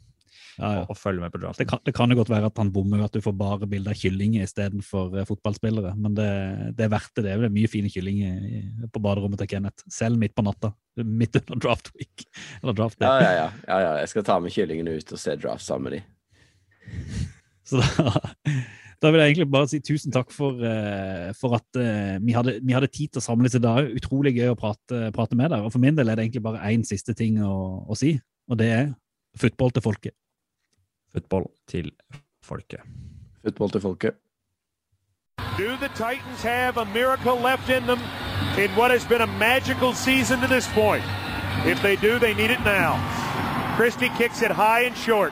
ja, 0.57 0.69
ja. 0.77 0.81
og, 0.86 0.97
følge 0.97 1.23
med 1.23 1.34
på 1.34 1.39
draften. 1.41 1.63
Det 1.63 1.69
kan, 1.69 1.81
det 1.86 1.93
kan, 1.97 2.11
jo 2.11 2.19
godt 2.19 2.31
være 2.31 2.49
at 2.51 2.59
han 2.61 2.71
bommer, 2.73 3.03
at 3.05 3.15
du 3.15 3.23
får 3.25 3.36
bare 3.38 3.69
bilde 3.69 3.89
av 3.89 3.97
kyllinger 3.97 4.45
istedenfor 4.45 5.15
uh, 5.17 5.25
fotballspillere. 5.27 5.93
Men 5.97 6.17
det, 6.17 6.29
det, 6.77 6.86
er 6.86 6.93
verdt 6.93 7.13
det. 7.17 7.25
Det 7.25 7.34
er 7.49 7.53
mye 7.57 7.71
fine 7.71 7.91
kyllinger 7.91 8.88
på 8.93 9.03
baderommet 9.03 9.41
til 9.41 9.49
Kenneth, 9.55 9.86
selv 9.91 10.21
midt 10.21 10.36
på 10.38 10.45
natta. 10.45 10.73
Midt 11.01 11.39
under 11.41 11.61
draft 11.63 11.89
week. 11.97 12.27
Eller 12.61 12.77
draft. 12.77 13.01
Ja, 13.01 13.15
ja, 13.21 13.31
ja, 13.39 13.79
ja, 13.88 13.93
Jeg 14.03 14.13
skal 14.13 14.27
ta 14.27 14.38
med 14.43 14.53
kyllingene 14.53 14.97
ut 14.99 15.15
og 15.15 15.21
se 15.21 15.38
draft 15.41 15.65
sammen 15.65 15.89
med 15.89 15.99
dem. 15.99 17.31
Så 17.68 17.80
da, 17.80 18.11
da, 19.01 19.11
vil 19.11 19.22
jeg 19.22 19.34
egentlig 19.34 19.49
bare 19.51 19.70
si 19.72 19.80
tusen 19.84 20.14
takk 20.16 20.34
for, 20.36 20.59
uh, 20.59 21.30
for 21.39 21.57
at 21.59 21.80
uh, 21.80 22.18
vi, 22.24 22.36
hadde, 22.36 22.57
vi, 22.64 22.76
hadde, 22.76 22.91
tid 22.91 23.14
til 23.14 23.24
å 23.24 23.26
samles 23.28 23.55
i 23.57 23.64
dag. 23.64 23.91
Utrolig 23.99 24.36
gøy 24.38 24.51
å 24.53 24.59
prate, 24.59 25.05
prate 25.16 25.39
med 25.39 25.53
deg. 25.53 25.66
Og 25.66 25.74
for 25.76 25.84
min 25.84 25.97
del 25.97 26.11
er 26.11 26.20
det 26.20 26.28
egentlig 26.28 26.45
bare 26.45 26.64
én 26.72 26.86
siste 26.88 27.16
ting 27.18 27.39
å, 27.43 27.55
å 27.88 27.97
si, 27.99 28.18
og 28.51 28.59
det 28.59 28.70
er 28.74 28.91
football 29.39 29.74
til 29.74 29.86
folket. 29.86 30.18
Football 31.14 31.49
til 31.70 31.91
folket. 32.43 32.86
Football 33.43 33.74
til 33.76 33.84
folket. 33.84 34.20
Do 35.57 35.78
the 35.78 35.89
Titans 35.89 36.41
have 36.41 36.78
a 36.78 36.86
miracle 36.86 37.36
left 37.36 37.70
in 37.70 37.86
them 37.86 37.99
in 38.57 38.72
what 38.72 38.89
has 38.89 39.05
been 39.05 39.22
a 39.22 39.28
magical 39.28 39.93
season 39.93 40.39
to 40.41 40.47
this 40.47 40.68
point? 40.74 41.03
If 41.66 41.82
they 41.82 41.95
do, 41.95 42.18
they 42.20 42.34
need 42.34 42.49
it 42.49 42.59
now. 42.61 42.97
Christie 43.76 44.09
kicks 44.18 44.41
it 44.41 44.51
high 44.51 44.82
and 44.82 44.97
short. 44.97 45.32